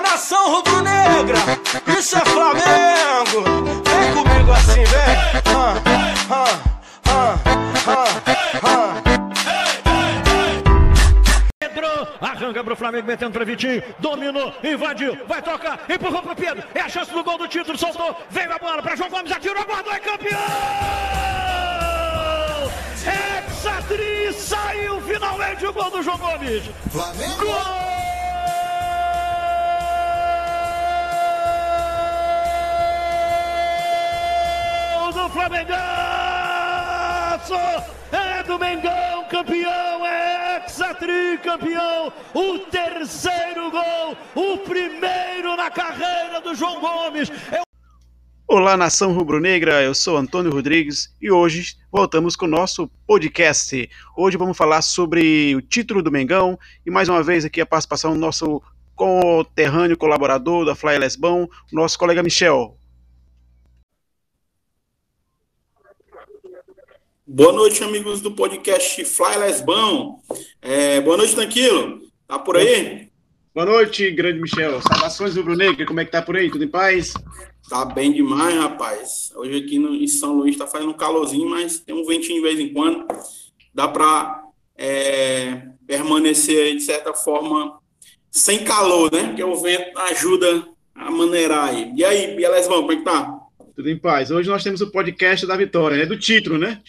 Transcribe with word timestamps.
Alô, 0.00 0.08
nação 0.08 0.50
rubro-negra, 0.54 1.38
isso 1.98 2.16
é 2.16 2.20
Flamengo. 2.20 3.44
Vem 3.84 4.14
comigo 4.14 4.52
assim, 4.52 4.84
vem. 4.84 5.16
Ah, 5.54 5.74
ah, 6.30 6.58
ah, 7.06 7.38
ah, 7.86 8.04
ah. 8.64 8.94
Pedro, 11.58 12.08
arranca 12.20 12.64
pro 12.64 12.76
Flamengo, 12.76 13.06
metendo 13.06 13.32
pra 13.32 13.44
Vitinho, 13.44 13.82
dominou, 13.98 14.54
invadiu, 14.64 15.18
vai 15.26 15.42
tocar, 15.42 15.80
empurrou 15.88 16.22
pro 16.22 16.34
Pedro, 16.34 16.64
é 16.74 16.80
a 16.80 16.88
chance 16.88 17.12
do 17.12 17.22
gol 17.22 17.36
do 17.36 17.46
título, 17.46 17.76
soltou, 17.76 18.16
veio 18.30 18.52
a 18.52 18.58
bola 18.58 18.82
pra 18.82 18.96
João 18.96 19.10
Gomes, 19.10 19.30
atirou, 19.30 19.64
guardou, 19.66 19.92
é 19.92 19.98
campeão! 19.98 20.38
Hexatri, 23.06 24.32
saiu 24.32 25.00
finalmente 25.02 25.66
o 25.66 25.72
gol 25.72 25.90
do 25.90 26.02
João 26.02 26.16
Gomes! 26.16 26.62
Flamengo! 26.90 27.44
Gol 27.44 28.19
Flamengaço! 35.32 35.80
É 38.10 38.42
do 38.42 38.58
Mengão, 38.58 39.28
campeão, 39.30 40.04
é 40.04 40.64
Hexatri, 40.66 41.38
campeão! 41.42 42.12
O 42.34 42.58
terceiro 42.70 43.70
gol, 43.70 44.16
o 44.34 44.58
primeiro 44.58 45.54
na 45.56 45.70
carreira 45.70 46.40
do 46.40 46.54
João 46.54 46.80
Gomes! 46.80 47.30
É 47.52 47.60
Olá, 48.48 48.76
nação 48.76 49.12
rubro-negra, 49.12 49.80
eu 49.80 49.94
sou 49.94 50.16
Antônio 50.16 50.50
Rodrigues 50.50 51.14
e 51.22 51.30
hoje 51.30 51.76
voltamos 51.92 52.34
com 52.34 52.46
o 52.46 52.48
nosso 52.48 52.90
podcast. 53.06 53.88
Hoje 54.16 54.36
vamos 54.36 54.56
falar 54.56 54.82
sobre 54.82 55.54
o 55.54 55.62
título 55.62 56.02
do 56.02 56.10
Mengão 56.10 56.58
e 56.84 56.90
mais 56.90 57.08
uma 57.08 57.22
vez 57.22 57.44
aqui 57.44 57.60
a 57.60 57.66
participação 57.66 58.12
do 58.14 58.18
nosso 58.18 58.60
conterrâneo 58.96 59.96
colaborador 59.96 60.64
da 60.64 60.74
Fly 60.74 60.98
Lesbão, 60.98 61.48
nosso 61.72 61.96
colega 61.96 62.24
Michel. 62.24 62.79
Boa 67.32 67.52
noite, 67.52 67.84
amigos 67.84 68.20
do 68.20 68.32
podcast 68.32 69.04
Fly 69.04 69.36
Lesbão. 69.36 70.18
É, 70.60 71.00
boa 71.00 71.16
noite, 71.16 71.36
Tranquilo. 71.36 72.00
Tá 72.26 72.40
por 72.40 72.56
aí? 72.56 73.08
Boa 73.54 73.64
noite, 73.64 74.10
grande 74.10 74.40
Michel. 74.40 74.82
Saudações 74.82 75.36
rubro-negra, 75.36 75.86
como 75.86 76.00
é 76.00 76.04
que 76.04 76.10
tá 76.10 76.20
por 76.20 76.36
aí? 76.36 76.50
Tudo 76.50 76.64
em 76.64 76.68
paz? 76.68 77.14
Tá 77.68 77.84
bem 77.84 78.12
demais, 78.12 78.56
rapaz. 78.56 79.30
Hoje 79.36 79.58
aqui 79.58 79.78
no, 79.78 79.94
em 79.94 80.08
São 80.08 80.38
Luís 80.38 80.56
tá 80.56 80.66
fazendo 80.66 80.90
um 80.90 80.96
calorzinho, 80.96 81.48
mas 81.48 81.78
tem 81.78 81.94
um 81.94 82.04
ventinho 82.04 82.42
de 82.42 82.48
vez 82.48 82.58
em 82.58 82.72
quando. 82.72 83.06
Dá 83.72 83.86
para 83.86 84.42
é, 84.76 85.68
permanecer 85.86 86.60
aí, 86.64 86.76
de 86.76 86.82
certa 86.82 87.14
forma, 87.14 87.78
sem 88.28 88.64
calor, 88.64 89.08
né? 89.12 89.28
Porque 89.28 89.44
o 89.44 89.54
vento 89.54 89.96
ajuda 90.00 90.66
a 90.96 91.08
maneirar 91.12 91.68
aí. 91.68 91.92
E 91.94 92.04
aí, 92.04 92.34
Bielesbão, 92.34 92.80
como 92.80 92.90
é 92.90 92.96
que 92.96 93.04
tá? 93.04 93.39
Tudo 93.80 93.88
em 93.88 93.96
paz. 93.96 94.30
Hoje 94.30 94.46
nós 94.46 94.62
temos 94.62 94.82
o 94.82 94.90
podcast 94.90 95.46
da 95.46 95.56
vitória, 95.56 95.96
né? 95.96 96.04
Do 96.04 96.18
título, 96.18 96.58
né? 96.58 96.82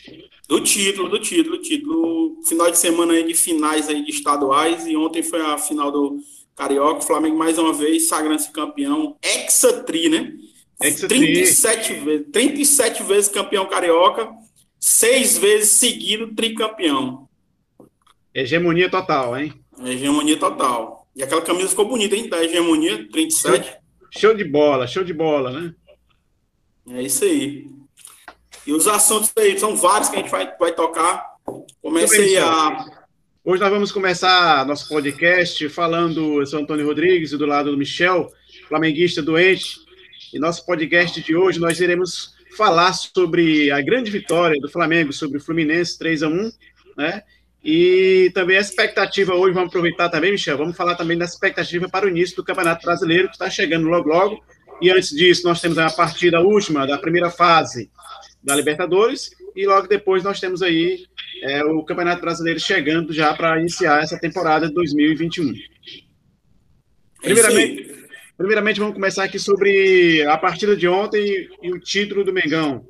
Do 0.45 0.59
título, 0.59 1.07
do 1.07 1.19
título, 1.19 1.55
do 1.55 1.63
título. 1.63 2.43
Final 2.45 2.69
de 2.69 2.77
semana 2.77 3.13
aí 3.13 3.25
de 3.25 3.33
finais 3.33 3.87
aí 3.87 4.03
de 4.03 4.11
estaduais 4.11 4.85
e 4.85 4.97
ontem 4.97 5.23
foi 5.23 5.39
a 5.39 5.57
final 5.57 5.89
do 5.89 6.17
Carioca. 6.53 6.99
O 6.99 7.07
Flamengo 7.07 7.37
mais 7.37 7.57
uma 7.57 7.71
vez 7.71 8.09
sagrando-se 8.09 8.51
campeão. 8.51 9.15
Hexatri, 9.23 10.09
né? 10.09 10.33
Hexatri. 10.83 11.17
37 11.17 11.93
vezes, 11.93 12.27
37 12.29 13.03
vezes 13.03 13.29
campeão 13.29 13.65
carioca, 13.69 14.29
seis 14.77 15.37
vezes 15.37 15.69
seguido 15.69 16.35
tricampeão. 16.35 17.29
Hegemonia 18.35 18.89
total, 18.89 19.39
hein? 19.39 19.53
Hegemonia 19.81 20.35
total. 20.35 21.07
E 21.15 21.23
aquela 21.23 21.41
camisa 21.41 21.69
ficou 21.69 21.87
bonita, 21.87 22.17
hein? 22.17 22.27
Da 22.27 22.43
hegemonia, 22.43 23.07
37. 23.09 23.77
Show 24.13 24.33
de 24.33 24.43
bola, 24.43 24.85
show 24.87 25.05
de 25.05 25.13
bola, 25.13 25.51
né? 25.51 25.73
É 26.89 27.01
isso 27.01 27.23
aí. 27.23 27.67
E 28.65 28.73
os 28.73 28.87
assuntos 28.87 29.31
aí, 29.37 29.57
são 29.59 29.75
vários 29.75 30.09
que 30.09 30.15
a 30.15 30.19
gente 30.19 30.31
vai, 30.31 30.51
vai 30.57 30.71
tocar. 30.73 31.25
Comecei 31.81 32.37
a. 32.37 32.85
Hoje 33.43 33.61
nós 33.61 33.71
vamos 33.71 33.91
começar 33.91 34.65
nosso 34.67 34.87
podcast 34.87 35.67
falando, 35.69 36.39
eu 36.39 36.45
sou 36.45 36.59
Antônio 36.59 36.85
Rodrigues, 36.85 37.31
e 37.31 37.37
do 37.37 37.45
lado 37.45 37.71
do 37.71 37.77
Michel, 37.77 38.31
flamenguista 38.67 39.21
doente. 39.21 39.79
E 40.33 40.39
nosso 40.39 40.65
podcast 40.65 41.21
de 41.21 41.35
hoje 41.35 41.59
nós 41.59 41.79
iremos 41.79 42.35
falar 42.55 42.93
sobre 42.93 43.71
a 43.71 43.81
grande 43.81 44.11
vitória 44.11 44.59
do 44.61 44.69
Flamengo 44.69 45.11
sobre 45.11 45.37
o 45.37 45.41
Fluminense 45.41 45.97
3 45.97 46.23
a 46.23 46.27
1 46.27 46.51
né? 46.97 47.23
E 47.63 48.31
também 48.33 48.57
a 48.57 48.61
expectativa 48.61 49.35
hoje, 49.35 49.53
vamos 49.53 49.69
aproveitar 49.69 50.09
também, 50.09 50.31
Michel, 50.31 50.57
vamos 50.57 50.75
falar 50.75 50.95
também 50.95 51.17
da 51.17 51.25
expectativa 51.25 51.87
para 51.87 52.05
o 52.05 52.09
início 52.09 52.35
do 52.35 52.43
Campeonato 52.43 52.83
Brasileiro, 52.83 53.27
que 53.27 53.35
está 53.35 53.49
chegando 53.49 53.87
logo 53.87 54.09
logo. 54.09 54.43
E 54.81 54.89
antes 54.89 55.09
disso, 55.09 55.43
nós 55.43 55.61
temos 55.61 55.77
a 55.77 55.89
partida 55.91 56.41
última 56.41 56.87
da 56.87 56.97
primeira 56.97 57.29
fase 57.29 57.91
da 58.43 58.55
Libertadores, 58.55 59.29
e 59.55 59.67
logo 59.67 59.87
depois 59.87 60.23
nós 60.23 60.39
temos 60.39 60.63
aí 60.63 61.05
é, 61.43 61.63
o 61.63 61.83
Campeonato 61.83 62.21
Brasileiro 62.21 62.59
chegando 62.59 63.13
já 63.13 63.33
para 63.33 63.59
iniciar 63.59 64.01
essa 64.01 64.19
temporada 64.19 64.67
de 64.67 64.73
2021. 64.73 65.53
Primeiramente, 67.21 68.07
primeiramente, 68.35 68.79
vamos 68.79 68.95
começar 68.95 69.25
aqui 69.25 69.37
sobre 69.37 70.23
a 70.23 70.37
partida 70.37 70.75
de 70.75 70.87
ontem 70.87 71.47
e 71.61 71.71
o 71.71 71.79
título 71.79 72.23
do 72.23 72.33
Mengão. 72.33 72.83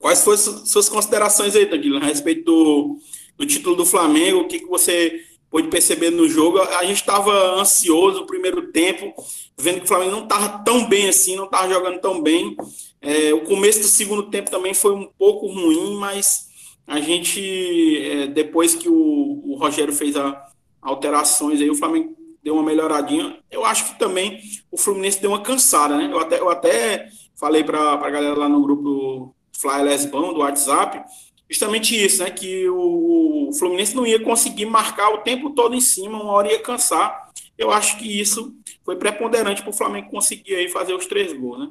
Quais 0.00 0.24
foram 0.24 0.38
suas 0.38 0.88
considerações 0.88 1.54
aí, 1.54 1.66
Danilo, 1.66 1.98
a 1.98 2.04
respeito 2.04 2.44
do, 2.44 2.98
do 3.36 3.46
título 3.46 3.76
do 3.76 3.86
Flamengo? 3.86 4.40
O 4.40 4.48
que, 4.48 4.58
que 4.58 4.66
você 4.66 5.20
pôde 5.50 5.68
perceber 5.68 6.10
no 6.10 6.28
jogo? 6.28 6.60
A 6.60 6.84
gente 6.84 7.00
estava 7.00 7.32
ansioso 7.60 8.20
no 8.20 8.26
primeiro 8.26 8.70
tempo, 8.72 9.14
vendo 9.58 9.78
que 9.78 9.84
o 9.84 9.88
Flamengo 9.88 10.12
não 10.12 10.24
estava 10.24 10.58
tão 10.64 10.88
bem 10.88 11.08
assim, 11.08 11.36
não 11.36 11.44
estava 11.44 11.72
jogando 11.72 12.00
tão 12.00 12.22
bem. 12.22 12.56
É, 13.00 13.32
o 13.32 13.42
começo 13.42 13.80
do 13.80 13.86
segundo 13.86 14.24
tempo 14.24 14.50
também 14.50 14.74
foi 14.74 14.92
um 14.92 15.08
pouco 15.18 15.46
ruim, 15.46 15.96
mas 15.96 16.46
a 16.86 17.00
gente, 17.00 18.00
é, 18.04 18.26
depois 18.26 18.74
que 18.74 18.88
o, 18.88 19.42
o 19.44 19.56
Rogério 19.58 19.92
fez 19.92 20.16
a 20.16 20.46
alterações 20.80 21.60
aí, 21.60 21.70
o 21.70 21.74
Flamengo 21.74 22.16
deu 22.42 22.54
uma 22.54 22.62
melhoradinha. 22.62 23.38
Eu 23.50 23.64
acho 23.64 23.86
que 23.86 23.98
também 23.98 24.40
o 24.70 24.78
Fluminense 24.78 25.20
deu 25.20 25.30
uma 25.30 25.42
cansada, 25.42 25.96
né? 25.96 26.08
Eu 26.12 26.20
até, 26.20 26.40
eu 26.40 26.48
até 26.48 27.08
falei 27.34 27.64
para 27.64 27.94
a 27.94 28.10
galera 28.10 28.36
lá 28.36 28.48
no 28.48 28.62
grupo 28.62 29.34
Fly 29.52 29.82
Lesbão 29.82 30.32
do 30.32 30.40
WhatsApp, 30.40 31.02
justamente 31.48 31.96
isso, 31.96 32.22
né? 32.22 32.30
Que 32.30 32.68
o 32.68 33.50
Fluminense 33.58 33.94
não 33.94 34.06
ia 34.06 34.20
conseguir 34.20 34.66
marcar 34.66 35.10
o 35.10 35.18
tempo 35.18 35.50
todo 35.50 35.74
em 35.74 35.80
cima, 35.80 36.22
uma 36.22 36.32
hora 36.32 36.50
ia 36.50 36.60
cansar. 36.60 37.30
Eu 37.56 37.70
acho 37.70 37.98
que 37.98 38.20
isso 38.20 38.54
foi 38.84 38.96
preponderante 38.96 39.62
para 39.62 39.70
o 39.70 39.76
Flamengo 39.76 40.10
conseguir 40.10 40.54
aí 40.54 40.68
fazer 40.68 40.94
os 40.94 41.06
três 41.06 41.32
gols, 41.32 41.58
né? 41.58 41.68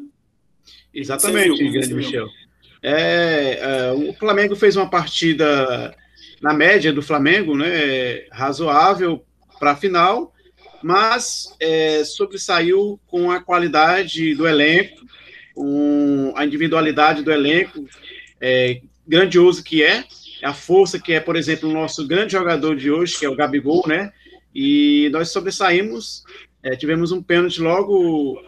Exatamente, 0.94 1.62
viu, 1.62 1.72
grande 1.72 1.94
Michel. 1.94 2.28
É, 2.82 3.60
é, 3.62 3.92
o 3.94 4.14
Flamengo 4.14 4.56
fez 4.56 4.76
uma 4.76 4.90
partida 4.90 5.96
na 6.42 6.54
média 6.54 6.94
do 6.94 7.02
Flamengo, 7.02 7.56
né? 7.56 8.28
Razoável 8.32 9.24
para 9.60 9.72
a 9.72 9.76
final, 9.76 10.34
mas 10.84 11.56
é, 11.60 12.04
sobressaiu 12.04 13.00
com 13.08 13.32
a 13.32 13.42
qualidade 13.42 14.36
do 14.36 14.48
elenco, 14.48 15.06
com 15.54 16.34
a 16.36 16.46
individualidade 16.46 17.24
do 17.24 17.32
elenco, 17.32 17.88
é, 18.40 18.82
grandioso 19.08 19.64
que 19.64 19.84
é, 19.84 20.04
a 20.44 20.54
força 20.54 21.00
que 21.00 21.14
é, 21.14 21.20
por 21.20 21.36
exemplo, 21.36 21.70
o 21.70 21.74
nosso 21.74 22.08
grande 22.08 22.34
jogador 22.34 22.76
de 22.76 22.92
hoje, 22.92 23.18
que 23.18 23.26
é 23.26 23.30
o 23.30 23.36
Gabigol, 23.36 23.84
né? 23.88 24.12
E 24.54 25.10
nós 25.12 25.30
sobressaímos, 25.30 26.24
é, 26.64 26.76
tivemos 26.76 27.12
um 27.12 27.22
pênalti 27.22 27.62
logo 27.62 28.42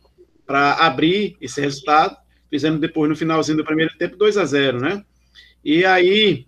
para 0.45 0.73
abrir 0.73 1.35
esse 1.41 1.59
resultado, 1.59 2.15
fizemos 2.49 2.79
depois 2.79 3.09
no 3.09 3.15
finalzinho 3.15 3.57
do 3.57 3.65
primeiro 3.65 3.95
tempo 3.97 4.15
2 4.15 4.37
a 4.37 4.45
0 4.45 4.79
né? 4.79 5.03
E 5.63 5.83
aí 5.83 6.45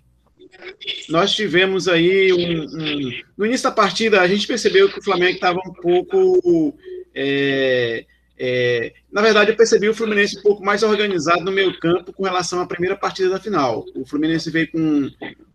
nós 1.09 1.33
tivemos 1.33 1.87
aí 1.87 2.31
um, 2.33 2.63
um, 2.63 3.21
no 3.37 3.45
início 3.45 3.69
da 3.69 3.75
partida 3.75 4.21
a 4.21 4.27
gente 4.27 4.47
percebeu 4.47 4.89
que 4.89 4.99
o 4.99 5.03
Flamengo 5.03 5.35
estava 5.35 5.59
um 5.59 5.73
pouco 5.73 6.73
é, 7.13 8.05
é, 8.37 8.93
na 9.11 9.21
verdade, 9.21 9.51
eu 9.51 9.55
percebi 9.55 9.89
o 9.89 9.93
Fluminense 9.93 10.37
um 10.37 10.41
pouco 10.41 10.63
mais 10.63 10.83
organizado 10.83 11.43
no 11.43 11.51
meio 11.51 11.77
campo 11.79 12.13
com 12.13 12.23
relação 12.23 12.61
à 12.61 12.65
primeira 12.65 12.95
partida 12.95 13.29
da 13.29 13.39
final. 13.39 13.85
O 13.95 14.05
Fluminense 14.05 14.51
veio 14.51 14.71
com 14.71 14.79
um 14.79 15.11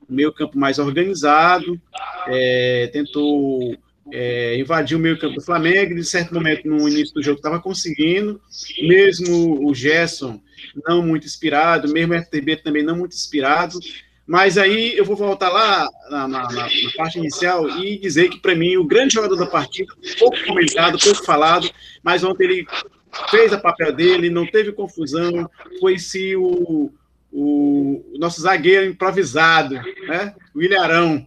meio 0.09 0.33
campo 0.33 0.59
mais 0.59 0.79
organizado, 0.79 1.81
é, 2.27 2.91
tentou 2.93 3.77
é, 4.13 4.59
invadir 4.59 4.97
o 4.97 5.01
meio 5.01 5.19
campo 5.19 5.37
do 5.37 5.45
Flamengo, 5.45 5.95
de 5.95 6.05
certo 6.05 6.35
momento, 6.35 6.67
no 6.67 6.89
início 6.89 7.15
do 7.15 7.23
jogo, 7.23 7.37
estava 7.37 7.61
conseguindo, 7.61 8.41
mesmo 8.83 9.69
o 9.69 9.75
Gerson 9.75 10.41
não 10.87 11.03
muito 11.03 11.27
inspirado, 11.27 11.93
mesmo 11.93 12.15
o 12.15 12.23
FTB 12.23 12.57
também 12.57 12.83
não 12.83 12.97
muito 12.97 13.15
inspirado, 13.15 13.79
mas 14.27 14.57
aí 14.57 14.97
eu 14.97 15.05
vou 15.05 15.17
voltar 15.17 15.51
lá 15.51 15.87
na, 16.11 16.27
na, 16.27 16.43
na 16.51 16.69
parte 16.97 17.19
inicial 17.19 17.69
e 17.79 17.99
dizer 17.99 18.31
que, 18.31 18.41
para 18.41 18.55
mim, 18.55 18.77
o 18.77 18.85
grande 18.85 19.15
jogador 19.15 19.37
da 19.37 19.47
partida, 19.47 19.93
pouco 20.19 20.37
comentado, 20.47 20.99
pouco 20.99 21.25
falado, 21.25 21.71
mas 22.03 22.25
ontem 22.25 22.45
ele 22.45 22.67
fez 23.31 23.53
a 23.53 23.59
papel 23.59 23.93
dele, 23.93 24.31
não 24.31 24.47
teve 24.47 24.73
confusão, 24.73 25.49
foi 25.81 25.99
se 25.99 26.37
o, 26.37 26.91
o, 27.33 28.05
o 28.15 28.19
nosso 28.19 28.41
zagueiro 28.41 28.87
improvisado, 28.87 29.75
né? 29.75 30.35
o 30.55 30.63
Ilharão. 30.63 31.27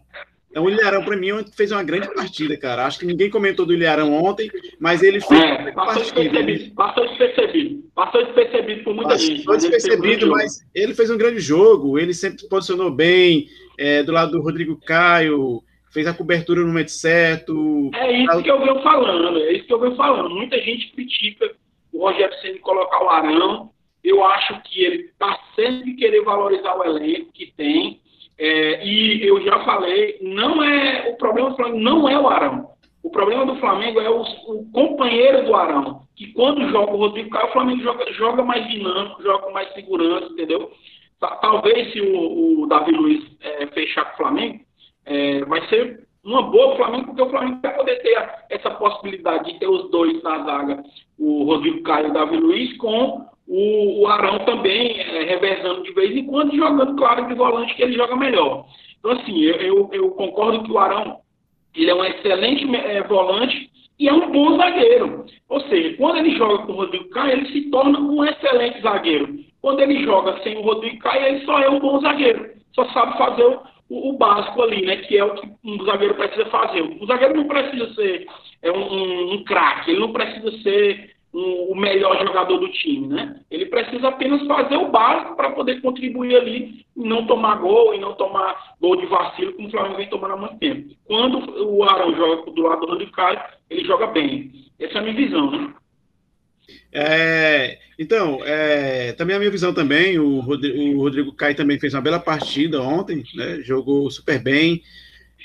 Então, 0.50 0.66
o 0.66 0.70
Ilharão, 0.70 1.04
para 1.04 1.16
mim, 1.16 1.30
fez 1.56 1.72
uma 1.72 1.84
grande 1.84 2.12
partida, 2.14 2.58
cara. 2.58 2.86
Acho 2.86 3.00
que 3.00 3.06
ninguém 3.06 3.30
comentou 3.30 3.66
do 3.66 3.74
Ilharão 3.74 4.14
ontem, 4.14 4.50
mas 4.80 5.04
ele 5.04 5.22
fez 5.22 5.40
é, 5.40 5.46
uma 5.46 5.72
passou 5.74 6.04
partida. 6.04 6.22
Despercebido, 6.22 6.76
passou 6.76 7.08
despercebido. 7.08 7.84
Passou 7.94 8.26
despercebido 8.26 8.84
por 8.84 8.96
muita 8.96 9.10
passou 9.12 9.28
gente. 9.28 9.44
Passou 9.44 9.70
despercebido, 9.70 10.30
mas 10.30 10.66
ele 10.74 10.94
fez 10.96 11.12
um 11.12 11.18
grande 11.18 11.40
jogo. 11.40 12.00
Ele 12.00 12.14
sempre 12.14 12.40
se 12.40 12.50
posicionou 12.50 12.90
bem, 12.90 13.48
é, 13.78 14.02
do 14.02 14.12
lado 14.12 14.32
do 14.32 14.42
Rodrigo 14.42 14.76
Caio, 14.78 15.62
fez 15.92 16.08
a 16.08 16.14
cobertura 16.14 16.62
no 16.62 16.68
momento 16.68 16.92
certo. 16.92 17.92
É 17.94 18.24
isso 18.24 18.42
que 18.42 18.52
eu 18.52 18.60
venho 18.60 18.82
falando, 18.82 19.38
é 19.40 19.54
isso 19.54 19.66
que 19.66 19.74
eu 19.74 19.80
venho 19.80 19.96
falando. 19.96 20.34
Muita 20.34 20.58
gente 20.60 20.92
critica 20.92 21.52
o 21.98 22.08
Rogério 22.08 22.38
Senna 22.40 22.60
colocar 22.60 23.04
o 23.04 23.10
Arão. 23.10 23.72
Eu 24.04 24.24
acho 24.24 24.62
que 24.64 24.84
ele 24.84 25.04
está 25.06 25.38
sempre 25.56 25.96
querer 25.96 26.22
valorizar 26.22 26.76
o 26.78 26.84
elenco 26.84 27.32
que 27.34 27.52
tem 27.58 28.00
é, 28.40 28.86
e 28.86 29.28
eu 29.28 29.42
já 29.42 29.64
falei, 29.66 30.20
não 30.22 30.64
é 30.64 31.10
o 31.10 31.18
problema 31.18 31.50
do 31.50 31.56
Flamengo 31.56 31.80
não 31.80 32.08
é 32.08 32.20
o 32.20 32.28
Arão. 32.28 32.70
O 33.04 33.10
problema 33.10 33.46
do 33.46 33.56
Flamengo 33.56 34.00
é 34.00 34.10
o, 34.10 34.22
o 34.22 34.72
companheiro 34.72 35.46
do 35.46 35.56
Arão, 35.56 36.02
que 36.16 36.34
quando 36.34 36.70
joga 36.70 36.92
o 36.92 36.98
Rodrigo 36.98 37.30
Caio, 37.30 37.48
o 37.48 37.54
Flamengo 37.54 37.82
joga, 37.82 38.14
joga 38.14 38.44
mais 38.44 38.68
dinâmico, 38.68 39.24
joga 39.24 39.46
com 39.46 39.52
mais 39.52 39.74
segurança, 39.74 40.26
entendeu? 40.26 40.72
Talvez 41.20 41.92
se 41.94 42.02
o, 42.02 42.62
o 42.62 42.68
Davi 42.68 42.92
Luiz 42.92 43.26
é, 43.42 43.66
fechar 43.68 44.06
com 44.06 44.14
o 44.14 44.18
Flamengo, 44.18 44.60
é, 45.06 45.44
vai 45.46 45.68
ser 45.68 46.06
uma 46.24 46.44
boa 46.44 46.74
o 46.74 46.76
Flamengo, 46.76 47.06
porque 47.08 47.22
o 47.22 47.30
Flamengo 47.30 47.60
vai 47.64 47.76
poder 47.76 47.96
ter 48.02 48.30
essa 48.50 48.70
possibilidade 48.72 49.54
de 49.54 49.60
ter 49.60 49.68
os 49.68 49.90
dois 49.90 50.22
na 50.22 50.44
zaga, 50.44 50.84
Rodrigo 51.68 51.84
Caio 51.84 52.14
Davi 52.14 52.38
Luiz, 52.38 52.78
com 52.78 53.26
o, 53.48 54.02
o 54.02 54.08
Arão 54.08 54.40
também 54.40 55.00
é, 55.00 55.36
de 55.36 55.94
vez 55.94 56.16
em 56.16 56.26
quando, 56.26 56.56
jogando, 56.56 56.96
claro, 56.96 57.28
de 57.28 57.34
volante, 57.34 57.76
que 57.76 57.84
ele 57.84 57.94
joga 57.94 58.16
melhor. 58.16 58.66
Então, 59.00 59.12
assim, 59.12 59.40
eu, 59.42 59.56
eu, 59.56 59.90
eu 59.92 60.12
concordo 60.12 60.64
que 60.64 60.72
o 60.72 60.78
Arão 60.78 61.20
ele 61.76 61.90
é 61.90 61.96
um 61.96 62.04
excelente 62.04 62.76
é, 62.76 63.04
volante 63.04 63.70
e 64.00 64.08
é 64.08 64.14
um 64.14 64.32
bom 64.32 64.58
zagueiro. 64.58 65.26
Ou 65.50 65.62
seja, 65.62 65.96
quando 65.98 66.18
ele 66.18 66.38
joga 66.38 66.66
com 66.66 66.72
o 66.72 66.76
Rodrigo 66.76 67.10
Caio, 67.10 67.34
ele 67.34 67.52
se 67.52 67.70
torna 67.70 68.00
um 68.00 68.24
excelente 68.26 68.82
zagueiro. 68.82 69.40
Quando 69.62 69.82
ele 69.82 70.04
joga 70.04 70.42
sem 70.44 70.58
o 70.58 70.62
Rodrigo 70.62 71.00
Caio, 71.00 71.26
ele 71.26 71.46
só 71.46 71.60
é 71.60 71.70
um 71.70 71.80
bom 71.80 72.00
zagueiro. 72.00 72.50
Só 72.74 72.86
sabe 72.90 73.18
fazer 73.18 73.44
o, 73.44 73.60
o, 73.90 74.10
o 74.10 74.18
básico 74.18 74.62
ali, 74.62 74.86
né? 74.86 74.98
Que 74.98 75.18
é 75.18 75.24
o 75.24 75.36
que 75.36 75.48
um 75.64 75.84
zagueiro 75.86 76.16
precisa 76.16 76.46
fazer. 76.48 76.82
O 76.82 77.06
zagueiro 77.06 77.36
não 77.36 77.48
precisa 77.48 77.94
ser 77.94 78.26
é 78.62 78.72
um, 78.72 78.94
um, 78.94 79.34
um 79.34 79.44
craque, 79.44 79.92
ele 79.92 80.00
não 80.00 80.12
precisa 80.12 80.52
ser 80.64 81.17
o 81.34 81.76
melhor 81.76 82.18
jogador 82.26 82.58
do 82.58 82.72
time, 82.72 83.08
né? 83.08 83.40
Ele 83.52 83.66
precisa 83.68 84.08
apenas 84.08 84.46
fazer 84.48 84.76
o 84.76 84.90
básico 84.90 85.36
para 85.36 85.52
poder 85.52 85.82
contribuir 85.82 86.36
ali 86.36 86.86
não 86.96 87.28
tomar 87.28 87.56
gol 87.56 87.94
e 87.94 88.00
não 88.00 88.14
tomar 88.14 88.76
gol 88.82 88.96
de 88.96 89.06
vacilo 89.06 89.54
como 89.54 89.68
o 89.68 89.72
Flamengo 89.72 89.98
vem 89.98 90.10
tomando 90.10 90.34
há 90.34 90.38
muito 90.38 90.58
tempo. 90.58 90.96
Quando 91.06 91.70
o 91.70 91.84
Arão 91.84 92.16
joga 92.16 92.52
do 92.52 92.62
lado 92.64 92.82
do 92.82 92.88
Rodrigo 92.88 93.12
Caio, 93.12 93.40
ele 93.70 93.86
joga 93.86 94.08
bem. 94.08 94.52
Essa 94.80 94.96
é 94.96 94.98
a 94.98 95.02
minha 95.02 95.16
visão, 95.16 95.52
né? 95.52 95.74
É, 96.92 97.78
então, 98.00 98.40
é, 98.44 99.14
também 99.14 99.36
a 99.36 99.40
minha 99.40 99.52
visão 99.52 99.74
também, 99.74 100.18
o 100.18 100.40
Rodrigo, 100.40 100.98
o 100.98 101.02
Rodrigo 101.02 101.34
Caio 101.34 101.56
também 101.56 101.80
fez 101.80 101.94
uma 101.94 102.02
bela 102.02 102.20
partida 102.20 102.82
ontem, 102.82 103.24
né, 103.36 103.62
jogou 103.62 104.10
super 104.10 104.42
bem, 104.42 104.82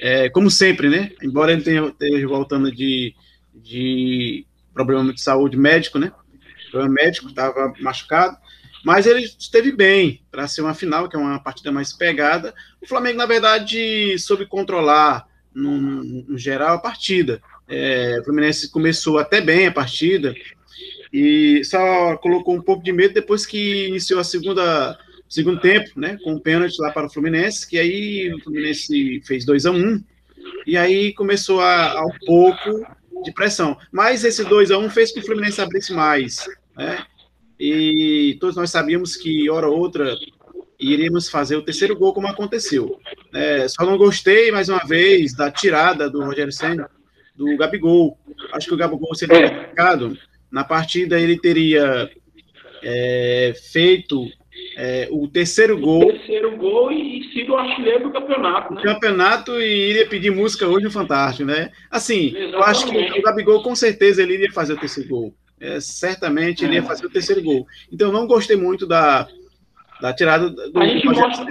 é, 0.01 0.29
como 0.31 0.51
sempre, 0.51 0.89
né, 0.89 1.13
embora 1.23 1.53
ele 1.53 1.63
tenha, 1.63 1.85
esteja 1.87 2.27
voltando 2.27 2.73
de, 2.73 3.15
de 3.55 4.47
problema 4.73 5.13
de 5.13 5.21
saúde 5.21 5.57
médico, 5.57 5.99
né? 5.99 6.13
Problema 6.71 6.95
médico, 6.95 7.29
estava 7.29 7.73
machucado. 7.81 8.37
Mas 8.85 9.07
ele 9.07 9.21
esteve 9.21 9.71
bem 9.71 10.23
para 10.31 10.49
ser 10.49 10.61
uma 10.61 10.75
final, 10.75 11.09
que 11.09 11.15
é 11.15 11.19
uma 11.19 11.39
partida 11.39 11.71
mais 11.71 11.93
pegada. 11.93 12.53
O 12.81 12.87
Flamengo, 12.87 13.19
na 13.19 13.27
verdade, 13.27 14.19
soube 14.19 14.45
controlar, 14.47 15.27
no, 15.55 15.81
no 15.81 16.39
geral, 16.39 16.75
a 16.75 16.81
partida. 16.81 17.41
É, 17.69 18.19
o 18.21 18.25
Fluminense 18.25 18.71
começou 18.71 19.19
até 19.19 19.41
bem 19.41 19.67
a 19.67 19.73
partida 19.73 20.35
e 21.13 21.63
só 21.65 22.17
colocou 22.17 22.55
um 22.55 22.63
pouco 22.63 22.83
de 22.83 22.93
medo 22.93 23.15
depois 23.15 23.47
que 23.47 23.87
iniciou 23.87 24.19
a 24.19 24.25
segunda 24.25 24.99
segundo 25.29 25.61
tempo, 25.61 25.99
né, 25.99 26.19
com 26.23 26.35
um 26.35 26.39
pênalti 26.39 26.79
lá 26.79 26.91
para 26.91 27.07
o 27.07 27.11
Fluminense, 27.11 27.67
que 27.67 27.79
aí 27.79 28.31
o 28.35 28.41
Fluminense 28.41 29.23
fez 29.25 29.47
2 29.47 29.65
a 29.65 29.71
1 29.71 29.75
um, 29.75 30.05
e 30.67 30.77
aí 30.77 31.15
começou 31.15 31.63
a, 31.63 31.93
a 31.93 32.05
um 32.05 32.13
pouco 32.27 32.87
de 33.23 33.33
pressão. 33.33 33.77
Mas 33.91 34.25
esse 34.25 34.45
2 34.45 34.71
a 34.71 34.79
1 34.79 34.91
fez 34.91 35.13
que 35.13 35.21
o 35.21 35.25
Fluminense 35.25 35.61
abrisse 35.61 35.93
mais, 35.93 36.47
né? 36.77 37.05
E 37.59 38.37
todos 38.41 38.57
nós 38.57 38.71
sabíamos 38.71 39.17
que, 39.17 39.49
hora 39.49 39.69
ou 39.69 39.79
outra, 39.79 40.17
iríamos 40.79 41.29
fazer 41.29 41.57
o 41.57 41.63
terceiro 41.63 41.97
gol, 41.97 42.13
como 42.13 42.27
aconteceu. 42.27 42.99
É, 43.33 43.69
só 43.69 43.85
não 43.85 43.97
gostei, 43.97 44.51
mais 44.51 44.69
uma 44.69 44.85
vez, 44.85 45.35
da 45.35 45.51
tirada 45.51 46.11
do 46.11 46.25
Rogério 46.25 46.53
Senna, 46.53 46.91
do 47.37 47.57
Gabigol. 47.57 48.19
Acho 48.53 48.67
que 48.67 48.75
o 48.75 48.77
Gabigol, 48.77 49.15
se 49.15 49.25
ele 49.25 49.35
tivesse 49.35 49.69
ficado, 49.69 50.19
na 50.51 50.65
partida 50.65 51.21
ele 51.21 51.39
teria 51.39 52.11
é, 52.83 53.55
feito 53.71 54.27
é, 54.77 55.09
o 55.11 55.29
terceiro 55.29 55.79
gol. 55.79 56.03
O 56.03 56.13
terceiro 56.13 56.57
gol 56.57 56.91
e 56.93 57.25
sido 57.33 57.53
o 57.53 57.57
artilheiro 57.57 58.05
do 58.05 58.11
campeonato, 58.11 58.75
né? 58.75 58.83
Campeonato 58.83 59.61
e 59.61 59.91
iria 59.91 60.07
pedir 60.07 60.31
música 60.31 60.67
hoje 60.67 60.85
no 60.85 60.91
Fantástico, 60.91 61.45
né? 61.45 61.71
Assim, 61.91 62.29
Exatamente. 62.29 62.55
eu 62.55 62.63
acho 62.63 62.87
que 62.87 63.21
o 63.21 63.23
Gabigol 63.23 63.63
com 63.63 63.75
certeza 63.75 64.23
ele 64.23 64.35
iria 64.35 64.53
fazer 64.53 64.75
o 64.75 64.79
terceiro 64.79 65.09
gol. 65.09 65.35
É, 65.61 65.79
certamente 65.81 66.65
ele 66.65 66.75
ia 66.75 66.83
fazer 66.83 67.07
o 67.07 67.11
terceiro 67.11 67.43
gol. 67.43 67.67
Então 67.93 68.11
não 68.11 68.27
gostei 68.27 68.57
muito 68.57 68.87
da, 68.87 69.29
da 70.01 70.13
tirada 70.13 70.51
do 70.51 70.79
a 70.79 70.87
gente, 70.87 71.07
mostra, 71.07 71.47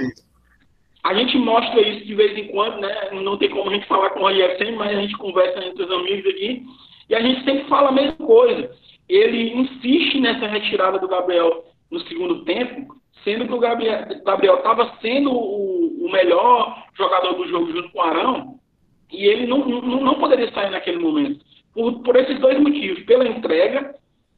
a 1.04 1.14
gente 1.14 1.38
mostra 1.38 1.82
isso 1.82 2.06
de 2.06 2.16
vez 2.16 2.38
em 2.38 2.48
quando, 2.50 2.80
né? 2.82 3.10
Não 3.14 3.38
tem 3.38 3.50
como 3.50 3.70
a 3.70 3.74
gente 3.74 3.88
falar 3.88 4.10
com 4.12 4.20
o 4.20 4.24
Rogério 4.24 4.58
sempre, 4.58 4.76
mas 4.76 4.98
a 4.98 5.02
gente 5.02 5.18
conversa 5.18 5.64
entre 5.64 5.84
os 5.84 5.92
amigos 5.92 6.30
aqui 6.30 6.64
e 7.10 7.16
a 7.16 7.22
gente 7.22 7.44
sempre 7.44 7.68
fala 7.68 7.90
a 7.90 7.94
mesma 7.94 8.16
coisa. 8.26 8.72
Ele 9.08 9.54
insiste 9.54 10.20
nessa 10.20 10.48
retirada 10.48 11.00
do 11.00 11.08
Gabriel 11.08 11.66
no 11.90 12.00
segundo 12.08 12.44
tempo, 12.46 12.96
sendo 13.24 13.48
que 13.48 13.54
o 13.54 13.60
Gabriel 13.60 14.58
estava 14.58 14.98
sendo 15.02 15.32
o, 15.32 16.06
o, 16.06 16.12
melhor 16.12 16.86
jogador 16.98 17.34
do 17.34 17.48
jogo 17.48 17.72
junto 17.72 17.90
com 17.92 18.00
o 18.00 18.02
Arão, 18.02 18.60
e 19.12 19.26
ele 19.26 19.46
não, 19.46 19.60
não, 19.60 19.82
não 19.82 20.16
poderia 20.16 20.52
sair 20.52 20.72
naquele 20.72 20.98
momento. 20.98 21.46
Por, 21.74 22.02
por 22.02 22.16
esses 22.16 22.40
dois 22.40 22.60
motivos, 22.60 23.04
pela 23.04 23.28
entrega, 23.28 23.94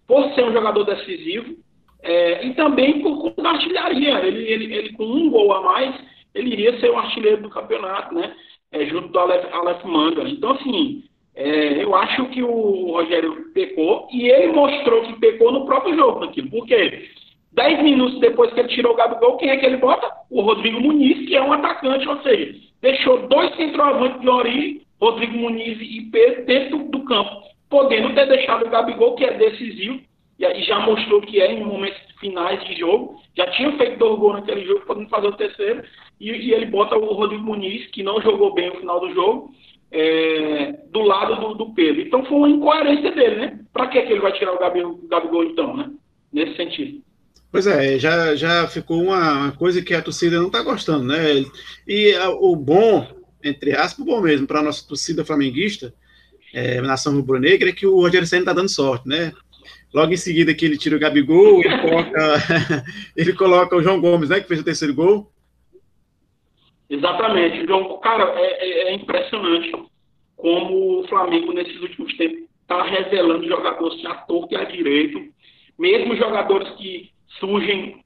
por 0.07 0.33
ser 0.33 0.43
um 0.43 0.53
jogador 0.53 0.83
decisivo, 0.83 1.55
é, 2.03 2.45
e 2.45 2.53
também 2.53 3.01
por 3.01 3.33
da 3.35 3.51
artilharia. 3.51 4.19
Ele, 4.19 4.43
ele, 4.51 4.75
ele, 4.75 4.93
com 4.93 5.05
um 5.05 5.29
gol 5.29 5.53
a 5.53 5.61
mais, 5.61 5.95
ele 6.35 6.51
iria 6.51 6.79
ser 6.79 6.89
o 6.89 6.97
artilheiro 6.97 7.41
do 7.41 7.49
campeonato, 7.49 8.13
né? 8.13 8.35
É, 8.71 8.85
junto 8.87 9.07
do 9.07 9.19
Aleph, 9.19 9.53
Aleph 9.53 9.83
Manga. 9.85 10.23
Então, 10.23 10.51
assim, 10.51 11.03
é, 11.35 11.83
eu 11.83 11.95
acho 11.95 12.25
que 12.29 12.43
o 12.43 12.91
Rogério 12.91 13.51
pecou, 13.53 14.07
e 14.11 14.27
ele 14.27 14.51
mostrou 14.51 15.03
que 15.03 15.19
pecou 15.19 15.51
no 15.51 15.65
próprio 15.65 15.95
jogo, 15.95 16.19
naquilo. 16.19 16.49
Por 16.49 16.65
quê? 16.65 17.09
Dez 17.53 17.83
minutos 17.83 18.19
depois 18.19 18.51
que 18.51 18.59
ele 18.59 18.69
tirou 18.69 18.93
o 18.93 18.95
Gabigol, 18.95 19.37
quem 19.37 19.49
é 19.49 19.57
que 19.57 19.65
ele 19.65 19.77
bota? 19.77 20.09
O 20.29 20.41
Rodrigo 20.41 20.81
Muniz, 20.81 21.27
que 21.27 21.35
é 21.35 21.41
um 21.41 21.53
atacante, 21.53 22.07
ou 22.07 22.19
seja, 22.21 22.55
deixou 22.81 23.27
dois 23.27 23.55
centroavantes 23.55 24.19
de 24.21 24.29
origem, 24.29 24.81
Rodrigo 24.99 25.37
Muniz 25.37 25.77
e 25.79 26.09
Pedro, 26.11 26.45
dentro 26.45 26.79
do 26.89 27.03
campo, 27.03 27.43
podendo 27.69 28.13
ter 28.15 28.27
deixado 28.27 28.65
o 28.65 28.69
Gabigol, 28.69 29.15
que 29.15 29.25
é 29.25 29.33
decisivo, 29.33 29.99
e 30.39 30.63
já 30.63 30.79
mostrou 30.79 31.21
que 31.21 31.39
é 31.39 31.53
em 31.53 31.63
momentos 31.63 31.99
finais 32.19 32.63
de 32.65 32.75
jogo, 32.75 33.21
já 33.37 33.45
tinha 33.51 33.71
feito 33.77 33.99
dois 33.99 34.19
gols 34.19 34.33
naquele 34.33 34.65
jogo, 34.65 34.85
podendo 34.85 35.09
fazer 35.09 35.27
o 35.27 35.37
terceiro, 35.37 35.83
e, 36.19 36.31
e, 36.31 36.53
ele 36.53 36.65
bota 36.65 36.97
o 36.97 37.13
Rodrigo 37.13 37.43
Muniz, 37.43 37.85
que 37.87 38.01
não 38.01 38.21
jogou 38.21 38.53
bem 38.53 38.69
no 38.69 38.77
final 38.77 38.99
do 38.99 39.13
jogo, 39.13 39.51
é, 39.91 40.71
do 40.91 41.01
lado 41.01 41.35
do, 41.35 41.53
do, 41.53 41.73
Pedro. 41.73 42.01
Então 42.01 42.25
foi 42.25 42.37
uma 42.37 42.49
incoerência 42.49 43.11
dele, 43.11 43.35
né? 43.35 43.59
Para 43.71 43.87
que, 43.87 44.01
que 44.01 44.11
ele 44.11 44.21
vai 44.21 44.31
tirar 44.31 44.53
o 44.53 44.59
Gabigol, 44.59 44.93
o 44.93 45.07
Gabigol 45.07 45.43
então, 45.43 45.75
né? 45.77 45.91
Nesse 46.31 46.55
sentido. 46.55 47.01
Pois 47.53 47.67
é, 47.67 47.99
já, 47.99 48.35
já 48.35 48.67
ficou 48.67 49.03
uma 49.03 49.51
coisa 49.51 49.79
que 49.79 49.93
a 49.93 50.01
torcida 50.01 50.39
não 50.39 50.47
está 50.47 50.63
gostando, 50.63 51.03
né? 51.03 51.45
E 51.87 52.11
o 52.39 52.55
bom, 52.55 53.07
entre 53.43 53.73
aspas, 53.73 53.99
o 53.99 54.05
bom 54.05 54.21
mesmo, 54.21 54.47
para 54.47 54.59
a 54.59 54.63
nossa 54.63 54.87
torcida 54.87 55.23
flamenguista, 55.23 55.93
é, 56.51 56.81
nação 56.81 57.13
rubro-negra, 57.13 57.69
é 57.69 57.71
que 57.71 57.85
o 57.85 58.01
Rogério 58.01 58.25
Senna 58.25 58.41
está 58.41 58.53
dando 58.53 58.69
sorte, 58.69 59.07
né? 59.07 59.31
Logo 59.93 60.11
em 60.11 60.17
seguida 60.17 60.51
que 60.55 60.65
ele 60.65 60.79
tira 60.79 60.95
o 60.95 60.99
Gabigol, 60.99 61.61
ele 61.63 61.77
coloca, 61.77 62.43
ele 63.15 63.33
coloca 63.33 63.75
o 63.75 63.83
João 63.83 64.01
Gomes, 64.01 64.29
né? 64.29 64.39
Que 64.39 64.47
fez 64.47 64.59
o 64.59 64.65
terceiro 64.65 64.95
gol. 64.95 65.31
Exatamente. 66.89 67.67
João, 67.67 67.99
cara, 67.99 68.33
é, 68.35 68.67
é, 68.67 68.87
é 68.89 68.93
impressionante 68.95 69.71
como 70.35 71.01
o 71.01 71.07
Flamengo, 71.07 71.53
nesses 71.53 71.79
últimos 71.79 72.17
tempos, 72.17 72.45
está 72.63 72.81
revelando 72.81 73.47
jogadores 73.47 74.03
à 74.05 74.15
torta 74.15 74.55
e 74.55 74.57
à 74.57 74.63
direito, 74.63 75.21
mesmo 75.77 76.15
jogadores 76.15 76.67
que 76.77 77.13
surgem 77.39 78.03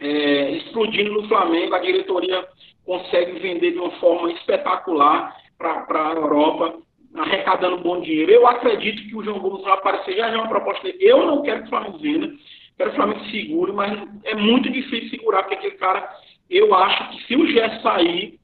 é, 0.00 0.50
explodindo 0.52 1.12
no 1.12 1.28
Flamengo, 1.28 1.74
a 1.74 1.78
diretoria 1.78 2.46
consegue 2.84 3.38
vender 3.38 3.72
de 3.72 3.78
uma 3.78 3.90
forma 3.92 4.30
espetacular 4.32 5.34
para 5.58 6.10
a 6.10 6.14
Europa, 6.14 6.78
arrecadando 7.14 7.78
bom 7.78 8.00
dinheiro. 8.00 8.30
Eu 8.30 8.46
acredito 8.46 9.08
que 9.08 9.16
o 9.16 9.22
João 9.22 9.38
Gomes 9.38 9.62
vai 9.62 9.72
aparecer, 9.72 10.16
já 10.16 10.28
é 10.28 10.36
uma 10.36 10.48
proposta 10.48 10.82
dele. 10.82 10.98
Eu 11.00 11.26
não 11.26 11.42
quero 11.42 11.60
que 11.60 11.66
o 11.66 11.70
Flamengo 11.70 11.98
venda, 11.98 12.32
quero 12.76 12.90
que 12.90 12.96
o 12.96 13.00
Flamengo 13.00 13.24
segure, 13.30 13.72
mas 13.72 14.08
é 14.24 14.34
muito 14.34 14.70
difícil 14.70 15.10
segurar, 15.10 15.42
porque 15.44 15.54
aquele 15.54 15.76
cara, 15.76 16.08
eu 16.50 16.74
acho 16.74 17.10
que 17.10 17.24
se 17.24 17.36
o 17.36 17.46
Gerson 17.46 17.80
sair, 17.82 18.38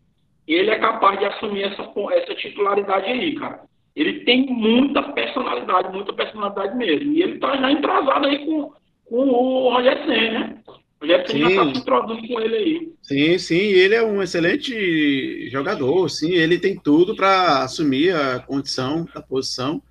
ele 0.46 0.70
é 0.70 0.78
capaz 0.78 1.18
de 1.18 1.26
assumir 1.26 1.64
essa, 1.64 1.82
essa 2.12 2.34
titularidade 2.34 3.06
aí, 3.06 3.34
cara. 3.34 3.60
Ele 3.94 4.20
tem 4.20 4.46
muita 4.46 5.02
personalidade, 5.02 5.92
muita 5.92 6.12
personalidade 6.12 6.76
mesmo. 6.76 7.12
E 7.12 7.22
ele 7.22 7.38
tá 7.38 7.56
já 7.56 7.70
entrasado 7.70 8.26
aí 8.26 8.44
com, 8.46 8.72
com 9.10 9.28
o 9.28 9.74
Roger 9.74 10.06
Senna, 10.06 10.30
né? 10.30 10.56
O 10.66 11.04
Roger 11.04 11.26
Senna 11.26 11.50
já 11.50 11.64
tá 11.64 11.72
se 11.72 11.78
introduzindo 11.80 12.28
com 12.28 12.40
ele 12.40 12.56
aí. 12.56 12.92
Sim, 13.02 13.38
sim, 13.38 13.56
ele 13.56 13.94
é 13.96 14.02
um 14.02 14.22
excelente 14.22 15.50
jogador, 15.50 16.08
sim, 16.08 16.32
ele 16.32 16.58
tem 16.58 16.78
tudo 16.78 17.16
para 17.16 17.64
assumir 17.64 18.14
a 18.14 18.38
condição 18.38 19.06
da 19.12 19.20
posição. 19.20 19.82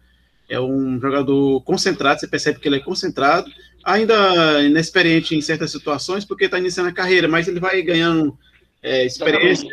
É 0.47 0.59
um 0.59 0.99
jogador 0.99 1.61
concentrado, 1.61 2.19
você 2.19 2.27
percebe 2.27 2.59
que 2.59 2.67
ele 2.67 2.77
é 2.77 2.79
concentrado, 2.79 3.51
ainda 3.83 4.63
inexperiente 4.63 5.35
em 5.35 5.41
certas 5.41 5.69
situações, 5.69 6.25
porque 6.25 6.45
está 6.45 6.57
iniciando 6.57 6.89
a 6.89 6.93
carreira, 6.93 7.27
mas 7.27 7.47
ele 7.47 7.59
vai 7.59 7.81
ganhando 7.81 8.35
é, 8.81 9.05
experiência, 9.05 9.69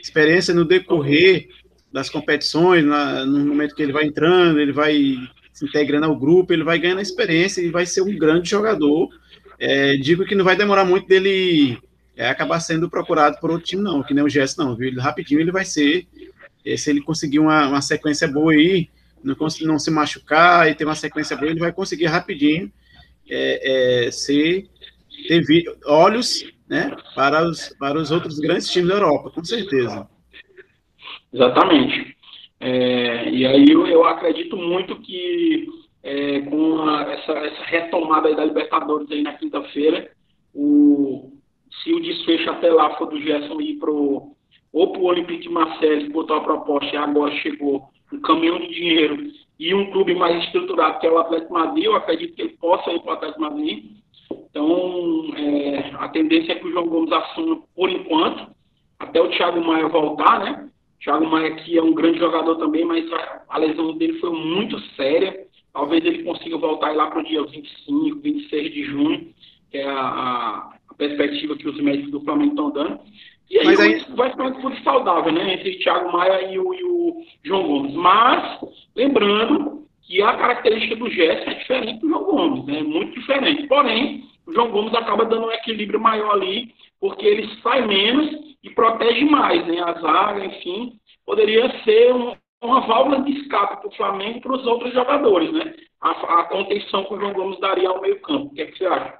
experiência 0.00 0.54
no 0.54 0.64
decorrer 0.64 1.48
das 1.92 2.08
competições, 2.08 2.84
na, 2.84 3.26
no 3.26 3.44
momento 3.44 3.74
que 3.74 3.82
ele 3.82 3.92
vai 3.92 4.04
entrando, 4.04 4.60
ele 4.60 4.72
vai 4.72 5.16
se 5.54 5.64
integrando 5.64 6.06
ao 6.06 6.16
grupo, 6.16 6.52
ele 6.52 6.64
vai 6.64 6.78
ganhando 6.80 7.00
experiência 7.00 7.62
e 7.62 7.70
vai 7.70 7.86
ser 7.86 8.02
um 8.02 8.18
grande 8.18 8.50
jogador. 8.50 9.08
É, 9.56 9.96
digo 9.96 10.26
que 10.26 10.34
não 10.34 10.44
vai 10.44 10.56
demorar 10.56 10.84
muito 10.84 11.06
dele 11.06 11.78
é, 12.16 12.28
acabar 12.28 12.58
sendo 12.58 12.90
procurado 12.90 13.38
por 13.40 13.52
outro 13.52 13.64
time, 13.64 13.82
não, 13.82 14.02
que 14.02 14.12
nem 14.12 14.24
o 14.24 14.28
Jess, 14.28 14.56
não, 14.56 14.74
viu? 14.74 14.88
Ele, 14.88 15.00
rapidinho 15.00 15.40
ele 15.40 15.52
vai 15.52 15.64
ser, 15.64 16.08
é, 16.66 16.76
se 16.76 16.90
ele 16.90 17.00
conseguir 17.00 17.38
uma, 17.38 17.68
uma 17.68 17.80
sequência 17.80 18.26
boa 18.26 18.52
aí, 18.52 18.90
não, 19.22 19.36
não 19.62 19.78
se 19.78 19.90
machucar 19.92 20.68
e 20.68 20.74
ter 20.74 20.84
uma 20.84 20.96
sequência 20.96 21.36
boa, 21.36 21.48
ele 21.48 21.60
vai 21.60 21.72
conseguir 21.72 22.06
rapidinho 22.06 22.70
é, 23.30 24.06
é, 24.06 24.10
ser, 24.10 24.68
ter 25.28 25.44
olhos 25.86 26.44
né, 26.68 26.96
para, 27.14 27.48
os, 27.48 27.68
para 27.78 27.96
os 27.96 28.10
outros 28.10 28.40
grandes 28.40 28.68
times 28.68 28.88
da 28.88 28.94
Europa, 28.96 29.30
com 29.30 29.44
certeza. 29.44 30.08
Exatamente. 31.32 32.13
É, 32.66 33.28
e 33.28 33.46
aí 33.46 33.66
eu, 33.68 33.86
eu, 33.86 34.06
acredito 34.06 34.56
muito 34.56 34.96
que 35.00 35.68
é, 36.02 36.40
com 36.40 36.80
a, 36.88 37.02
essa, 37.12 37.32
essa, 37.32 37.62
retomada 37.64 38.34
da 38.34 38.42
Libertadores 38.42 39.10
aí 39.10 39.20
na 39.20 39.34
quinta-feira, 39.34 40.10
se 40.54 41.92
o 41.92 42.00
desfecho 42.00 42.50
até 42.50 42.72
lá 42.72 42.96
for 42.96 43.04
do 43.10 43.20
Gerson 43.20 43.60
ir 43.60 43.74
pro, 43.74 44.34
ou 44.72 44.92
para 44.92 45.00
o 45.02 45.04
Olympique 45.04 45.42
de 45.42 45.50
Marseille, 45.50 46.08
botou 46.08 46.38
a 46.38 46.40
proposta 46.40 46.90
e 46.90 46.96
agora 46.96 47.36
chegou 47.36 47.90
um 48.10 48.20
caminhão 48.20 48.58
de 48.58 48.68
dinheiro 48.68 49.30
e 49.60 49.74
um 49.74 49.90
clube 49.90 50.14
mais 50.14 50.42
estruturado, 50.44 51.00
que 51.00 51.06
é 51.06 51.10
o 51.10 51.18
Atlético 51.18 51.52
Madrid, 51.52 51.84
eu 51.84 51.96
acredito 51.96 52.34
que 52.34 52.40
ele 52.40 52.56
possa 52.56 52.90
ir 52.92 53.00
para 53.00 53.10
o 53.10 53.14
Atlético 53.14 53.40
Madrid. 53.42 53.84
Então, 54.30 55.26
é, 55.36 55.90
a 55.98 56.08
tendência 56.08 56.52
é 56.52 56.54
que 56.54 56.66
o 56.66 56.72
João 56.72 56.86
Gomes 56.86 57.12
assuma 57.12 57.60
por 57.76 57.90
enquanto, 57.90 58.46
até 58.98 59.20
o 59.20 59.28
Thiago 59.28 59.62
Maia 59.62 59.86
voltar, 59.86 60.40
né? 60.40 60.70
Thiago 61.04 61.26
Maia 61.26 61.54
que 61.56 61.76
é 61.76 61.82
um 61.82 61.92
grande 61.92 62.18
jogador 62.18 62.56
também, 62.56 62.84
mas 62.84 63.04
a, 63.48 63.58
lesão 63.58 63.96
dele 63.96 64.18
foi 64.18 64.30
muito 64.30 64.80
séria. 64.96 65.46
Talvez 65.72 66.02
ele 66.04 66.24
consiga 66.24 66.56
voltar 66.56 66.94
lá 66.96 67.08
para 67.10 67.20
o 67.20 67.24
dia 67.24 67.44
25, 67.44 68.20
26 68.20 68.72
de 68.72 68.84
junho, 68.84 69.34
que 69.70 69.78
é 69.78 69.84
a, 69.84 70.70
a, 70.90 70.94
perspectiva 70.96 71.56
que 71.56 71.68
os 71.68 71.78
médicos 71.80 72.10
do 72.10 72.20
Flamengo 72.22 72.52
estão 72.52 72.70
dando. 72.70 73.00
E 73.50 73.58
aí, 73.58 73.68
aí... 73.68 74.04
vai 74.16 74.30
ficar 74.30 74.50
tudo 74.52 74.82
saudável, 74.82 75.30
né? 75.30 75.54
Entre 75.54 75.72
o 75.72 75.78
Thiago 75.80 76.10
Maia 76.10 76.50
e 76.50 76.58
o, 76.58 76.72
e 76.72 76.84
o, 76.84 77.22
João 77.44 77.66
Gomes. 77.66 77.94
Mas, 77.94 78.60
lembrando 78.96 79.84
que 80.02 80.22
a 80.22 80.32
característica 80.34 80.96
do 80.96 81.10
Gerson 81.10 81.50
é 81.50 81.54
diferente 81.54 82.00
do 82.00 82.08
João 82.08 82.24
Gomes, 82.24 82.64
né? 82.64 82.82
Muito 82.82 83.20
diferente. 83.20 83.66
Porém, 83.66 84.24
o 84.46 84.52
João 84.54 84.70
Gomes 84.70 84.94
acaba 84.94 85.26
dando 85.26 85.48
um 85.48 85.52
equilíbrio 85.52 86.00
maior 86.00 86.32
ali, 86.32 86.72
porque 86.98 87.26
ele 87.26 87.46
sai 87.62 87.86
menos 87.86 88.53
e 88.64 88.70
protege 88.70 89.26
mais, 89.26 89.64
né? 89.66 89.78
A 89.80 89.92
zaga, 90.00 90.44
enfim, 90.44 90.98
poderia 91.24 91.70
ser 91.84 92.14
um, 92.14 92.34
uma 92.62 92.80
válvula 92.86 93.22
de 93.22 93.32
escape 93.38 93.82
para 93.82 93.88
o 93.88 93.94
Flamengo 93.94 94.38
e 94.38 94.40
para 94.40 94.56
os 94.56 94.66
outros 94.66 94.92
jogadores, 94.94 95.52
né? 95.52 95.74
A, 96.00 96.40
a 96.40 96.44
contenção 96.44 97.04
que 97.04 97.14
o 97.14 97.20
João 97.20 97.34
Gomes 97.34 97.60
daria 97.60 97.90
ao 97.90 98.00
meio 98.00 98.18
campo. 98.22 98.46
O 98.46 98.54
que, 98.54 98.62
é 98.62 98.66
que 98.66 98.78
você 98.78 98.86
acha? 98.86 99.18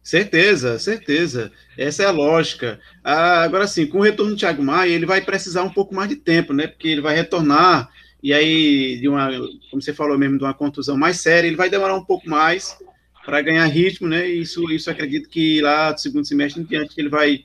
Certeza, 0.00 0.78
certeza. 0.78 1.52
Essa 1.76 2.04
é 2.04 2.06
a 2.06 2.12
lógica. 2.12 2.80
Ah, 3.04 3.42
agora 3.42 3.66
sim, 3.66 3.86
com 3.86 3.98
o 3.98 4.02
retorno 4.02 4.32
do 4.32 4.38
Thiago 4.38 4.62
Maia, 4.62 4.90
ele 4.90 5.06
vai 5.06 5.20
precisar 5.20 5.62
um 5.64 5.72
pouco 5.72 5.94
mais 5.94 6.08
de 6.08 6.16
tempo, 6.16 6.52
né? 6.52 6.68
Porque 6.68 6.88
ele 6.88 7.00
vai 7.00 7.14
retornar, 7.16 7.88
e 8.22 8.32
aí, 8.32 8.98
de 9.00 9.08
uma, 9.08 9.28
como 9.70 9.82
você 9.82 9.92
falou 9.92 10.16
mesmo, 10.16 10.38
de 10.38 10.44
uma 10.44 10.54
contusão 10.54 10.96
mais 10.96 11.20
séria, 11.20 11.48
ele 11.48 11.56
vai 11.56 11.68
demorar 11.68 11.96
um 11.96 12.04
pouco 12.04 12.28
mais 12.28 12.76
para 13.24 13.42
ganhar 13.42 13.64
ritmo, 13.66 14.08
né? 14.08 14.26
Isso, 14.26 14.70
isso 14.72 14.90
acredito 14.90 15.28
que 15.28 15.60
lá 15.60 15.92
do 15.92 16.00
segundo 16.00 16.24
semestre 16.24 16.62
em 16.62 16.64
diante 16.64 16.94
ele 16.98 17.08
vai 17.08 17.44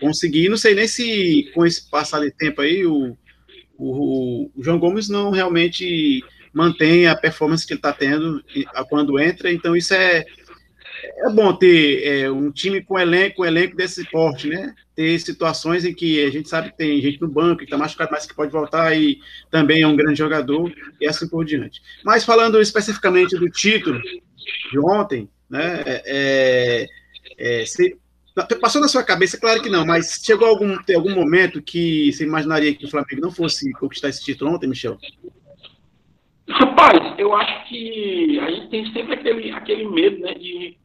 conseguir. 0.00 0.48
Não 0.48 0.56
sei 0.56 0.74
nem 0.74 0.86
se 0.86 1.50
com 1.54 1.64
esse 1.64 1.88
passar 1.90 2.20
de 2.20 2.30
tempo 2.30 2.60
aí, 2.60 2.86
o, 2.86 3.16
o, 3.78 4.50
o 4.54 4.62
João 4.62 4.78
Gomes 4.78 5.08
não 5.08 5.30
realmente 5.30 6.22
mantém 6.52 7.06
a 7.06 7.14
performance 7.14 7.66
que 7.66 7.74
ele 7.74 7.78
está 7.78 7.92
tendo 7.92 8.42
quando 8.88 9.20
entra, 9.20 9.52
então 9.52 9.76
isso 9.76 9.92
é 9.92 10.24
é 11.18 11.30
bom 11.30 11.52
ter 11.54 12.02
é, 12.04 12.30
um 12.30 12.50
time 12.50 12.82
com 12.82 12.98
elenco, 12.98 13.42
um 13.42 13.44
elenco 13.44 13.76
desse 13.76 14.04
porte, 14.10 14.48
né? 14.48 14.74
Ter 14.94 15.18
situações 15.20 15.84
em 15.84 15.94
que 15.94 16.24
a 16.24 16.30
gente 16.30 16.48
sabe 16.48 16.70
que 16.70 16.76
tem 16.76 17.00
gente 17.00 17.20
no 17.20 17.28
banco 17.28 17.58
que 17.58 17.64
está 17.64 17.76
machucado, 17.76 18.10
mas 18.12 18.26
que 18.26 18.34
pode 18.34 18.52
voltar 18.52 18.96
e 18.96 19.18
também 19.50 19.82
é 19.82 19.86
um 19.86 19.96
grande 19.96 20.18
jogador 20.18 20.72
e 21.00 21.06
assim 21.06 21.28
por 21.28 21.44
diante. 21.44 21.80
Mas 22.04 22.24
falando 22.24 22.60
especificamente 22.60 23.36
do 23.36 23.48
título 23.48 24.00
de 24.00 24.78
ontem, 24.78 25.28
né? 25.48 25.82
É, 25.86 26.86
é, 27.38 27.66
se, 27.66 27.96
passou 28.60 28.80
na 28.80 28.88
sua 28.88 29.02
cabeça, 29.02 29.40
claro 29.40 29.62
que 29.62 29.70
não, 29.70 29.86
mas 29.86 30.20
chegou 30.24 30.48
algum, 30.48 30.76
algum 30.94 31.14
momento 31.14 31.62
que 31.62 32.12
você 32.12 32.24
imaginaria 32.24 32.74
que 32.74 32.84
o 32.84 32.90
Flamengo 32.90 33.22
não 33.22 33.30
fosse 33.30 33.72
conquistar 33.72 34.08
esse 34.08 34.24
título 34.24 34.52
ontem, 34.52 34.68
Michel? 34.68 34.98
Rapaz, 36.48 37.18
eu 37.18 37.34
acho 37.34 37.68
que 37.68 38.38
a 38.40 38.50
gente 38.50 38.68
tem 38.68 38.92
sempre 38.92 39.14
aquele, 39.14 39.50
aquele 39.50 39.88
medo, 39.88 40.18
né, 40.20 40.34
de 40.34 40.76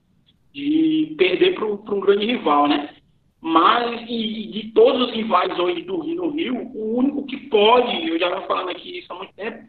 de 0.54 1.16
perder 1.18 1.56
para 1.56 1.66
um 1.66 2.00
grande 2.00 2.26
rival, 2.26 2.68
né? 2.68 2.96
Mas, 3.40 4.02
e, 4.08 4.48
de 4.52 4.72
todos 4.74 5.08
os 5.08 5.14
rivais 5.14 5.58
hoje 5.58 5.82
do 5.82 6.00
Rio, 6.00 6.16
no 6.16 6.30
Rio, 6.30 6.72
o 6.76 6.98
único 6.98 7.26
que 7.26 7.38
pode, 7.38 8.08
eu 8.08 8.20
já 8.20 8.30
venho 8.30 8.48
falando 8.48 8.70
aqui 8.70 9.00
isso 9.00 9.12
há 9.12 9.16
muito 9.16 9.34
tempo, 9.34 9.68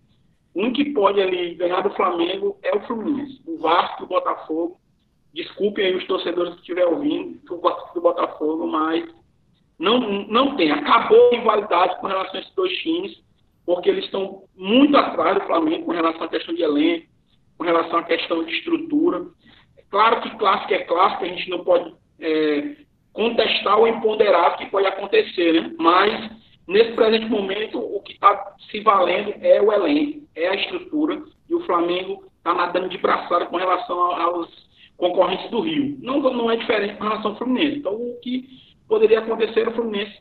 o 0.55 0.61
único 0.61 0.77
que 0.77 0.91
pode 0.91 1.21
ali 1.21 1.55
ganhar 1.55 1.81
do 1.81 1.95
Flamengo 1.95 2.59
é 2.63 2.77
o 2.77 2.81
Fluminense. 2.83 3.41
O 3.47 3.59
Vasco 3.59 4.05
o 4.05 4.07
Botafogo. 4.07 4.79
Desculpem 5.35 5.87
aí 5.87 5.97
os 5.97 6.07
torcedores 6.07 6.55
que 6.55 6.61
estiverem 6.61 6.93
ouvindo, 6.93 7.41
do 7.47 8.01
Botafogo, 8.01 8.67
mas 8.67 9.09
não, 9.79 9.99
não 10.29 10.57
tem. 10.57 10.71
Acabou 10.71 11.29
a 11.29 11.37
rivalidade 11.37 12.01
com 12.01 12.07
relação 12.07 12.35
a 12.37 12.41
esses 12.41 12.55
dois 12.55 12.73
times, 12.79 13.23
porque 13.65 13.89
eles 13.89 14.05
estão 14.05 14.45
muito 14.57 14.97
atrás 14.97 15.39
do 15.39 15.47
Flamengo 15.47 15.87
com 15.87 15.93
relação 15.93 16.25
à 16.25 16.29
questão 16.29 16.55
de 16.55 16.63
elenco, 16.63 17.07
com 17.57 17.65
relação 17.65 17.99
à 17.99 18.03
questão 18.03 18.45
de 18.45 18.53
estrutura. 18.53 19.25
Claro 19.91 20.21
que 20.21 20.37
clássico 20.37 20.75
é 20.75 20.85
clássico, 20.85 21.25
a 21.25 21.29
gente 21.29 21.51
não 21.51 21.65
pode 21.65 21.95
é, 22.21 22.77
contestar 23.13 23.79
o 23.79 23.87
que 24.57 24.67
pode 24.67 24.87
acontecer, 24.87 25.53
né? 25.53 25.75
Mas, 25.79 26.31
nesse 26.67 26.93
presente 26.93 27.27
momento, 27.27 27.79
o 27.79 28.01
que 28.03 28.13
está 28.13 28.55
se 28.71 28.81
valendo 28.81 29.35
é 29.41 29.61
o 29.61 29.73
elenco, 29.73 30.27
é 30.35 30.49
a 30.49 30.55
estrutura, 30.55 31.23
e 31.49 31.55
o 31.55 31.65
Flamengo 31.65 32.25
está 32.39 32.55
nadando 32.55 32.89
de 32.89 32.99
braçada 32.99 33.47
com 33.47 33.57
relação 33.57 33.99
aos 33.99 34.49
concorrentes 35.03 35.51
do 35.51 35.61
Rio. 35.61 35.99
Não, 36.01 36.21
não 36.21 36.49
é 36.49 36.55
diferente 36.55 36.95
com 36.95 37.03
relação 37.03 37.33
ao 37.33 37.37
Fluminense. 37.37 37.79
Então, 37.79 37.93
o 37.93 38.21
que 38.23 38.49
poderia 38.89 39.19
acontecer 39.19 39.67
é 39.67 39.69
o 39.69 39.75
Fluminense 39.75 40.17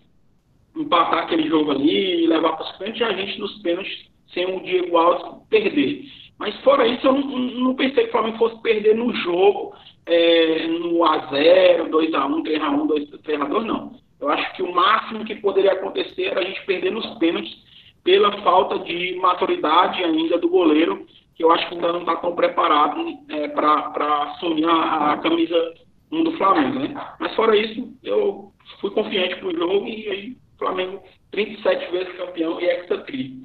empatar 0.75 1.19
aquele 1.19 1.47
jogo 1.47 1.69
ali, 1.69 2.25
levar 2.25 2.53
para 2.53 2.65
os 2.65 2.77
frente 2.77 2.99
e 2.99 3.03
a 3.03 3.13
gente 3.13 3.39
nos 3.39 3.61
pênaltis 3.61 4.09
sem 4.33 4.43
o 4.43 4.59
Diego 4.63 4.97
Alves 4.97 5.43
perder. 5.51 6.05
Mas 6.39 6.55
fora 6.61 6.87
isso, 6.87 7.05
eu 7.05 7.13
não, 7.13 7.27
não 7.27 7.75
pensei 7.75 8.05
que 8.05 8.09
o 8.09 8.11
Flamengo 8.11 8.39
fosse 8.39 8.59
perder 8.63 8.95
no 8.95 9.13
jogo, 9.17 9.75
é, 10.07 10.65
no 10.65 11.01
A0, 11.01 11.89
2x1, 11.89 12.43
3x1, 12.43 13.21
3x2, 13.21 13.63
não. 13.63 13.91
Eu 14.19 14.29
acho 14.29 14.55
que 14.55 14.63
o 14.63 14.73
máximo 14.73 15.25
que 15.25 15.35
poderia 15.35 15.73
acontecer 15.73 16.23
era 16.23 16.39
a 16.39 16.43
gente 16.43 16.65
perder 16.65 16.91
nos 16.91 17.05
pênaltis 17.19 17.55
pela 18.03 18.31
falta 18.41 18.79
de 18.79 19.15
maturidade 19.17 20.03
ainda 20.03 20.39
do 20.39 20.49
goleiro, 20.49 21.05
que 21.35 21.43
eu 21.43 21.51
acho 21.51 21.67
que 21.67 21.75
ainda 21.75 21.93
não 21.93 22.01
está 22.01 22.15
tão 22.17 22.35
preparado 22.35 23.01
é, 23.29 23.47
para 23.47 24.31
assumir 24.31 24.65
a, 24.65 25.13
a, 25.13 25.17
camisa 25.17 25.73
1 26.11 26.23
do 26.23 26.37
Flamengo. 26.37 26.79
Né? 26.79 27.15
Mas 27.19 27.35
fora 27.35 27.55
isso, 27.55 27.93
eu 28.03 28.51
fui 28.79 28.91
confiante 28.91 29.35
para 29.37 29.47
o 29.47 29.55
jogo 29.55 29.87
e 29.87 30.07
aí 30.07 30.37
o 30.55 30.59
Flamengo 30.59 31.01
37 31.31 31.91
vezes 31.91 32.17
campeão 32.17 32.59
e 32.59 32.65
ex-tri. 32.65 33.41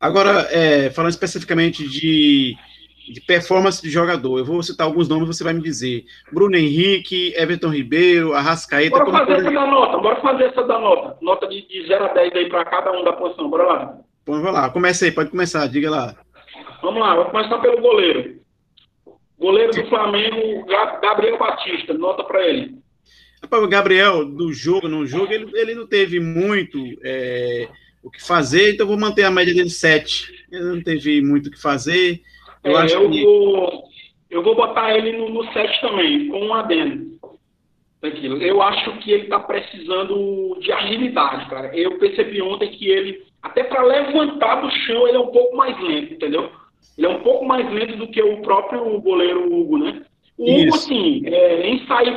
Agora, 0.00 0.46
é, 0.52 0.90
falando 0.90 1.10
especificamente 1.10 1.86
de, 1.88 2.54
de 3.12 3.20
performance 3.22 3.82
de 3.82 3.90
jogador, 3.90 4.38
eu 4.38 4.44
vou 4.44 4.62
citar 4.62 4.86
alguns 4.86 5.08
nomes, 5.08 5.26
você 5.26 5.42
vai 5.42 5.52
me 5.52 5.60
dizer. 5.60 6.04
Bruno 6.32 6.56
Henrique, 6.56 7.34
Everton 7.36 7.70
Ribeiro, 7.70 8.32
Arrascaeta... 8.32 8.96
Bora 8.96 9.10
fazer 9.10 9.32
essa 9.32 9.50
da 9.50 9.66
nota, 9.66 9.98
bora 9.98 10.20
fazer 10.20 10.44
essa 10.44 10.62
da 10.62 10.78
nota. 10.78 11.16
Nota 11.20 11.48
de, 11.48 11.66
de 11.66 11.88
0 11.88 12.04
a 12.04 12.08
10 12.12 12.32
aí 12.32 12.48
para 12.48 12.64
cada 12.64 12.92
um 12.92 13.02
da 13.02 13.12
posição, 13.12 13.50
bora 13.50 13.64
lá. 13.64 13.98
Então, 14.22 14.40
vamos 14.40 14.52
lá, 14.52 14.70
comece 14.70 15.06
aí, 15.06 15.10
pode 15.10 15.30
começar, 15.30 15.66
diga 15.66 15.90
lá. 15.90 16.14
Vamos 16.82 17.00
lá, 17.00 17.14
vou 17.16 17.26
começar 17.26 17.58
pelo 17.58 17.80
goleiro. 17.80 18.38
Goleiro 19.38 19.72
do 19.72 19.88
Flamengo, 19.88 20.66
Gabriel 21.00 21.38
Batista, 21.38 21.94
nota 21.94 22.24
para 22.24 22.46
ele. 22.46 22.76
O 23.50 23.68
Gabriel, 23.68 24.24
do 24.24 24.52
jogo, 24.52 24.88
no 24.88 25.06
jogo, 25.06 25.32
ele, 25.32 25.50
ele 25.54 25.74
não 25.74 25.86
teve 25.86 26.18
muito 26.18 26.78
é, 27.04 27.68
o 28.02 28.10
que 28.10 28.24
fazer, 28.24 28.74
então 28.74 28.86
vou 28.86 28.98
manter 28.98 29.22
a 29.24 29.30
média 29.30 29.54
dele 29.54 29.70
7. 29.70 30.46
Ele 30.50 30.64
não 30.64 30.82
teve 30.82 31.22
muito 31.22 31.46
o 31.46 31.50
que 31.50 31.60
fazer. 31.60 32.20
Eu, 32.64 32.76
é, 32.76 32.82
acho 32.82 32.94
eu 32.94 33.10
que... 33.10 33.22
vou, 33.22 33.84
eu 34.30 34.42
vou 34.42 34.56
botar 34.56 34.96
ele 34.96 35.16
no, 35.16 35.28
no 35.28 35.52
7 35.52 35.80
também, 35.80 36.28
com 36.28 36.46
um 36.46 36.54
adendo. 36.54 37.18
Daquilo. 38.00 38.40
Eu 38.40 38.62
acho 38.62 38.96
que 38.98 39.10
ele 39.10 39.24
está 39.24 39.40
precisando 39.40 40.56
de 40.60 40.70
agilidade, 40.70 41.48
cara. 41.50 41.76
Eu 41.76 41.98
percebi 41.98 42.40
ontem 42.40 42.70
que 42.70 42.88
ele, 42.88 43.24
até 43.42 43.64
para 43.64 43.82
levantar 43.82 44.60
do 44.60 44.70
chão, 44.70 45.08
ele 45.08 45.16
é 45.16 45.20
um 45.20 45.32
pouco 45.32 45.56
mais 45.56 45.76
lento, 45.80 46.14
entendeu? 46.14 46.48
Ele 46.96 47.06
é 47.06 47.10
um 47.10 47.20
pouco 47.20 47.44
mais 47.44 47.70
lento 47.72 47.96
do 47.96 48.08
que 48.08 48.20
o 48.22 48.42
próprio 48.42 49.00
goleiro 49.00 49.52
Hugo, 49.52 49.78
né? 49.78 50.02
O 50.36 50.44
Hugo, 50.44 50.74
assim, 50.74 51.22
é. 51.26 51.62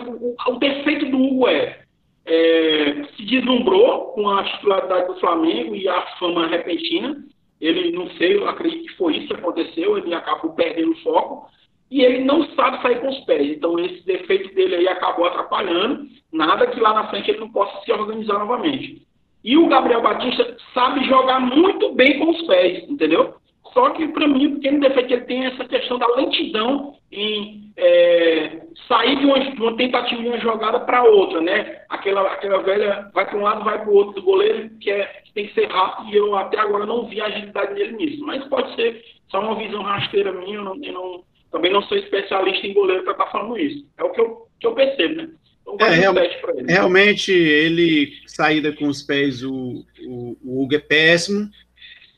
O, 0.07 0.53
o, 0.53 0.59
defeito 0.59 1.05
do 1.09 1.21
Hugo 1.21 1.47
é, 1.47 1.79
é, 2.25 3.03
se 3.15 3.23
deslumbrou 3.25 4.13
com 4.13 4.29
a 4.29 4.43
titularidade 4.43 5.07
do 5.07 5.19
Flamengo 5.19 5.75
e 5.75 5.87
a 5.87 6.01
fama 6.17 6.47
repentina. 6.47 7.23
Ele, 7.59 7.91
não 7.91 8.09
sei, 8.11 8.37
eu 8.37 8.49
acredito 8.49 8.87
que 8.87 8.97
foi 8.97 9.17
isso 9.17 9.27
que 9.27 9.33
aconteceu, 9.33 9.97
ele 9.97 10.13
acabou 10.13 10.51
perdendo 10.53 10.91
o 10.91 10.97
foco 11.03 11.47
e 11.91 12.01
ele 12.01 12.23
não 12.23 12.47
sabe 12.55 12.81
sair 12.81 13.01
com 13.01 13.09
os 13.09 13.19
pés. 13.25 13.51
Então, 13.51 13.77
esse 13.77 14.03
defeito 14.05 14.55
dele 14.55 14.77
aí 14.77 14.87
acabou 14.87 15.25
atrapalhando. 15.25 16.07
Nada 16.31 16.65
que 16.67 16.79
lá 16.79 16.93
na 16.93 17.07
frente 17.09 17.29
ele 17.29 17.41
não 17.41 17.51
possa 17.51 17.83
se 17.83 17.91
organizar 17.91 18.39
novamente. 18.39 19.05
E 19.43 19.57
o 19.57 19.67
Gabriel 19.67 20.01
Batista 20.01 20.55
sabe 20.73 21.03
jogar 21.03 21.39
muito 21.39 21.93
bem 21.93 22.17
com 22.17 22.31
os 22.31 22.41
pés, 22.47 22.87
entendeu? 22.89 23.35
Só 23.73 23.89
que, 23.91 24.07
para 24.09 24.27
mim, 24.27 24.47
o 24.47 24.55
pequeno 24.55 24.81
defeito 24.81 25.13
ele 25.13 25.25
tem 25.25 25.45
essa 25.45 25.63
questão 25.65 25.97
da 25.97 26.07
lentidão 26.15 26.95
em 27.11 27.71
é, 27.77 28.61
sair 28.87 29.17
de 29.17 29.25
uma, 29.25 29.39
de 29.39 29.61
uma, 29.61 29.77
tentativa 29.77 30.21
de 30.21 30.27
uma 30.27 30.39
jogada 30.39 30.79
para 30.81 31.03
outra, 31.03 31.41
né? 31.41 31.81
Aquela, 31.89 32.21
aquela 32.33 32.61
velha 32.61 33.09
vai 33.13 33.25
para 33.25 33.37
um 33.37 33.43
lado, 33.43 33.63
vai 33.63 33.79
para 33.79 33.89
o 33.89 33.95
outro 33.95 34.15
do 34.15 34.23
goleiro, 34.23 34.69
que, 34.81 34.91
é, 34.91 35.05
que 35.23 35.33
tem 35.33 35.47
que 35.47 35.53
ser 35.53 35.67
rápido, 35.67 36.09
e 36.09 36.17
eu 36.17 36.35
até 36.35 36.59
agora 36.59 36.85
não 36.85 37.07
vi 37.07 37.21
a 37.21 37.25
agilidade 37.25 37.73
dele 37.73 37.93
nisso. 37.93 38.25
Mas 38.25 38.43
pode 38.47 38.75
ser 38.75 39.03
só 39.29 39.39
uma 39.39 39.55
visão 39.55 39.81
rasteira 39.81 40.33
minha, 40.33 40.57
eu 40.57 40.63
não, 40.63 40.75
eu 40.83 40.93
não 40.93 41.23
também 41.51 41.71
não 41.71 41.81
sou 41.83 41.97
especialista 41.97 42.65
em 42.65 42.73
goleiro 42.73 43.03
para 43.03 43.11
estar 43.11 43.25
tá 43.25 43.31
falando 43.31 43.57
isso. 43.57 43.85
É 43.97 44.03
o 44.03 44.09
que 44.11 44.21
eu, 44.21 44.47
que 44.59 44.67
eu 44.67 44.73
percebo, 44.73 45.15
né? 45.15 45.29
Então, 45.67 45.87
é, 45.87 45.91
real, 45.91 46.15
ele. 46.17 46.71
Realmente, 46.71 47.31
ele, 47.31 48.13
saída 48.25 48.71
com 48.71 48.87
os 48.87 49.01
pés, 49.01 49.43
o, 49.43 49.85
o, 50.05 50.37
o 50.43 50.63
Hugo 50.63 50.75
é 50.75 50.79
péssimo. 50.79 51.49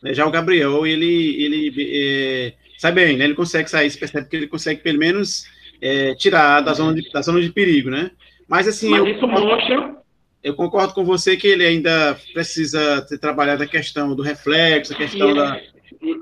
Né? 0.03 0.13
Já 0.13 0.25
o 0.27 0.31
Gabriel, 0.31 0.85
ele, 0.85 1.43
ele 1.43 1.73
é, 1.79 2.53
sai 2.77 2.91
bem, 2.91 3.17
né? 3.17 3.25
Ele 3.25 3.33
consegue 3.33 3.69
sair, 3.69 3.89
você 3.89 3.97
percebe 3.97 4.29
que 4.29 4.35
ele 4.35 4.47
consegue, 4.47 4.81
pelo 4.81 4.99
menos, 4.99 5.45
é, 5.81 6.13
tirar 6.15 6.61
da 6.61 6.73
zona, 6.73 6.93
de, 6.93 7.09
da 7.11 7.21
zona 7.21 7.41
de 7.41 7.49
perigo, 7.51 7.89
né? 7.89 8.11
Mas, 8.47 8.67
assim... 8.67 8.89
Mas 8.89 8.99
eu, 8.99 9.07
isso 9.07 9.27
mostra... 9.27 10.03
Eu 10.43 10.55
concordo 10.55 10.93
com 10.93 11.05
você 11.05 11.37
que 11.37 11.47
ele 11.47 11.65
ainda 11.65 12.17
precisa 12.33 13.01
ter 13.07 13.17
trabalhado 13.17 13.63
a 13.63 13.67
questão 13.67 14.13
do 14.13 14.21
reflexo, 14.21 14.91
a 14.91 14.97
questão 14.97 15.29
é, 15.29 15.33
da... 15.33 15.61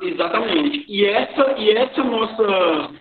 Exatamente. 0.03 0.85
E 0.87 1.03
essa, 1.05 1.55
e 1.57 1.71
essa 1.71 2.03
nossa 2.03 2.91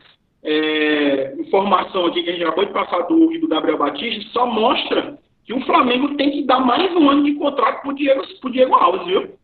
é, 0.42 1.34
informação 1.38 2.06
aqui 2.06 2.22
que 2.22 2.30
a 2.30 2.32
gente 2.32 2.42
acabou 2.42 2.64
de 2.64 2.72
passar 2.72 3.00
do 3.00 3.34
e 3.34 3.38
do 3.38 3.48
Gabriel 3.48 3.76
Batista 3.76 4.30
só 4.32 4.46
mostra 4.46 5.18
que 5.44 5.52
o 5.52 5.60
Flamengo 5.66 6.16
tem 6.16 6.30
que 6.30 6.44
dar 6.44 6.60
mais 6.60 6.90
um 6.96 7.10
ano 7.10 7.24
de 7.24 7.34
contrato 7.34 7.82
para 7.82 7.90
o 7.90 7.94
Diego, 7.94 8.22
pro 8.40 8.50
Diego 8.50 8.74
Alves, 8.74 9.06
viu? 9.06 9.39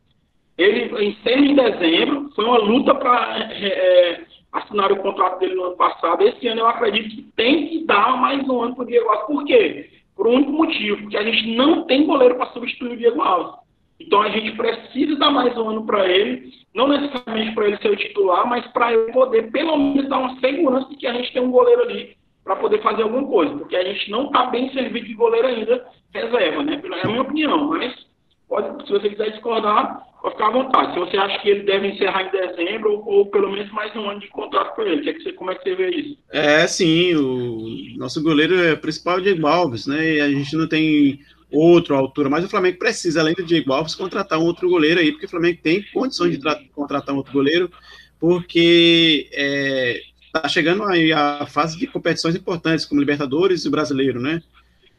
Ele 0.59 0.91
em 1.03 1.55
dezembro, 1.55 2.31
foi 2.35 2.45
uma 2.45 2.59
luta 2.59 2.95
para 2.95 3.39
é, 3.53 3.67
é, 3.67 4.25
assinar 4.53 4.91
o 4.91 4.97
contrato 4.97 5.39
dele 5.39 5.55
no 5.55 5.65
ano 5.65 5.77
passado. 5.77 6.23
Esse 6.23 6.49
ano 6.49 6.61
eu 6.61 6.67
acredito 6.67 7.15
que 7.15 7.23
tem 7.37 7.69
que 7.69 7.85
dar 7.85 8.17
mais 8.17 8.47
um 8.49 8.63
ano 8.63 8.75
para 8.75 8.85
o 8.85 8.87
Diego 8.87 9.09
Alves. 9.09 9.27
Por 9.27 9.45
quê? 9.45 9.91
Por 10.17 10.27
um 10.27 10.35
único 10.37 10.53
motivo, 10.53 11.03
porque 11.03 11.17
a 11.17 11.23
gente 11.23 11.55
não 11.55 11.85
tem 11.85 12.07
goleiro 12.07 12.37
para 12.37 12.53
substituir 12.53 12.93
o 12.93 12.97
Diego 12.97 13.21
Alves. 13.21 13.67
Então 14.01 14.23
a 14.23 14.31
gente 14.31 14.53
precisa 14.57 15.17
dar 15.17 15.31
mais 15.31 15.57
um 15.57 15.69
ano 15.69 15.87
para 15.87 16.07
ele, 16.09 16.51
não 16.75 16.89
necessariamente 16.89 17.55
para 17.55 17.67
ele 17.67 17.79
ser 17.79 17.91
o 17.91 17.97
titular, 17.97 18.47
mas 18.47 18.67
para 18.69 18.93
ele 18.93 19.13
poder 19.13 19.51
pelo 19.51 19.77
menos 19.77 20.09
dar 20.09 20.19
uma 20.19 20.41
segurança 20.41 20.89
de 20.89 20.97
que 20.97 21.07
a 21.07 21.13
gente 21.13 21.33
tem 21.33 21.43
um 21.43 21.51
goleiro 21.51 21.83
ali 21.83 22.17
para 22.45 22.57
poder 22.57 22.81
fazer 22.83 23.03
alguma 23.03 23.27
coisa, 23.27 23.57
porque 23.57 23.75
a 23.75 23.85
gente 23.85 24.11
não 24.11 24.27
está 24.27 24.47
bem 24.47 24.71
servido 24.73 25.07
de 25.07 25.15
goleiro 25.15 25.49
ainda, 25.49 25.85
reserva, 26.15 26.63
né? 26.63 26.81
É 26.85 27.03
a 27.03 27.09
minha 27.09 27.23
opinião, 27.23 27.69
mas 27.69 28.07
pode, 28.49 28.87
se 28.87 28.93
você 28.93 29.09
quiser 29.11 29.31
discordar, 29.31 30.03
pode 30.21 30.35
ficar 30.35 30.49
à 30.49 30.51
vontade. 30.51 30.93
Se 30.95 30.99
você 30.99 31.17
acha 31.17 31.39
que 31.41 31.49
ele 31.49 31.63
deve 31.65 31.89
encerrar 31.89 32.23
em 32.23 32.31
dezembro 32.31 32.93
ou, 32.93 33.07
ou 33.07 33.27
pelo 33.27 33.51
menos 33.51 33.71
mais 33.73 33.95
um 33.97 34.09
ano 34.09 34.21
de 34.21 34.29
contrato 34.29 34.75
com 34.75 34.83
ele, 34.83 35.03
que 35.03 35.11
é 35.11 35.13
que 35.15 35.23
você, 35.23 35.33
como 35.33 35.51
é 35.51 35.55
que 35.55 35.63
você 35.63 35.75
vê 35.75 35.91
isso? 35.91 36.19
É, 36.31 36.67
sim, 36.67 37.15
o 37.15 37.99
nosso 37.99 38.23
goleiro 38.23 38.59
é 38.59 38.77
principal 38.77 39.21
de 39.21 39.41
Alves, 39.45 39.87
né? 39.87 40.15
E 40.15 40.21
a 40.21 40.29
gente 40.29 40.57
não 40.57 40.69
tem 40.69 41.21
outro 41.51 41.95
altura, 41.95 42.29
mas 42.29 42.45
o 42.45 42.49
Flamengo 42.49 42.79
precisa, 42.79 43.21
além 43.21 43.35
do 43.35 43.45
Diego 43.45 43.73
Alves, 43.73 43.95
contratar 43.95 44.39
um 44.39 44.45
outro 44.45 44.69
goleiro 44.69 45.01
aí, 45.01 45.13
porque 45.13 45.27
o 45.27 45.31
Flamengo 45.31 45.61
tem 45.63 45.83
condições 45.93 46.39
de 46.39 46.69
contratar 46.75 47.15
um 47.15 47.19
outro 47.19 47.33
goleiro, 47.33 47.71
porque 48.19 49.29
é, 49.33 50.01
chegando 50.49 50.83
aí 50.85 51.13
a 51.13 51.47
fase 51.47 51.79
de 51.79 51.87
competições 51.87 52.35
importantes, 52.35 52.85
como 52.85 53.01
Libertadores 53.01 53.65
e 53.65 53.71
Brasileiro, 53.71 54.21
né? 54.21 54.43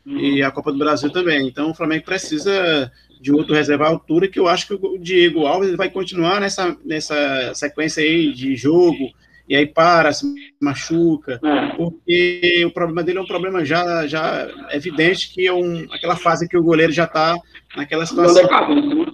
E 0.05 0.41
a 0.41 0.49
Copa 0.51 0.71
do 0.71 0.77
Brasil 0.77 1.11
também. 1.11 1.45
Então 1.47 1.71
o 1.71 1.73
Flamengo 1.73 2.05
precisa 2.05 2.89
de 3.19 3.31
outro 3.31 3.53
reserva 3.53 3.85
à 3.85 3.89
altura, 3.89 4.27
que 4.27 4.39
eu 4.39 4.47
acho 4.47 4.67
que 4.67 4.73
o 4.73 4.97
Diego 4.97 5.45
Alves 5.45 5.75
vai 5.75 5.89
continuar 5.89 6.39
nessa, 6.39 6.77
nessa 6.85 7.53
sequência 7.53 8.03
aí 8.03 8.33
de 8.33 8.55
jogo, 8.55 9.11
e 9.47 9.55
aí 9.55 9.65
para, 9.65 10.11
se 10.11 10.25
machuca, 10.61 11.39
é. 11.43 11.75
porque 11.75 12.63
o 12.65 12.71
problema 12.71 13.03
dele 13.03 13.19
é 13.19 13.21
um 13.21 13.27
problema 13.27 13.63
já, 13.63 14.05
já 14.05 14.47
evidente, 14.71 15.33
que 15.33 15.47
é 15.47 15.53
um, 15.53 15.87
aquela 15.91 16.17
fase 16.17 16.47
que 16.47 16.57
o 16.57 16.63
goleiro 16.63 16.91
já 16.91 17.05
está 17.05 17.37
naquela 17.75 18.05
situação. 18.05 18.43
Né? 18.43 19.05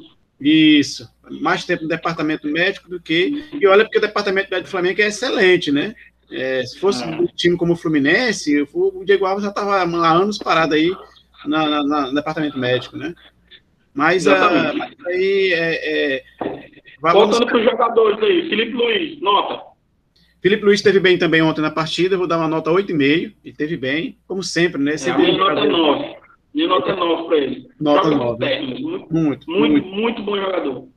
Isso, 0.41 1.07
mais 1.41 1.63
tempo 1.65 1.83
no 1.83 1.89
departamento 1.89 2.47
médico 2.47 2.89
do 2.89 2.99
que. 2.99 3.45
E 3.53 3.67
olha, 3.67 3.83
porque 3.83 3.99
o 3.99 4.01
departamento 4.01 4.49
médico 4.49 4.67
do 4.67 4.71
Flamengo 4.71 5.01
é 5.01 5.07
excelente, 5.07 5.71
né? 5.71 5.95
É, 6.31 6.65
se 6.65 6.79
fosse 6.79 7.03
é. 7.03 7.07
um 7.07 7.27
time 7.27 7.55
como 7.55 7.73
o 7.73 7.77
Fluminense, 7.77 8.67
o 8.73 9.03
Diego 9.05 9.25
Alves 9.25 9.43
já 9.43 9.49
estava 9.51 9.75
há 9.75 10.11
anos 10.11 10.39
parado 10.39 10.73
aí 10.73 10.91
na, 11.45 11.69
na, 11.69 11.83
na, 11.83 12.01
no 12.07 12.15
departamento 12.15 12.57
médico, 12.57 12.97
né? 12.97 13.13
Mas, 13.93 14.27
a, 14.27 14.69
ah, 14.69 14.73
mas 14.73 14.93
aí 15.05 15.53
é, 15.53 16.15
é, 16.15 16.23
Voltando 17.11 17.45
para 17.45 17.57
os 17.57 17.63
jogadores 17.65 18.23
aí, 18.23 18.49
Felipe 18.49 18.71
Luiz, 18.73 19.21
nota. 19.21 19.61
Felipe 20.41 20.63
Luiz 20.63 20.79
esteve 20.79 20.99
bem 20.99 21.17
também 21.17 21.41
ontem 21.41 21.61
na 21.61 21.69
partida, 21.69 22.17
vou 22.17 22.27
dar 22.27 22.37
uma 22.37 22.47
nota 22.47 22.71
8,5, 22.71 23.33
e 23.43 23.51
teve 23.51 23.75
bem, 23.75 24.17
como 24.27 24.41
sempre, 24.41 24.81
né? 24.81 24.95
Sempre 24.95 25.23
é, 25.23 25.25
minha 25.31 25.37
nota 25.37 25.59
é 25.59 25.67
9. 25.67 26.15
Minha 26.53 26.67
nota 26.67 26.91
é 26.91 26.95
9 26.95 27.27
para 27.27 27.37
ele. 27.37 27.67
Nota 27.79 28.09
9. 28.09 28.45
Muito, 28.45 28.81
muito, 28.81 29.11
muito, 29.13 29.51
muito, 29.51 29.87
muito 29.87 30.23
bom 30.23 30.37
jogador. 30.37 30.87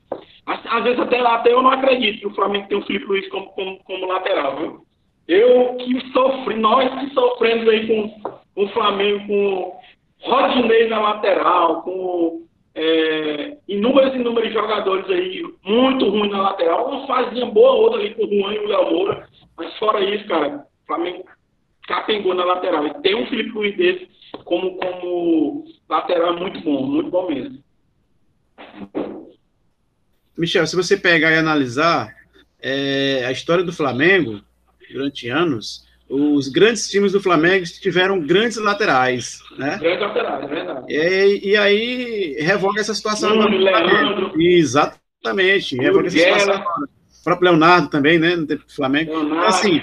Às, 0.47 0.61
às, 0.67 0.85
vezes 0.85 1.01
até 1.01 1.21
lá, 1.21 1.37
até 1.37 1.53
eu 1.53 1.63
não 1.63 1.71
acredito 1.71 2.21
que 2.21 2.27
o 2.29 2.35
Flamengo 2.35 2.69
tem 2.69 2.79
o 2.79 2.87
Felipe 2.87 3.07
Luiz 3.07 3.29
como, 3.29 3.47
como, 3.47 3.79
como 3.83 4.07
lateral, 4.07 4.57
viu? 4.59 4.87
Eu 5.27 5.75
que 5.75 6.13
sofri, 6.13 6.55
nós 6.57 6.89
que 7.01 7.13
sofremos 7.13 7.69
aí 7.69 7.87
com, 7.89 8.09
com 8.55 8.65
o 8.65 8.69
Flamengo, 8.69 9.27
com 9.27 9.77
Rodinei 10.21 10.89
na 10.89 11.01
lateral, 11.01 11.83
com 11.83 12.46
é, 12.77 13.57
inúmeros 13.67 14.15
e 14.15 14.19
inúmeros 14.19 14.53
jogadores 14.53 15.09
aí 15.09 15.43
muito 15.65 16.11
ruins 16.11 16.31
na 16.31 16.43
lateral. 16.43 16.89
Uma 16.91 17.07
fazinha 17.07 17.47
boa 17.47 17.73
outra 17.73 17.99
ali 17.99 18.15
com 18.15 18.25
o 18.25 18.29
Juan 18.29 18.53
e 18.53 18.59
o 18.59 18.69
Léo 18.69 18.91
Moura. 18.91 19.29
Mas 19.57 19.77
fora 19.79 20.05
isso, 20.05 20.29
cara, 20.29 20.67
o 20.83 20.87
Flamengo 20.87 21.25
capengou 21.89 22.35
na 22.35 22.45
lateral. 22.45 22.87
E 22.87 22.95
tem 23.01 23.15
um 23.15 23.27
Felipe 23.27 23.51
Luiz 23.51 23.77
desse 23.77 24.09
como, 24.45 24.77
como 24.77 25.65
lateral 25.89 26.37
muito 26.37 26.61
bom, 26.61 26.87
muito 26.87 27.11
bom 27.11 27.29
mesmo. 27.29 27.65
Michel, 30.37 30.67
se 30.67 30.77
você 30.77 30.99
pegar 30.99 31.33
e 31.33 31.39
analisar 31.39 32.15
é, 32.61 33.25
a 33.25 33.33
história 33.33 33.65
do 33.65 33.73
Flamengo 33.73 34.43
durante 34.93 35.31
anos, 35.31 35.86
os 36.09 36.49
grandes 36.49 36.89
times 36.89 37.13
do 37.13 37.21
Flamengo 37.21 37.65
tiveram 37.67 38.21
grandes 38.21 38.57
laterais, 38.59 39.41
né? 39.59 39.77
Grandes 39.79 40.01
laterais, 40.01 40.45
é 40.45 40.47
verdade. 40.47 40.87
E, 40.89 41.51
e 41.51 41.57
aí 41.57 42.37
revoga 42.41 42.81
essa 42.81 42.95
situação. 42.95 43.37
Leandro. 43.37 44.41
Exatamente, 44.41 45.77
revoga 45.77 46.07
essa 46.07 46.19
situação. 46.19 46.65
O 47.21 47.25
próprio 47.25 47.51
Leonardo 47.51 47.89
também, 47.89 48.19
né? 48.19 48.37
No 48.37 48.47
Flamengo. 48.69 49.11
Leonardo. 49.11 49.35
Então, 49.35 49.49
assim, 49.49 49.83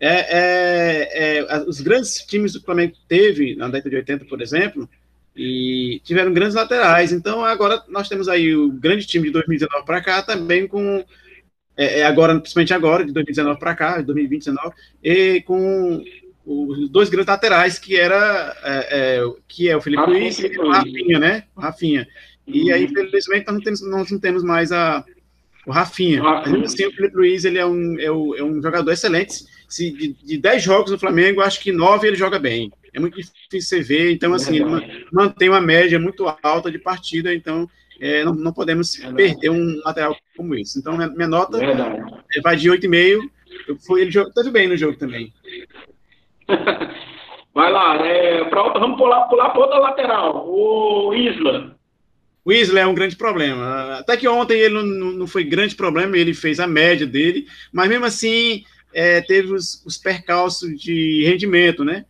é, 0.00 0.38
é, 0.38 1.46
é, 1.46 1.64
os 1.68 1.80
grandes 1.80 2.24
times 2.24 2.54
do 2.54 2.62
Flamengo 2.62 2.94
teve 3.06 3.54
na 3.54 3.68
década 3.68 3.90
de 3.90 3.96
80, 3.96 4.24
por 4.24 4.40
exemplo, 4.40 4.88
e 5.36 6.00
tiveram 6.02 6.32
grandes 6.32 6.54
laterais. 6.56 7.12
Então, 7.12 7.44
agora 7.44 7.82
nós 7.88 8.08
temos 8.08 8.26
aí 8.26 8.56
o 8.56 8.72
grande 8.72 9.06
time 9.06 9.26
de 9.26 9.32
2019 9.32 9.84
para 9.84 10.00
cá 10.00 10.22
também 10.22 10.66
com 10.66 11.04
é, 11.80 12.00
é, 12.00 12.04
agora, 12.04 12.38
principalmente 12.38 12.74
agora, 12.74 13.06
de 13.06 13.10
2019 13.10 13.58
para 13.58 13.74
cá, 13.74 13.96
de 13.96 14.04
2020, 14.04 14.50
e 15.02 15.40
com 15.40 16.04
os 16.44 16.90
dois 16.90 17.08
grandes 17.08 17.28
laterais, 17.28 17.78
que 17.78 17.96
era 17.96 18.54
é, 18.62 18.88
é, 18.90 19.32
que 19.48 19.66
é 19.66 19.74
o 19.74 19.80
Felipe 19.80 20.04
Luiz 20.04 20.38
e 20.40 20.58
o 20.58 20.68
Rafinha, 20.68 21.18
né? 21.18 21.44
O 21.56 21.60
Rafinha. 21.60 22.06
E 22.46 22.70
aí, 22.70 22.84
uhum. 22.84 22.90
infelizmente, 22.90 23.46
nós 23.46 23.54
não 23.54 23.62
temos, 23.62 23.80
nós 23.80 24.10
não 24.10 24.18
temos 24.18 24.44
mais 24.44 24.72
a, 24.72 25.02
o 25.66 25.72
Rafinha. 25.72 26.22
Rafinha. 26.22 26.58
Mas 26.58 26.74
assim, 26.74 26.84
o 26.84 26.92
Felipe 26.92 27.16
Luiz 27.16 27.46
ele 27.46 27.58
é 27.58 27.64
um, 27.64 27.98
é, 27.98 28.12
um, 28.12 28.34
é 28.34 28.44
um 28.44 28.60
jogador 28.60 28.92
excelente. 28.92 29.46
Se, 29.66 29.90
de, 29.90 30.12
de 30.22 30.36
10 30.36 30.62
jogos 30.62 30.90
no 30.90 30.98
Flamengo, 30.98 31.40
acho 31.40 31.60
que 31.60 31.72
9 31.72 32.06
ele 32.06 32.16
joga 32.16 32.38
bem. 32.38 32.70
É 32.92 33.00
muito 33.00 33.16
difícil 33.16 33.62
você 33.62 33.80
ver, 33.80 34.12
então, 34.12 34.34
assim, 34.34 34.56
ele 34.56 35.06
mantém 35.10 35.48
uma 35.48 35.62
média 35.62 35.98
muito 35.98 36.26
alta 36.42 36.70
de 36.70 36.78
partida, 36.78 37.32
então 37.32 37.66
é, 38.00 38.24
não, 38.24 38.34
não 38.34 38.52
podemos 38.52 38.96
perder 38.96 39.50
um 39.50 39.80
lateral 39.84 40.16
como 40.36 40.54
esse. 40.54 40.78
Então, 40.78 40.96
minha, 40.96 41.08
minha 41.08 41.28
nota 41.28 41.58
é, 41.62 42.40
vai 42.40 42.56
de 42.56 42.70
8,5. 42.70 43.20
Foi, 43.86 44.00
ele 44.00 44.10
jogou, 44.10 44.32
teve 44.32 44.50
bem 44.50 44.66
no 44.66 44.76
jogo 44.76 44.96
também. 44.96 45.32
Vai 47.52 47.72
lá, 47.72 47.96
é, 47.96 48.44
pra, 48.44 48.62
vamos 48.74 48.96
pular, 48.96 49.22
pular 49.22 49.50
para 49.50 49.60
outra 49.60 49.78
lateral. 49.78 50.48
O 50.48 51.12
Isla. 51.12 51.76
O 52.44 52.52
Isla 52.52 52.80
é 52.80 52.86
um 52.86 52.94
grande 52.94 53.16
problema. 53.16 53.98
Até 53.98 54.16
que 54.16 54.28
ontem 54.28 54.58
ele 54.58 54.74
não, 54.74 54.84
não 54.84 55.26
foi 55.26 55.42
grande 55.42 55.74
problema, 55.74 56.16
ele 56.16 56.32
fez 56.32 56.60
a 56.60 56.66
média 56.66 57.06
dele, 57.06 57.46
mas 57.72 57.88
mesmo 57.88 58.04
assim 58.04 58.64
é, 58.94 59.20
teve 59.20 59.52
os, 59.52 59.84
os 59.84 59.98
percalços 59.98 60.80
de 60.80 61.24
rendimento, 61.26 61.84
né? 61.84 62.04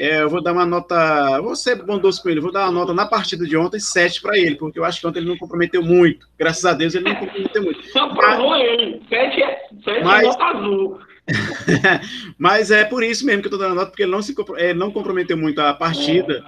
É, 0.00 0.22
eu 0.22 0.30
vou 0.30 0.42
dar 0.42 0.54
uma 0.54 0.64
nota. 0.64 1.38
Vou 1.42 1.54
ser 1.54 1.76
bondoso 1.76 2.22
com 2.22 2.30
ele, 2.30 2.40
vou 2.40 2.50
dar 2.50 2.64
uma 2.64 2.72
nota 2.72 2.94
na 2.94 3.04
partida 3.04 3.44
de 3.44 3.54
ontem, 3.54 3.78
7 3.78 4.22
para 4.22 4.38
ele, 4.38 4.54
porque 4.56 4.78
eu 4.78 4.84
acho 4.84 4.98
que 4.98 5.06
ontem 5.06 5.18
ele 5.18 5.28
não 5.28 5.36
comprometeu 5.36 5.82
muito. 5.82 6.26
Graças 6.38 6.64
a 6.64 6.72
Deus 6.72 6.94
ele 6.94 7.04
não 7.04 7.16
comprometeu 7.16 7.62
muito. 7.62 7.86
Só 7.88 8.08
provou 8.08 8.56
ele. 8.56 9.02
7 9.10 9.42
é, 9.42 9.68
é 9.88 10.02
mas... 10.02 10.26
nota 10.26 10.44
azul. 10.44 11.00
mas 12.38 12.70
é 12.70 12.82
por 12.84 13.04
isso 13.04 13.26
mesmo 13.26 13.42
que 13.42 13.48
eu 13.48 13.52
estou 13.52 13.60
dando 13.60 13.74
nota, 13.74 13.90
porque 13.90 14.04
ele 14.04 14.10
não, 14.10 14.22
se, 14.22 14.34
ele 14.56 14.78
não 14.78 14.90
comprometeu 14.90 15.36
muito 15.36 15.60
a 15.60 15.74
partida, 15.74 16.42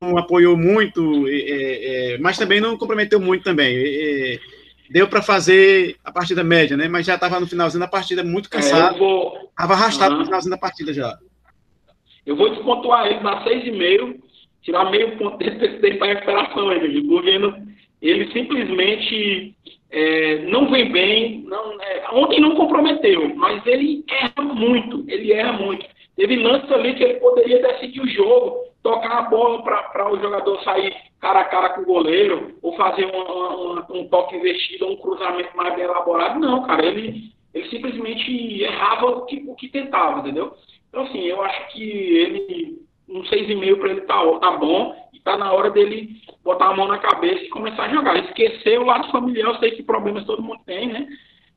não 0.00 0.16
apoiou 0.16 0.56
muito, 0.56 1.28
é, 1.28 2.14
é, 2.14 2.18
mas 2.18 2.38
também 2.38 2.62
não 2.62 2.78
comprometeu 2.78 3.20
muito 3.20 3.44
também. 3.44 3.76
É, 3.76 4.38
deu 4.88 5.06
para 5.06 5.20
fazer 5.20 5.96
a 6.02 6.10
partida 6.10 6.42
média, 6.42 6.78
né? 6.78 6.88
Mas 6.88 7.04
já 7.04 7.16
estava 7.16 7.38
no 7.38 7.46
finalzinho 7.46 7.80
da 7.80 7.88
partida 7.88 8.24
muito 8.24 8.46
é, 8.46 8.52
cansado. 8.52 8.96
Estava 9.50 9.74
arrastado 9.74 10.14
uhum. 10.14 10.20
no 10.20 10.24
finalzinho 10.24 10.50
da 10.50 10.58
partida 10.58 10.94
já. 10.94 11.14
Eu 12.26 12.36
vou 12.36 12.50
despontuar 12.50 13.06
ele 13.06 13.20
na 13.20 13.44
6,5, 13.44 14.16
tirar 14.62 14.90
meio 14.90 15.16
ponto 15.16 15.36
dele 15.36 15.98
para 15.98 16.06
recuperação 16.06 16.68
ainda, 16.68 16.86
porque 17.06 17.62
ele 18.00 18.32
simplesmente 18.32 19.54
é, 19.90 20.38
não 20.46 20.70
vem 20.70 20.90
bem. 20.90 21.42
Não, 21.46 21.80
é, 21.80 22.04
ontem 22.12 22.40
não 22.40 22.56
comprometeu, 22.56 23.34
mas 23.36 23.64
ele 23.66 24.04
erra 24.08 24.42
muito, 24.42 25.04
ele 25.08 25.32
erra 25.32 25.52
muito. 25.52 25.86
Teve 26.16 26.36
lances 26.36 26.70
ali 26.70 26.94
que 26.94 27.02
ele 27.02 27.14
poderia 27.14 27.60
decidir 27.60 28.00
o 28.00 28.08
jogo, 28.08 28.56
tocar 28.82 29.18
a 29.18 29.22
bola 29.22 29.62
para 29.62 30.12
o 30.12 30.20
jogador 30.20 30.62
sair 30.62 30.94
cara 31.20 31.40
a 31.40 31.44
cara 31.44 31.70
com 31.70 31.80
o 31.80 31.86
goleiro, 31.86 32.54
ou 32.60 32.76
fazer 32.76 33.06
um 33.06 34.08
toque 34.08 34.36
investido, 34.36 34.86
um 34.86 34.96
cruzamento 34.96 35.56
mais 35.56 35.74
bem 35.74 35.84
elaborado. 35.84 36.38
Não, 36.38 36.64
cara, 36.64 36.84
ele, 36.84 37.32
ele 37.54 37.68
simplesmente 37.70 38.62
errava 38.62 39.06
o 39.06 39.24
que, 39.24 39.42
o 39.48 39.54
que 39.54 39.68
tentava, 39.68 40.20
entendeu? 40.20 40.52
Então, 40.94 41.06
assim, 41.06 41.22
eu 41.22 41.42
acho 41.42 41.72
que 41.72 41.82
ele, 41.82 42.78
um 43.08 43.24
6,5 43.24 43.78
para 43.80 43.90
ele 43.90 44.00
tá, 44.02 44.38
tá 44.38 44.50
bom 44.52 44.94
e 45.12 45.18
tá 45.18 45.36
na 45.36 45.52
hora 45.52 45.68
dele 45.68 46.22
botar 46.44 46.66
a 46.66 46.76
mão 46.76 46.86
na 46.86 46.98
cabeça 46.98 47.42
e 47.42 47.48
começar 47.48 47.86
a 47.86 47.88
jogar. 47.88 48.16
Esquecer 48.16 48.78
o 48.78 48.84
lado 48.84 49.10
familiar, 49.10 49.48
eu 49.48 49.58
sei 49.58 49.72
que 49.72 49.82
problemas 49.82 50.24
todo 50.24 50.40
mundo 50.40 50.60
tem, 50.64 50.86
né? 50.86 51.08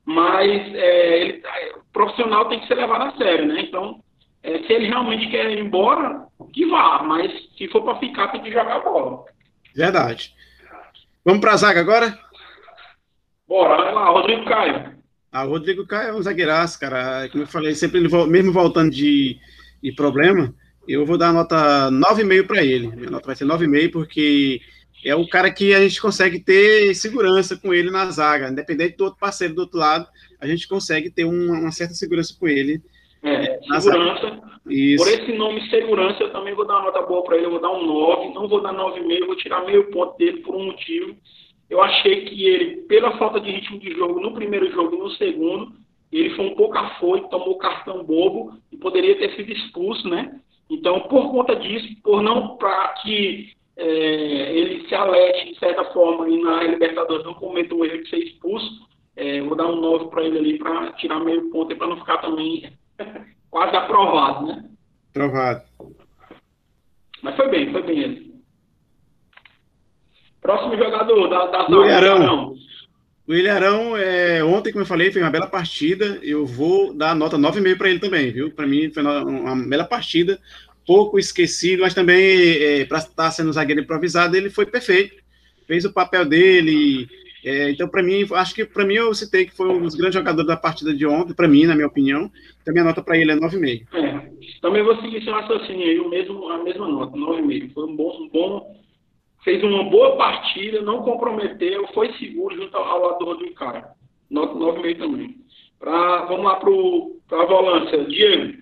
Mas 0.04 0.74
é, 0.74 1.20
ele, 1.20 1.42
o 1.76 1.92
profissional 1.92 2.48
tem 2.48 2.58
que 2.58 2.66
ser 2.66 2.74
levado 2.74 3.02
a 3.02 3.16
sério, 3.16 3.46
né? 3.46 3.60
Então, 3.60 4.02
é, 4.42 4.58
se 4.58 4.72
ele 4.72 4.88
realmente 4.88 5.30
quer 5.30 5.48
ir 5.52 5.60
embora, 5.60 6.26
que 6.52 6.66
vá, 6.66 7.04
mas 7.04 7.30
se 7.56 7.68
for 7.68 7.82
para 7.82 8.00
ficar, 8.00 8.32
tem 8.32 8.42
que 8.42 8.50
jogar 8.50 8.78
a 8.78 8.80
bola. 8.80 9.24
Verdade. 9.72 10.34
Vamos 11.24 11.40
para 11.40 11.52
a 11.52 11.56
zaga 11.58 11.78
agora? 11.78 12.18
Bora, 13.46 13.84
vai 13.84 13.94
lá, 13.94 14.10
Rodrigo 14.10 14.44
Caio. 14.46 14.97
Ah, 15.30 15.44
o 15.44 15.50
Rodrigo 15.50 15.86
Caio 15.86 16.08
é 16.08 16.14
um 16.14 16.22
zagueiraço, 16.22 16.80
cara. 16.80 17.28
Como 17.28 17.44
eu 17.44 17.46
falei, 17.46 17.74
sempre 17.74 17.98
ele, 17.98 18.08
mesmo 18.26 18.52
voltando 18.52 18.90
de, 18.90 19.36
de 19.82 19.92
problema, 19.92 20.54
eu 20.86 21.04
vou 21.04 21.18
dar 21.18 21.32
nota 21.32 21.90
9,5 21.90 22.46
para 22.46 22.64
ele. 22.64 22.88
Minha 22.88 23.10
nota 23.10 23.26
vai 23.26 23.36
ser 23.36 23.44
9,5 23.44 23.92
porque 23.92 24.60
é 25.04 25.14
o 25.14 25.28
cara 25.28 25.50
que 25.50 25.74
a 25.74 25.80
gente 25.80 26.00
consegue 26.00 26.40
ter 26.40 26.94
segurança 26.94 27.56
com 27.56 27.74
ele 27.74 27.90
na 27.90 28.10
zaga. 28.10 28.48
Independente 28.48 28.96
do 28.96 29.04
outro 29.04 29.20
parceiro 29.20 29.54
do 29.54 29.60
outro 29.62 29.78
lado, 29.78 30.06
a 30.40 30.46
gente 30.46 30.66
consegue 30.66 31.10
ter 31.10 31.24
uma, 31.24 31.58
uma 31.58 31.72
certa 31.72 31.92
segurança 31.92 32.34
com 32.38 32.48
ele. 32.48 32.80
É, 33.22 33.58
segurança. 33.80 34.40
Isso. 34.66 35.04
Por 35.04 35.12
esse 35.12 35.32
nome 35.32 35.68
segurança, 35.68 36.22
eu 36.22 36.32
também 36.32 36.54
vou 36.54 36.66
dar 36.66 36.76
uma 36.76 36.86
nota 36.86 37.02
boa 37.02 37.22
para 37.22 37.36
ele. 37.36 37.46
Eu 37.46 37.50
vou 37.50 37.60
dar 37.60 37.70
um 37.70 37.86
9. 37.86 38.32
Não 38.32 38.48
vou 38.48 38.62
dar 38.62 38.72
9,5, 38.72 39.26
vou 39.26 39.36
tirar 39.36 39.64
meio 39.66 39.90
ponto 39.90 40.16
dele 40.16 40.40
por 40.40 40.54
um 40.54 40.66
motivo 40.66 41.14
eu 41.70 41.82
achei 41.82 42.24
que 42.24 42.46
ele, 42.46 42.76
pela 42.82 43.16
falta 43.18 43.40
de 43.40 43.50
ritmo 43.50 43.78
de 43.78 43.92
jogo 43.92 44.20
no 44.20 44.32
primeiro 44.32 44.70
jogo 44.72 44.96
e 44.96 44.98
no 44.98 45.10
segundo, 45.12 45.72
ele 46.10 46.30
foi 46.30 46.46
um 46.46 46.54
pouco 46.54 46.78
afoito, 46.78 47.28
tomou 47.28 47.58
cartão 47.58 48.02
bobo 48.04 48.54
e 48.72 48.76
poderia 48.76 49.18
ter 49.18 49.34
sido 49.36 49.52
expulso, 49.52 50.08
né? 50.08 50.40
Então, 50.70 51.00
por 51.00 51.30
conta 51.30 51.56
disso, 51.56 51.88
por 52.02 52.22
não 52.22 52.56
para 52.56 52.88
que 53.02 53.52
é, 53.76 53.84
ele 54.56 54.88
se 54.88 54.94
alete 54.94 55.52
de 55.52 55.58
certa 55.58 55.84
forma 55.92 56.28
e 56.28 56.42
na 56.42 56.62
Libertadores 56.64 57.24
não 57.24 57.34
cometa 57.34 57.74
o 57.74 57.84
erro 57.84 58.02
de 58.02 58.08
ser 58.08 58.18
expulso, 58.18 58.88
é, 59.14 59.40
vou 59.42 59.56
dar 59.56 59.66
um 59.66 59.76
9 59.76 60.08
para 60.08 60.24
ele 60.24 60.38
ali 60.38 60.58
para 60.58 60.92
tirar 60.92 61.20
meio 61.20 61.50
ponto 61.50 61.72
e 61.72 61.76
para 61.76 61.88
não 61.88 61.98
ficar 61.98 62.18
também 62.18 62.72
quase 63.50 63.76
aprovado, 63.76 64.46
né? 64.46 64.64
Aprovado. 65.10 65.62
Mas 67.22 67.36
foi 67.36 67.48
bem, 67.48 67.72
foi 67.72 67.82
bem 67.82 67.98
ele. 67.98 68.27
Próximo 70.40 70.76
jogador 70.76 71.28
da, 71.28 71.46
da 71.46 71.68
o 71.68 71.84
Ilharão. 71.84 72.54
O 73.28 73.34
Ilharão, 73.34 73.94
é, 73.94 74.42
ontem, 74.42 74.72
como 74.72 74.82
eu 74.82 74.86
falei, 74.86 75.12
foi 75.12 75.20
uma 75.20 75.30
bela 75.30 75.46
partida. 75.46 76.18
Eu 76.22 76.46
vou 76.46 76.94
dar 76.94 77.14
nota 77.14 77.36
9,5 77.36 77.76
para 77.76 77.90
ele 77.90 77.98
também, 77.98 78.30
viu? 78.32 78.50
Para 78.50 78.66
mim, 78.66 78.90
foi 78.90 79.02
uma, 79.02 79.22
uma, 79.22 79.68
bela 79.68 79.84
partida. 79.84 80.40
Pouco 80.86 81.18
esquecido, 81.18 81.82
mas 81.82 81.92
também, 81.92 82.52
é, 82.62 82.84
para 82.86 82.98
estar 82.98 83.30
sendo 83.30 83.52
zagueiro 83.52 83.82
improvisado, 83.82 84.34
ele 84.34 84.48
foi 84.48 84.64
perfeito. 84.64 85.16
Fez 85.66 85.84
o 85.84 85.92
papel 85.92 86.24
dele. 86.24 87.06
É, 87.44 87.70
então, 87.70 87.86
para 87.86 88.02
mim, 88.02 88.26
acho 88.32 88.54
que 88.54 88.64
para 88.64 88.86
mim 88.86 88.94
eu 88.94 89.12
citei 89.12 89.44
que 89.44 89.54
foi 89.54 89.68
um 89.68 89.82
dos 89.82 89.94
grandes 89.94 90.14
jogadores 90.14 90.48
da 90.48 90.56
partida 90.56 90.94
de 90.94 91.06
ontem, 91.06 91.34
para 91.34 91.46
mim, 91.46 91.66
na 91.66 91.74
minha 91.74 91.86
opinião. 91.86 92.30
Então, 92.62 92.72
minha 92.72 92.84
nota 92.84 93.02
para 93.02 93.18
ele 93.18 93.32
é 93.32 93.36
9,5. 93.36 93.86
É, 93.92 94.30
também 94.62 94.82
vou 94.82 94.96
seguir 95.02 95.22
seu 95.22 95.34
raciocínio 95.34 95.86
aí, 95.86 96.00
o 96.00 96.08
mesmo, 96.08 96.48
a 96.48 96.64
mesma 96.64 96.88
nota, 96.88 97.14
9,5. 97.14 97.72
Foi 97.74 97.84
um 97.84 97.94
bom, 97.94 98.22
um 98.22 98.28
bom 98.30 98.74
fez 99.48 99.64
uma 99.64 99.82
boa 99.84 100.14
partida, 100.14 100.82
não 100.82 101.02
comprometeu, 101.02 101.88
foi 101.94 102.12
seguro 102.18 102.54
junto 102.54 102.76
ao 102.76 103.00
lado 103.00 103.24
do 103.24 103.54
Cara. 103.54 103.92
9,5 104.30 104.98
também. 104.98 105.36
Pra, 105.78 106.26
vamos 106.26 106.44
lá 106.44 106.56
para 106.56 107.42
a 107.42 107.46
volância. 107.46 108.04
Diego. 108.04 108.58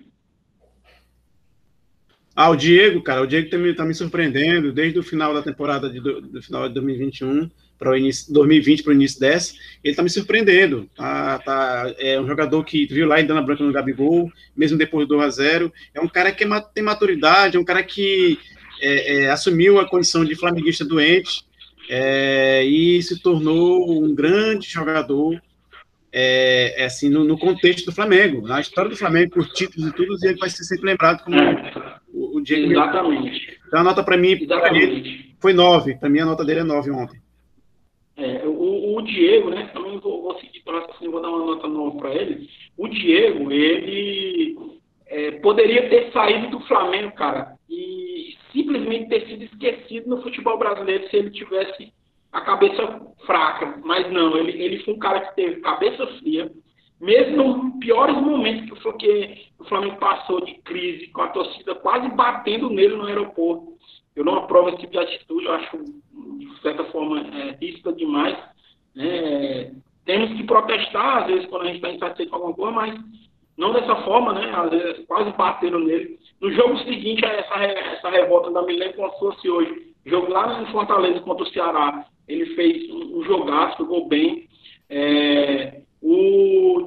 Ah, 2.33 2.49
o 2.49 2.55
Diego, 2.55 3.01
cara, 3.01 3.21
o 3.21 3.27
Diego 3.27 3.57
me, 3.57 3.73
tá 3.73 3.83
me 3.83 3.93
surpreendendo 3.93 4.71
desde 4.71 4.97
o 4.97 5.03
final 5.03 5.33
da 5.33 5.41
temporada 5.41 5.89
de, 5.89 5.99
do, 5.99 6.21
do 6.21 6.41
final 6.41 6.69
de 6.69 6.75
2021 6.75 7.49
para 7.77 7.91
o 7.91 7.97
início 7.97 8.33
2020 8.33 8.83
para 8.83 8.91
o 8.91 8.95
início 8.95 9.19
dessa, 9.19 9.53
ele 9.83 9.91
está 9.91 10.01
me 10.01 10.09
surpreendendo. 10.09 10.89
Tá, 10.95 11.39
tá, 11.39 11.93
é 11.99 12.19
um 12.19 12.27
jogador 12.27 12.63
que 12.63 12.85
viu 12.85 13.07
lá 13.07 13.19
em 13.19 13.25
Dana 13.25 13.41
Branca 13.41 13.63
no 13.63 13.73
Gabigol, 13.73 14.31
mesmo 14.55 14.77
depois 14.77 15.07
do 15.07 15.15
2 15.15 15.25
a 15.25 15.29
0 15.29 15.73
É 15.93 15.99
um 15.99 16.07
cara 16.07 16.31
que 16.31 16.43
é, 16.43 16.47
tem 16.73 16.83
maturidade, 16.83 17.57
é 17.57 17.59
um 17.59 17.65
cara 17.65 17.83
que 17.83 18.39
é, 18.81 19.15
é, 19.15 19.29
assumiu 19.29 19.79
a 19.79 19.87
condição 19.87 20.23
de 20.23 20.35
flamenguista 20.35 20.85
doente 20.85 21.43
é, 21.89 22.63
e 22.63 23.01
se 23.01 23.21
tornou 23.21 24.03
um 24.03 24.13
grande 24.13 24.67
jogador 24.67 25.41
é, 26.11 26.81
é, 26.81 26.85
assim, 26.85 27.09
no, 27.09 27.23
no, 27.23 27.37
contexto 27.37 27.85
do 27.85 27.91
Flamengo. 27.91 28.47
Na 28.47 28.59
história 28.59 28.89
do 28.89 28.97
Flamengo, 28.97 29.31
por 29.31 29.47
títulos 29.49 29.89
e 29.89 29.93
tudo, 29.93 30.17
ele 30.23 30.37
vai 30.37 30.49
ser 30.49 30.63
sempre 30.63 30.85
lembrado 30.85 31.23
como 31.23 31.37
o, 32.13 32.37
o 32.37 32.41
Diego. 32.41 32.71
Exatamente. 32.71 33.59
Então 33.67 33.79
a 33.81 33.83
nota 33.83 34.03
para 34.03 34.17
mim 34.17 34.31
Exatamente. 34.31 35.35
foi 35.39 35.53
9. 35.53 35.95
Para 35.95 36.09
mim 36.09 36.19
a 36.19 36.25
nota 36.25 36.45
dele 36.45 36.61
é 36.61 36.63
9 36.63 36.91
ontem. 36.91 37.21
É, 38.15 38.41
o, 38.45 38.95
o, 38.95 39.01
Diego, 39.03 39.51
né? 39.51 39.69
Também 39.73 39.99
vou, 39.99 40.23
vou 40.23 40.39
seguir 40.39 40.61
para 40.61 40.85
assim, 40.85 41.09
vou 41.09 41.21
dar 41.21 41.29
uma 41.29 41.45
nota 41.45 41.67
nova 41.67 41.97
para 41.97 42.15
ele. 42.15 42.49
O 42.75 42.87
Diego, 42.87 43.51
ele 43.51 44.57
é, 45.05 45.31
poderia 45.31 45.87
ter 45.89 46.11
saído 46.11 46.49
do 46.49 46.59
Flamengo, 46.61 47.11
cara, 47.11 47.53
e 47.53 47.56
simplesmente 48.57 49.09
ter 49.09 49.27
sido 49.27 49.43
esquecido 49.43 50.09
no 50.09 50.21
futebol 50.23 50.57
brasileiro 50.57 51.07
se 51.09 51.17
ele 51.17 51.29
tivesse 51.29 51.93
a 52.31 52.41
cabeça 52.41 53.01
fraca. 53.25 53.79
Mas 53.85 54.11
não, 54.11 54.35
ele, 54.35 54.51
ele 54.61 54.83
foi 54.83 54.95
um 54.95 54.99
cara 54.99 55.21
que 55.21 55.35
teve 55.35 55.61
cabeça 55.61 56.07
fria, 56.19 56.51
mesmo 56.99 57.37
nos 57.37 57.79
piores 57.79 58.15
momentos 58.15 58.81
que, 58.81 58.91
que 58.97 59.51
o 59.59 59.65
Flamengo 59.65 59.97
passou 59.97 60.43
de 60.43 60.55
crise, 60.61 61.07
com 61.07 61.21
a 61.21 61.27
torcida 61.27 61.75
quase 61.75 62.09
batendo 62.09 62.69
nele 62.69 62.95
no 62.95 63.05
aeroporto. 63.05 63.77
Eu 64.15 64.25
não 64.25 64.35
aprovo 64.35 64.69
esse 64.69 64.79
tipo 64.79 64.93
de 64.93 64.99
atitude, 64.99 65.45
eu 65.45 65.53
acho, 65.53 65.77
de 66.39 66.61
certa 66.61 66.83
forma, 66.85 67.21
é, 67.21 67.91
demais. 67.91 68.35
Né? 68.95 69.75
Temos 70.05 70.35
que 70.35 70.43
protestar, 70.43 71.23
às 71.23 71.27
vezes, 71.27 71.45
quando 71.45 71.63
a 71.63 71.65
gente 71.65 71.75
está 71.75 71.91
insatisfeito 71.91 72.31
com 72.31 72.37
alguma 72.37 72.55
coisa, 72.55 72.71
mas 72.71 72.99
não 73.55 73.73
dessa 73.73 73.95
forma, 73.97 74.33
né? 74.33 74.51
Às 74.55 74.69
vezes 74.71 75.05
quase 75.05 75.31
bateram 75.31 75.79
nele. 75.79 76.17
No 76.41 76.51
jogo 76.51 76.77
seguinte, 76.79 77.25
essa, 77.25 77.55
essa 77.55 78.09
revolta 78.09 78.51
da 78.51 78.61
Milen 78.61 78.93
como 78.93 79.11
se 79.13 79.19
fosse 79.19 79.49
hoje. 79.49 79.93
Jogo 80.05 80.31
lá 80.31 80.59
no 80.59 80.67
Fortaleza 80.67 81.19
contra 81.21 81.43
o 81.43 81.49
Ceará. 81.49 82.05
Ele 82.27 82.45
fez 82.55 82.89
um, 82.91 83.23
jogaço, 83.23 83.77
jogou 83.79 84.07
bem. 84.07 84.47
É, 84.89 85.81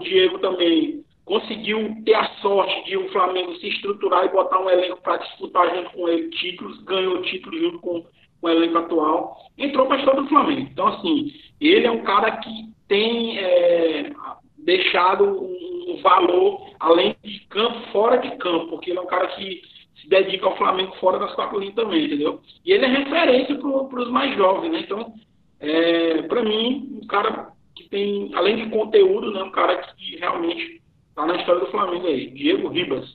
Diego 0.01 0.39
também 0.41 1.05
conseguiu 1.25 1.95
ter 2.05 2.15
a 2.15 2.29
sorte 2.43 2.85
de 2.85 2.97
o 2.97 3.09
Flamengo 3.11 3.55
se 3.57 3.69
estruturar 3.69 4.25
e 4.25 4.31
botar 4.31 4.59
um 4.59 4.69
elenco 4.69 5.01
para 5.01 5.19
disputar 5.19 5.73
junto 5.75 5.91
com 5.91 6.09
ele 6.09 6.29
títulos, 6.31 6.83
ganhou 6.83 7.23
título 7.23 7.57
junto 7.59 7.79
com, 7.79 8.03
com 8.03 8.47
o 8.47 8.49
elenco 8.49 8.79
atual, 8.79 9.37
entrou 9.57 9.87
para 9.87 9.97
a 9.97 9.99
história 10.01 10.23
do 10.23 10.29
Flamengo. 10.29 10.69
Então, 10.73 10.89
assim, 10.89 11.33
ele 11.61 11.87
é 11.87 11.91
um 11.91 12.03
cara 12.03 12.33
que 12.39 12.51
tem 12.89 13.39
é, 13.39 14.11
deixado 14.59 15.25
um, 15.25 15.57
valor 15.99 16.71
além 16.79 17.17
de 17.23 17.41
campo, 17.49 17.81
fora 17.93 18.17
de 18.19 18.37
campo, 18.37 18.69
porque 18.69 18.91
ele 18.91 18.99
é 18.99 19.03
um 19.03 19.07
cara 19.07 19.29
que 19.29 19.63
se 20.01 20.09
dedica 20.09 20.47
ao 20.47 20.57
Flamengo 20.57 20.97
fora 20.97 21.19
das 21.19 21.35
quatro 21.35 21.59
linhas 21.59 21.75
também, 21.75 22.07
entendeu? 22.07 22.41
E 22.65 22.73
ele 22.73 22.85
é 22.85 22.89
referência 22.89 23.55
para 23.57 24.01
os 24.01 24.11
mais 24.11 24.37
jovens, 24.37 24.73
né? 24.73 24.81
Então, 24.81 25.13
é, 25.59 26.23
para 26.23 26.43
mim, 26.43 27.01
um 27.03 27.07
cara 27.07 27.53
que 27.75 27.89
tem, 27.89 28.31
além 28.35 28.57
de 28.57 28.71
conteúdo, 28.71 29.31
né, 29.33 29.43
um 29.43 29.51
cara 29.51 29.77
que 29.77 30.17
realmente 30.17 30.81
Tá 31.21 31.27
na 31.27 31.37
história 31.37 31.61
do 31.61 31.71
Flamengo 31.71 32.07
aí. 32.07 32.31
Diego 32.31 32.69
Ribas. 32.69 33.07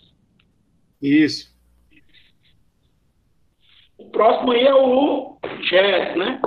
Isso. 1.01 1.51
O 3.97 4.09
próximo 4.11 4.51
aí 4.51 4.65
é 4.65 4.75
o 4.75 5.38
Jess, 5.61 6.15
né? 6.15 6.39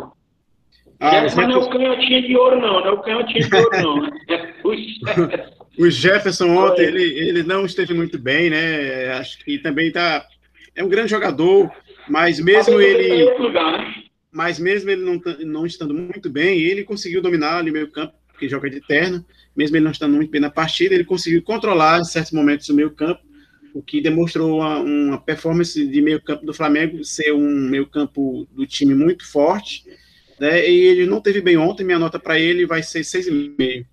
Ah, 1.00 1.22
Jess, 1.22 1.34
mas 1.34 1.48
não 1.48 1.56
é 1.56 1.64
o 1.64 1.70
canhotinho 1.70 2.22
de 2.22 2.36
ouro, 2.36 2.60
não. 2.60 2.80
Não 2.80 2.86
é 2.86 2.90
o 2.92 3.02
canhotinho 3.02 3.48
de 3.48 3.56
ouro, 3.56 3.82
não. 3.82 4.02
Né? 4.02 4.10
É 4.28 5.57
o 5.78 5.90
Jefferson 5.90 6.56
ontem, 6.56 6.82
ele, 6.86 7.02
ele 7.02 7.42
não 7.42 7.64
esteve 7.64 7.94
muito 7.94 8.18
bem, 8.18 8.50
né? 8.50 9.12
Acho 9.12 9.38
que 9.44 9.58
também 9.58 9.90
tá. 9.92 10.26
É 10.74 10.82
um 10.82 10.88
grande 10.88 11.10
jogador, 11.10 11.70
mas 12.08 12.40
mesmo 12.40 12.80
ele. 12.80 13.24
Né? 13.24 14.04
Mas 14.30 14.58
mesmo 14.58 14.90
ele 14.90 15.02
não, 15.02 15.20
não 15.46 15.66
estando 15.66 15.94
muito 15.94 16.28
bem, 16.28 16.60
ele 16.60 16.84
conseguiu 16.84 17.22
dominar 17.22 17.58
ali 17.58 17.70
meio 17.70 17.90
campo, 17.90 18.14
porque 18.28 18.48
joga 18.48 18.68
de 18.68 18.80
terno 18.80 19.24
mesmo 19.58 19.76
ele 19.76 19.84
não 19.84 19.90
estando 19.90 20.14
muito 20.14 20.30
bem 20.30 20.40
na 20.40 20.50
partida, 20.50 20.94
ele 20.94 21.02
conseguiu 21.02 21.42
controlar 21.42 21.98
em 21.98 22.04
certos 22.04 22.30
momentos 22.30 22.68
o 22.68 22.74
meio 22.74 22.92
campo, 22.92 23.20
o 23.74 23.82
que 23.82 24.00
demonstrou 24.00 24.58
uma, 24.60 24.78
uma 24.78 25.20
performance 25.20 25.84
de 25.84 26.00
meio 26.00 26.22
campo 26.22 26.46
do 26.46 26.54
Flamengo 26.54 27.04
ser 27.04 27.32
um 27.34 27.68
meio 27.68 27.84
campo 27.84 28.46
do 28.52 28.64
time 28.64 28.94
muito 28.94 29.28
forte, 29.28 29.84
né, 30.38 30.64
e 30.64 30.86
ele 30.86 31.06
não 31.06 31.20
teve 31.20 31.40
bem 31.40 31.56
ontem, 31.56 31.82
minha 31.82 31.98
nota 31.98 32.20
para 32.20 32.38
ele 32.38 32.66
vai 32.66 32.84
ser 32.84 33.00
6,5. 33.00 33.84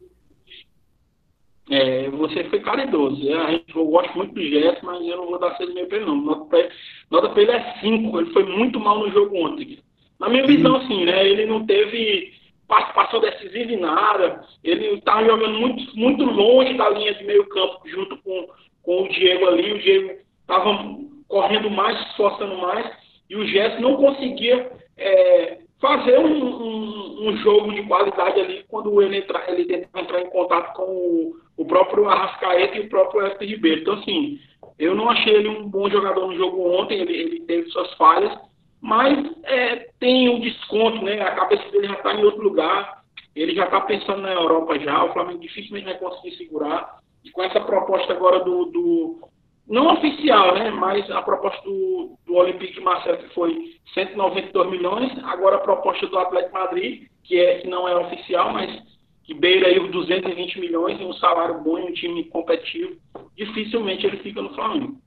É, 1.70 2.10
você 2.10 2.44
foi 2.46 2.60
caridoso. 2.60 3.28
É, 3.30 3.62
eu 3.76 3.86
gosto 3.86 4.16
muito 4.16 4.34
do 4.34 4.42
Gerson, 4.42 4.86
mas 4.86 5.06
eu 5.08 5.18
não 5.18 5.28
vou 5.28 5.40
dar 5.40 5.58
6,5 5.58 5.88
para 5.88 5.98
ele, 5.98 6.06
não. 6.06 6.16
Nota 6.16 6.46
para 6.46 6.60
ele, 6.60 6.70
nota 7.10 7.42
ele 7.42 7.52
é 7.52 7.74
5. 7.82 8.20
Ele 8.20 8.34
foi 8.34 8.44
muito 8.44 8.80
mal 8.80 9.00
no 9.00 9.12
jogo 9.12 9.36
ontem. 9.36 9.80
Na 10.20 10.30
minha 10.30 10.46
visão, 10.46 10.80
sim, 10.88 11.06
né? 11.06 11.28
Ele 11.28 11.46
não 11.46 11.66
teve 11.66 12.34
participação 12.68 13.20
decisiva 13.20 13.72
em 13.72 13.80
nada. 13.80 14.44
Ele 14.64 14.96
estava 14.96 15.26
jogando 15.26 15.60
muito, 15.60 15.98
muito 15.98 16.24
longe 16.24 16.74
da 16.76 16.90
linha 16.90 17.14
de 17.16 17.24
meio 17.24 17.48
campo, 17.50 17.82
junto 17.88 18.18
com, 18.18 18.48
com 18.84 19.04
o 19.04 19.10
Diego 19.10 19.48
ali. 19.48 19.74
O 19.74 19.80
Diego 19.80 20.20
estava 20.42 20.96
correndo 21.28 21.70
mais, 21.70 22.00
esforçando 22.10 22.58
mais, 22.58 22.90
e 23.30 23.36
o 23.36 23.48
Gerson 23.48 23.82
não 23.82 23.96
conseguia 23.98 24.72
é, 24.98 25.60
fazer 25.80 26.20
um, 26.20 26.46
um, 26.46 27.30
um, 27.30 27.38
jogo 27.38 27.72
de 27.74 27.84
qualidade 27.84 28.40
ali 28.40 28.66
quando 28.68 29.02
ele, 29.02 29.18
entra, 29.18 29.44
ele 29.48 29.66
tentava 29.66 30.04
entrar 30.04 30.22
em 30.22 30.30
contato 30.30 30.74
com 30.76 30.84
o, 30.84 31.36
o 31.58 31.66
próprio 31.66 32.08
Arrascaeta 32.08 32.78
e 32.78 32.82
o 32.82 32.90
próprio 32.90 33.22
Everton 33.22 33.46
Ribeiro. 33.46 33.82
Então, 33.82 33.94
assim, 33.96 34.40
eu 34.80 34.96
não 34.96 35.10
achei 35.10 35.34
ele 35.34 35.50
um 35.50 35.68
bom 35.68 35.90
jogador 35.90 36.28
no 36.28 36.36
jogo 36.36 36.70
ontem, 36.80 37.00
ele, 37.00 37.14
ele 37.14 37.40
teve 37.42 37.70
suas 37.70 37.94
falhas, 37.94 38.38
mas 38.82 39.18
é, 39.44 39.88
tem 40.00 40.30
um 40.30 40.40
desconto, 40.40 41.04
né? 41.04 41.22
A 41.22 41.32
cabeça 41.32 41.70
dele 41.72 41.88
já 41.88 41.94
está 41.94 42.14
em 42.14 42.24
outro 42.24 42.42
lugar, 42.42 43.04
ele 43.36 43.54
já 43.56 43.66
está 43.66 43.82
pensando 43.82 44.22
na 44.22 44.32
Europa 44.32 44.80
já, 44.80 45.04
o 45.04 45.14
Flamengo 45.14 45.40
dificilmente 45.40 45.86
vai 45.86 45.98
conseguir 45.98 46.38
segurar. 46.38 47.00
E 47.24 47.32
com 47.32 47.44
essa 47.44 47.60
proposta 47.60 48.14
agora 48.14 48.40
do, 48.44 48.66
do 48.66 49.20
não 49.68 49.94
oficial, 49.94 50.56
né? 50.56 50.70
Mas 50.70 51.10
a 51.10 51.22
proposta 51.22 51.62
do, 51.64 52.18
do 52.26 52.36
Olympique 52.36 52.80
Marcelo, 52.80 53.18
que 53.18 53.34
foi 53.34 53.76
192 53.94 54.70
milhões, 54.70 55.12
agora 55.24 55.58
a 55.58 55.62
proposta 55.62 56.08
do 56.08 56.18
Atlético 56.18 56.54
Madrid, 56.54 57.08
que, 57.24 57.40
é, 57.40 57.60
que 57.60 57.68
não 57.68 57.88
é 57.88 57.96
oficial, 57.96 58.54
mas 58.54 58.82
que 59.24 59.34
beira 59.34 59.68
aí 59.68 59.80
os 59.80 59.92
220 59.92 60.60
milhões 60.60 61.00
e 61.00 61.04
um 61.04 61.14
salário 61.14 61.64
bom 61.64 61.80
e 61.80 61.84
um 61.84 61.94
time 61.94 62.24
competitivo, 62.26 62.96
dificilmente 63.36 64.06
ele 64.06 64.18
fica 64.18 64.42
no 64.42 64.54
Flamengo. 64.54 65.02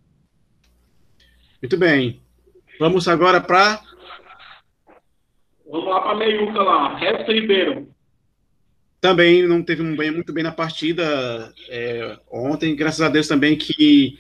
Muito 1.62 1.76
bem. 1.76 2.20
Vamos 2.80 3.06
agora 3.06 3.40
para. 3.40 3.80
Vamos 5.70 5.88
lá 5.88 6.00
para 6.00 6.12
a 6.12 6.16
meiuca 6.16 6.62
lá. 6.62 6.96
Resto 6.96 7.32
Ribeiro. 7.32 7.88
Também 9.00 9.46
não 9.46 9.62
teve 9.62 9.82
um 9.82 9.94
bem, 9.96 10.10
muito 10.10 10.32
bem 10.32 10.42
na 10.42 10.50
partida 10.50 11.52
é, 11.68 12.18
ontem, 12.30 12.74
graças 12.74 13.00
a 13.00 13.08
Deus 13.08 13.28
também 13.28 13.56
que 13.56 14.18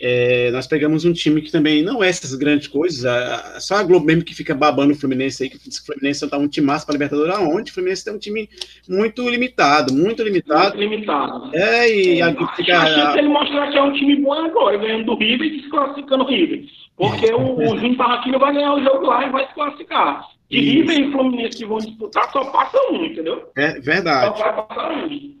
é, 0.00 0.50
nós 0.50 0.66
pegamos 0.66 1.04
um 1.04 1.12
time 1.12 1.42
que 1.42 1.50
também 1.50 1.82
não 1.82 2.02
é 2.02 2.08
essas 2.08 2.34
grandes 2.34 2.68
coisas, 2.68 3.04
a, 3.04 3.60
só 3.60 3.76
a 3.76 3.82
Globo 3.82 4.06
mesmo 4.06 4.24
que 4.24 4.34
fica 4.34 4.54
babando 4.54 4.92
o 4.92 4.96
Fluminense 4.96 5.42
aí, 5.42 5.50
que 5.50 5.56
o 5.56 5.84
Fluminense 5.84 6.24
está 6.24 6.38
um 6.38 6.48
time 6.48 6.66
massa 6.66 6.86
para 6.86 6.94
Libertadores, 6.94 7.34
aonde? 7.34 7.70
O 7.70 7.74
Fluminense 7.74 8.04
tem 8.04 8.14
um 8.14 8.18
time 8.18 8.48
muito 8.88 9.28
limitado, 9.28 9.92
muito 9.92 10.22
limitado. 10.22 10.76
Muito 10.76 10.90
limitado. 10.90 11.56
É, 11.56 11.90
e 11.90 12.20
é, 12.20 12.22
a, 12.22 12.54
fica, 12.54 12.78
a, 12.78 13.12
a, 13.12 13.18
ele 13.18 13.28
mostrar 13.28 13.70
que 13.70 13.78
é 13.78 13.82
um 13.82 13.92
time 13.92 14.16
bom 14.16 14.32
agora, 14.32 14.78
ganhando 14.78 15.04
do 15.04 15.16
River 15.16 15.46
e 15.46 15.60
desclassificando 15.60 16.24
o 16.24 16.28
River. 16.28 16.64
Porque 16.96 17.32
o, 17.32 17.58
o 17.58 17.78
Jim 17.78 17.94
Barraquinho 17.94 18.38
vai 18.38 18.52
ganhar 18.52 18.74
o 18.74 18.82
jogo 18.82 19.06
lá 19.06 19.26
e 19.26 19.30
vai 19.30 19.46
se 19.46 19.54
classificar. 19.54 20.26
De. 20.50 20.58
River 20.58 20.98
e 20.98 21.12
Fluminense 21.12 21.58
que 21.58 21.66
vão 21.66 21.78
disputar, 21.78 22.30
só 22.32 22.44
passa 22.46 22.78
um, 22.90 23.04
entendeu? 23.04 23.50
É 23.56 23.78
verdade. 23.80 24.38
Só 24.38 24.44
vai 24.44 24.66
passar 24.66 24.92
um. 24.92 25.37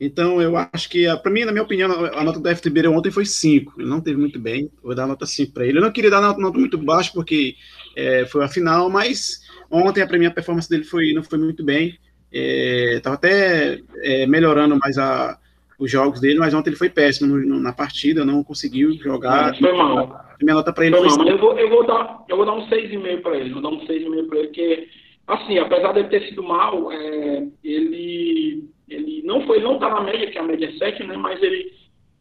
Então, 0.00 0.40
eu 0.40 0.56
acho 0.56 0.88
que, 0.88 1.06
para 1.18 1.30
mim, 1.30 1.44
na 1.44 1.50
minha 1.50 1.64
opinião, 1.64 1.90
a 1.90 2.22
nota 2.22 2.38
do 2.38 2.48
FTB 2.48 2.86
ontem 2.86 3.10
foi 3.10 3.24
5. 3.24 3.80
Ele 3.80 3.88
não 3.88 4.00
teve 4.00 4.16
muito 4.16 4.38
bem, 4.38 4.70
vou 4.82 4.94
dar 4.94 5.06
nota 5.08 5.26
5 5.26 5.52
para 5.52 5.66
ele. 5.66 5.78
Eu 5.78 5.82
não 5.82 5.90
queria 5.90 6.10
dar 6.10 6.20
nota, 6.20 6.40
nota 6.40 6.58
muito 6.58 6.78
baixa, 6.78 7.10
porque 7.12 7.56
é, 7.96 8.24
foi 8.26 8.44
a 8.44 8.48
final, 8.48 8.88
mas 8.88 9.40
ontem, 9.68 10.06
para 10.06 10.18
mim, 10.18 10.26
a 10.26 10.30
performance 10.30 10.70
dele 10.70 10.84
foi, 10.84 11.12
não 11.12 11.22
foi 11.22 11.38
muito 11.38 11.64
bem. 11.64 11.98
Estava 12.30 13.14
é, 13.14 13.16
até 13.16 13.80
é, 14.02 14.26
melhorando 14.26 14.78
mais 14.78 14.98
a, 14.98 15.36
os 15.78 15.90
jogos 15.90 16.20
dele, 16.20 16.38
mas 16.38 16.54
ontem 16.54 16.70
ele 16.70 16.76
foi 16.76 16.90
péssimo 16.90 17.34
no, 17.34 17.44
no, 17.44 17.60
na 17.60 17.72
partida, 17.72 18.24
não 18.24 18.44
conseguiu 18.44 18.92
jogar. 18.98 19.56
Foi 19.56 19.72
mal. 19.72 20.28
Minha 20.40 20.54
nota 20.54 20.72
para 20.72 20.86
ele 20.86 20.96
foi, 20.96 21.08
foi 21.08 21.18
mal, 21.18 21.28
eu 21.28 21.38
vou, 21.38 21.58
eu 21.58 21.68
vou 21.68 21.84
dar, 21.84 22.24
eu 22.28 22.36
vou 22.36 22.46
dar 22.46 22.52
um 22.52 22.68
6,5 22.68 23.22
para 23.22 23.36
ele. 23.36 23.52
Vou 23.52 23.62
dar 23.62 23.70
um 23.70 23.80
6,5 23.80 24.28
para 24.28 24.38
ele, 24.38 24.46
porque, 24.46 24.88
assim, 25.26 25.58
apesar 25.58 25.92
dele 25.92 26.08
ter 26.08 26.28
sido 26.28 26.42
mal, 26.42 26.92
é, 26.92 27.46
ele, 27.64 28.68
ele 28.88 29.22
não 29.24 29.42
foi, 29.46 29.60
não 29.60 29.74
está 29.74 29.88
na 29.88 30.00
média, 30.00 30.30
que 30.30 30.38
a 30.38 30.42
média 30.42 30.66
é 30.66 30.72
7, 30.72 31.04
né? 31.04 31.16
Mas 31.16 31.42
ele 31.42 31.72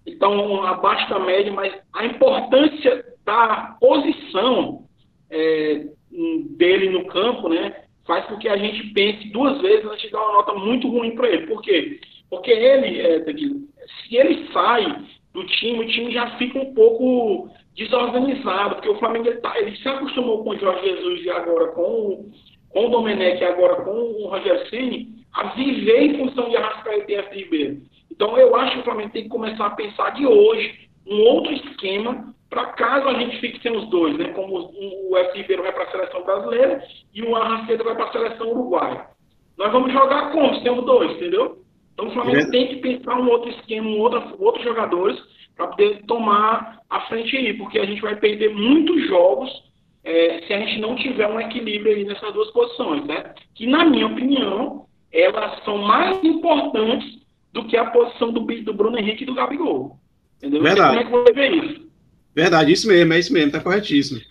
está 0.06 0.28
um, 0.30 0.64
abaixo 0.64 1.10
da 1.10 1.20
média, 1.20 1.52
mas 1.52 1.74
a 1.94 2.06
importância 2.06 3.06
da 3.26 3.78
posição 3.80 4.86
é, 5.30 5.86
dele 6.52 6.90
no 6.90 7.06
campo, 7.06 7.50
né? 7.50 7.84
Faz 8.06 8.26
com 8.26 8.38
que 8.38 8.48
a 8.48 8.58
gente 8.58 8.94
pense 8.94 9.30
duas 9.30 9.62
vezes 9.62 9.86
antes 9.86 10.04
de 10.04 10.12
dar 10.12 10.22
uma 10.22 10.34
nota 10.34 10.54
muito 10.54 10.90
ruim 10.90 11.16
para 11.16 11.30
ele. 11.30 11.48
Por 11.48 11.62
quê? 11.62 12.00
Porque 12.30 12.52
ele, 12.52 13.02
é, 13.02 13.24
se 13.24 14.16
ele 14.16 14.48
sai 14.54 15.04
do 15.34 15.46
time, 15.46 15.80
o 15.80 15.88
time 15.88 16.12
já 16.12 16.38
fica 16.38 16.58
um 16.58 16.74
pouco 16.74 17.50
desorganizado, 17.76 18.76
porque 18.76 18.90
o 18.90 18.98
Flamengo 18.98 19.28
ele, 19.28 19.38
tá, 19.38 19.58
ele 19.60 19.76
se 19.78 19.88
acostumou 19.88 20.44
com 20.44 20.50
o 20.50 20.58
Jorge 20.58 20.90
Jesus 20.90 21.24
e 21.24 21.30
agora 21.30 21.68
com, 21.68 22.32
com 22.70 22.88
o 22.88 22.90
Domenech 22.90 23.42
e 23.42 23.46
agora 23.46 23.84
com 23.84 23.92
o 23.92 24.28
Roger 24.28 24.70
Ceni 24.70 25.18
a 25.34 25.50
viver 25.54 26.02
em 26.02 26.18
função 26.18 26.50
de 26.50 26.58
Arrascaeta 26.58 27.12
e 27.12 27.16
F. 27.16 27.36
Ribeiro. 27.36 27.82
Então 28.12 28.38
eu 28.38 28.56
acho 28.56 28.74
que 28.74 28.80
o 28.80 28.84
Flamengo 28.84 29.12
tem 29.12 29.24
que 29.24 29.30
começar 29.30 29.68
a 29.68 29.76
pensar 29.76 30.12
de 30.12 30.26
hoje 30.26 30.90
um 31.06 31.22
outro 31.22 31.54
esquema 31.54 32.34
para 32.50 32.66
caso 32.74 33.08
a 33.10 33.14
gente 33.14 33.40
fique 33.40 33.62
sem 33.62 33.76
os 33.76 33.90
dois, 33.90 34.18
né? 34.18 34.30
Como 34.30 34.72
o, 35.10 35.18
F. 35.18 35.38
Ribeiro 35.38 35.64
vai 35.64 35.72
para 35.72 35.84
a 35.84 35.92
seleção 35.92 36.24
brasileira 36.24 36.82
e 37.14 37.22
o 37.22 37.36
Arrascaeta 37.36 37.84
vai 37.84 37.96
para 37.96 38.06
a 38.06 38.12
seleção 38.12 38.50
uruguaia. 38.50 39.06
Nós 39.58 39.72
vamos 39.72 39.92
jogar 39.92 40.32
como? 40.32 40.56
Se 40.56 40.64
temos 40.64 40.86
dois, 40.86 41.12
entendeu? 41.12 41.58
Então 41.94 42.08
o 42.08 42.12
Flamengo 42.12 42.40
é. 42.40 42.52
tem 42.52 42.68
que 42.68 42.76
pensar 42.78 43.20
um 43.20 43.30
outro 43.30 43.50
esquema, 43.50 43.88
um 43.88 44.00
outro, 44.00 44.36
outros 44.40 44.64
jogadores 44.64 45.18
para 45.56 45.68
poder 45.68 46.04
tomar 46.06 46.80
a 46.90 47.02
frente 47.02 47.36
aí, 47.36 47.54
porque 47.56 47.80
a 47.80 47.86
gente 47.86 48.02
vai 48.02 48.16
perder 48.16 48.54
muitos 48.54 49.08
jogos 49.08 49.52
é, 50.08 50.42
se 50.48 50.54
a 50.54 50.60
gente 50.60 50.80
não 50.80 50.96
tiver 50.96 51.28
um 51.28 51.40
equilíbrio 51.40 51.94
aí 51.94 52.06
nessas 52.06 52.34
duas 52.34 52.50
posições, 52.52 53.06
né? 53.06 53.34
Que 53.54 53.68
na 53.68 53.84
minha 53.84 54.08
opinião 54.08 54.88
elas 55.12 55.62
são 55.66 55.78
mais 55.80 56.24
importantes 56.24 57.20
do 57.52 57.68
que 57.68 57.76
a 57.76 57.92
posição 57.92 58.32
do, 58.32 58.40
do 58.40 58.74
Bruno 58.74 58.98
Henrique 58.98 59.24
e 59.24 59.26
do 59.26 59.34
Gabigol. 59.34 60.00
Entendeu? 60.38 60.64
Verdade. 60.64 60.90
Como 60.90 61.00
é 61.00 61.04
que 61.04 61.12
você 61.12 61.34
vê 61.34 61.50
isso? 61.50 61.88
Verdade, 62.34 62.72
isso 62.72 62.88
mesmo, 62.88 63.14
é 63.14 63.20
isso 63.20 63.34
mesmo, 63.34 63.52
tá 63.52 63.60
corretíssimo. 63.60 64.22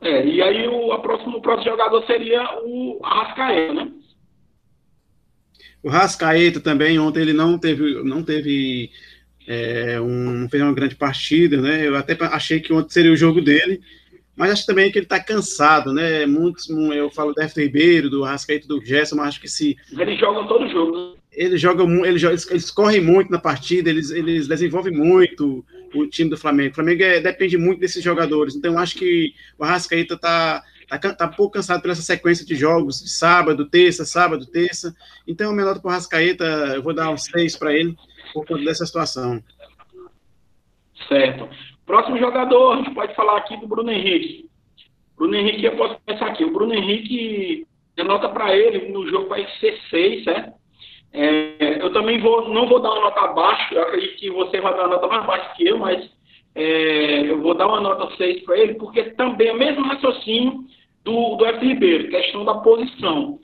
É, 0.00 0.24
e 0.24 0.40
aí 0.40 0.68
o, 0.68 0.96
próximo, 1.00 1.38
o 1.38 1.42
próximo 1.42 1.70
jogador 1.70 2.04
seria 2.06 2.42
o 2.62 3.00
Arrascaeta, 3.02 3.74
né? 3.74 3.90
O 5.82 5.88
Rascaeta 5.88 6.60
também, 6.60 6.98
ontem 6.98 7.20
ele 7.20 7.32
não 7.32 7.58
teve, 7.58 8.02
não 8.04 8.22
teve 8.22 8.90
é, 9.46 10.00
um, 10.00 10.48
fez 10.48 10.62
uma 10.62 10.72
grande 10.72 10.94
partida, 10.94 11.60
né? 11.60 11.86
Eu 11.86 11.96
até 11.96 12.16
achei 12.26 12.60
que 12.60 12.72
ontem 12.72 12.92
seria 12.92 13.12
o 13.12 13.16
jogo 13.16 13.40
dele, 13.40 13.80
mas 14.36 14.50
acho 14.50 14.66
também 14.66 14.90
que 14.90 14.98
ele 14.98 15.06
está 15.06 15.20
cansado, 15.20 15.92
né? 15.92 16.26
Muitos, 16.26 16.68
eu 16.68 17.10
falo 17.10 17.32
do 17.32 17.40
Everton 17.40 17.60
Ribeiro, 17.60 18.10
do 18.10 18.22
Rascaeta, 18.22 18.66
do 18.66 18.84
Gerson, 18.84 19.16
mas 19.16 19.28
acho 19.28 19.40
que 19.40 19.48
se. 19.48 19.76
Eles 19.92 20.18
jogam 20.18 20.46
todo 20.46 20.68
jogo, 20.68 20.96
né? 20.96 21.14
Eles 21.32 21.60
jogam, 21.60 22.04
eles, 22.04 22.22
eles, 22.22 22.50
eles 22.50 22.70
correm 22.70 23.00
muito 23.00 23.30
na 23.30 23.40
partida, 23.40 23.90
eles, 23.90 24.10
eles 24.10 24.46
desenvolvem 24.46 24.92
muito 24.92 25.64
o 25.92 26.06
time 26.06 26.30
do 26.30 26.36
Flamengo. 26.36 26.72
O 26.72 26.74
Flamengo 26.74 27.02
é, 27.02 27.20
depende 27.20 27.58
muito 27.58 27.80
desses 27.80 28.02
jogadores. 28.02 28.54
Então, 28.54 28.78
acho 28.78 28.96
que 28.96 29.34
o 29.58 29.64
Arrascaeta 29.64 30.14
está 30.14 30.62
tá, 30.88 30.98
tá 30.98 31.26
um 31.26 31.30
pouco 31.30 31.54
cansado 31.54 31.80
por 31.80 31.90
essa 31.90 32.02
sequência 32.02 32.44
de 32.44 32.54
jogos, 32.54 33.02
de 33.02 33.10
sábado, 33.10 33.66
terça, 33.66 34.04
sábado, 34.04 34.46
terça. 34.46 34.94
Então, 35.26 35.52
o 35.52 35.54
menor 35.54 35.78
do 35.78 35.88
Arrascaeta, 35.88 36.44
eu 36.74 36.82
vou 36.82 36.94
dar 36.94 37.10
um 37.10 37.16
seis 37.16 37.56
para 37.56 37.72
ele, 37.72 37.96
por 38.34 38.44
conta 38.44 38.64
dessa 38.64 38.84
situação. 38.84 39.40
Certo. 41.08 41.48
Próximo 41.86 42.18
jogador, 42.18 42.72
a 42.72 42.76
gente 42.78 42.90
pode 42.90 43.14
falar 43.14 43.38
aqui 43.38 43.56
do 43.56 43.68
Bruno 43.68 43.90
Henrique. 43.90 44.50
Bruno 45.16 45.36
Henrique, 45.36 45.64
eu 45.64 45.76
posso 45.76 45.96
começar 46.04 46.26
aqui. 46.26 46.44
O 46.44 46.52
Bruno 46.52 46.74
Henrique, 46.74 47.66
a 47.98 48.04
nota 48.04 48.28
para 48.28 48.54
ele 48.56 48.90
no 48.90 49.08
jogo 49.08 49.28
vai 49.28 49.46
ser 49.60 49.78
6, 49.90 50.24
certo? 50.24 50.52
É, 51.12 51.80
eu 51.80 51.92
também 51.92 52.20
vou, 52.20 52.48
não 52.48 52.66
vou 52.66 52.80
dar 52.80 52.90
uma 52.90 53.02
nota 53.02 53.20
abaixo, 53.20 53.72
eu 53.72 53.82
acredito 53.82 54.16
que 54.16 54.30
você 54.30 54.60
vai 54.60 54.74
dar 54.74 54.80
uma 54.80 54.96
nota 54.96 55.06
mais 55.06 55.24
baixa 55.24 55.54
que 55.54 55.68
eu, 55.68 55.78
mas 55.78 56.10
é, 56.56 57.30
eu 57.30 57.40
vou 57.40 57.54
dar 57.54 57.68
uma 57.68 57.80
nota 57.80 58.16
6 58.16 58.42
para 58.42 58.58
ele, 58.58 58.74
porque 58.74 59.04
também 59.10 59.48
é 59.48 59.52
o 59.52 59.58
mesmo 59.58 59.84
raciocínio 59.84 60.64
do, 61.04 61.36
do 61.36 61.46
F. 61.46 61.64
Ribeiro, 61.64 62.10
questão 62.10 62.44
da 62.44 62.54
posição. 62.54 63.38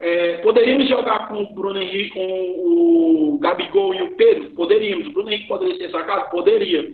É, 0.00 0.38
poderíamos 0.38 0.88
jogar 0.88 1.28
com 1.28 1.42
o 1.42 1.54
Bruno 1.54 1.80
Henrique, 1.80 2.10
com 2.10 2.20
o 2.20 3.38
Gabigol 3.40 3.94
e 3.94 4.02
o 4.02 4.16
Pedro? 4.16 4.50
Poderíamos. 4.50 5.08
O 5.08 5.12
Bruno 5.12 5.30
Henrique 5.30 5.48
poderia 5.48 5.76
ser 5.76 5.90
sacado? 5.90 6.30
Poderia. 6.30 6.92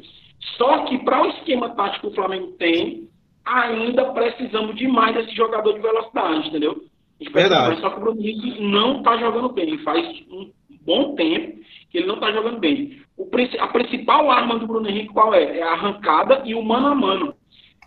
Só 0.57 0.85
que 0.85 0.99
para 0.99 1.23
o 1.23 1.29
esquema 1.31 1.71
tático 1.71 2.07
que 2.07 2.13
o 2.13 2.15
Flamengo 2.15 2.53
tem, 2.59 3.09
ainda 3.45 4.07
precisamos 4.13 4.77
demais 4.77 5.15
desse 5.15 5.35
jogador 5.35 5.75
de 5.75 5.81
velocidade, 5.81 6.49
entendeu? 6.49 6.83
Verdade. 7.33 7.81
Só 7.81 7.91
que 7.91 7.97
o 7.97 8.01
Bruno 8.01 8.21
Henrique 8.21 8.63
não 8.63 8.99
está 8.99 9.17
jogando 9.19 9.51
bem. 9.51 9.79
Faz 9.79 10.07
um 10.31 10.51
bom 10.83 11.15
tempo 11.15 11.61
que 11.91 11.99
ele 11.99 12.07
não 12.07 12.17
está 12.17 12.33
jogando 12.33 12.59
bem. 12.59 13.01
O, 13.17 13.29
a 13.61 13.69
principal 13.69 14.31
arma 14.31 14.59
do 14.59 14.67
Bruno 14.67 14.89
Henrique 14.89 15.13
qual 15.13 15.35
é? 15.35 15.59
É 15.59 15.63
a 15.63 15.73
arrancada 15.73 16.43
e 16.45 16.55
o 16.55 16.63
mano 16.63 16.89
a 16.89 16.95
mano. 16.95 17.35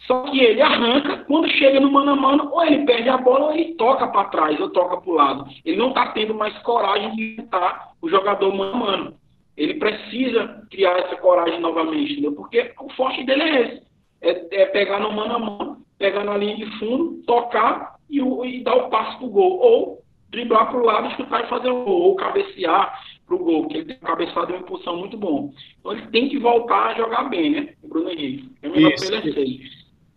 Só 0.05 0.23
que 0.23 0.39
ele 0.39 0.61
arranca, 0.61 1.25
quando 1.27 1.49
chega 1.49 1.79
no 1.79 1.91
mano 1.91 2.11
a 2.11 2.15
mano, 2.15 2.49
ou 2.51 2.63
ele 2.63 2.85
perde 2.85 3.09
a 3.09 3.17
bola 3.17 3.45
ou 3.45 3.51
ele 3.53 3.75
toca 3.75 4.07
para 4.07 4.29
trás, 4.29 4.59
ou 4.59 4.69
toca 4.69 4.97
para 4.97 5.09
o 5.09 5.13
lado. 5.13 5.45
Ele 5.65 5.77
não 5.77 5.89
está 5.89 6.07
tendo 6.07 6.33
mais 6.33 6.57
coragem 6.59 7.15
de 7.15 7.33
enfrentar 7.33 7.91
o 8.01 8.09
jogador 8.09 8.53
mano 8.55 8.73
a 8.73 8.77
mano. 8.77 9.13
Ele 9.55 9.73
precisa 9.75 10.63
criar 10.69 10.97
essa 10.99 11.15
coragem 11.15 11.59
novamente, 11.59 12.13
entendeu? 12.13 12.33
Porque 12.33 12.73
o 12.79 12.89
forte 12.93 13.23
dele 13.23 13.41
é 13.41 13.61
esse. 13.61 13.87
É, 14.21 14.61
é 14.63 14.65
pegar 14.67 14.99
no 14.99 15.11
mano 15.11 15.35
a 15.35 15.39
mano, 15.39 15.77
pegar 15.97 16.23
na 16.23 16.37
linha 16.37 16.55
de 16.55 16.65
fundo, 16.77 17.23
tocar 17.25 17.95
e, 18.09 18.19
e 18.19 18.63
dar 18.63 18.75
o 18.75 18.89
passo 18.89 19.17
pro 19.17 19.29
gol. 19.29 19.59
Ou 19.59 20.03
driblar 20.29 20.69
pro 20.69 20.85
lado, 20.85 21.15
chutar 21.15 21.43
e 21.43 21.49
fazer 21.49 21.69
o 21.69 21.83
gol. 21.83 22.01
Ou 22.01 22.15
cabecear 22.15 22.99
pro 23.25 23.39
gol, 23.39 23.63
porque 23.63 23.77
ele 23.77 23.85
tem 23.85 23.97
cabeçado 23.97 24.53
uma 24.53 24.61
impulsão 24.61 24.95
muito 24.95 25.17
bom. 25.17 25.51
Então 25.79 25.91
ele 25.91 26.07
tem 26.07 26.29
que 26.29 26.37
voltar 26.37 26.87
a 26.87 26.93
jogar 26.93 27.23
bem, 27.23 27.49
né? 27.51 27.73
O 27.83 27.87
Bruno 27.89 28.09
Henrique. 28.09 28.49
É 28.61 28.69
melhor 28.69 28.93
Isso. 28.93 29.13
é 29.13 29.17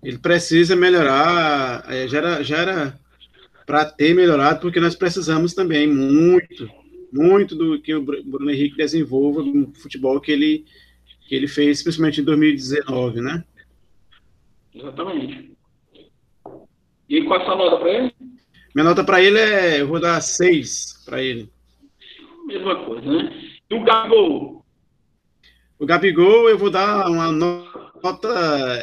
Ele 0.02 0.18
precisa 0.18 0.74
melhorar, 0.74 1.84
é, 1.88 2.08
já 2.08 2.18
era, 2.18 2.42
já 2.42 2.56
era 2.58 3.00
para 3.66 3.84
ter 3.84 4.14
melhorado, 4.14 4.60
porque 4.60 4.80
nós 4.80 4.94
precisamos 4.94 5.54
também 5.54 5.86
muito 5.86 6.68
muito 7.12 7.56
do 7.56 7.80
que 7.80 7.94
o 7.94 8.02
Bruno 8.02 8.50
Henrique 8.50 8.76
desenvolva 8.76 9.42
no 9.42 9.72
futebol 9.74 10.20
que 10.20 10.32
ele, 10.32 10.64
que 11.28 11.34
ele 11.34 11.48
fez, 11.48 11.82
principalmente 11.82 12.20
em 12.20 12.24
2019, 12.24 13.20
né? 13.20 13.44
Exatamente. 14.74 15.52
E 17.08 17.22
qual 17.24 17.40
a 17.40 17.44
sua 17.44 17.56
nota 17.56 17.76
para 17.78 17.90
ele? 17.90 18.14
Minha 18.74 18.84
nota 18.84 19.02
para 19.02 19.20
ele 19.20 19.38
é, 19.38 19.80
eu 19.80 19.88
vou 19.88 20.00
dar 20.00 20.20
6 20.20 21.02
para 21.04 21.20
ele. 21.20 21.50
Mesma 22.46 22.84
coisa, 22.84 23.06
né? 23.06 23.50
E 23.68 23.74
o 23.74 23.82
Gabigol? 23.82 24.64
O 25.78 25.86
Gabigol 25.86 26.48
eu 26.48 26.58
vou 26.58 26.70
dar 26.70 27.08
uma 27.10 27.32
nota, 27.32 28.28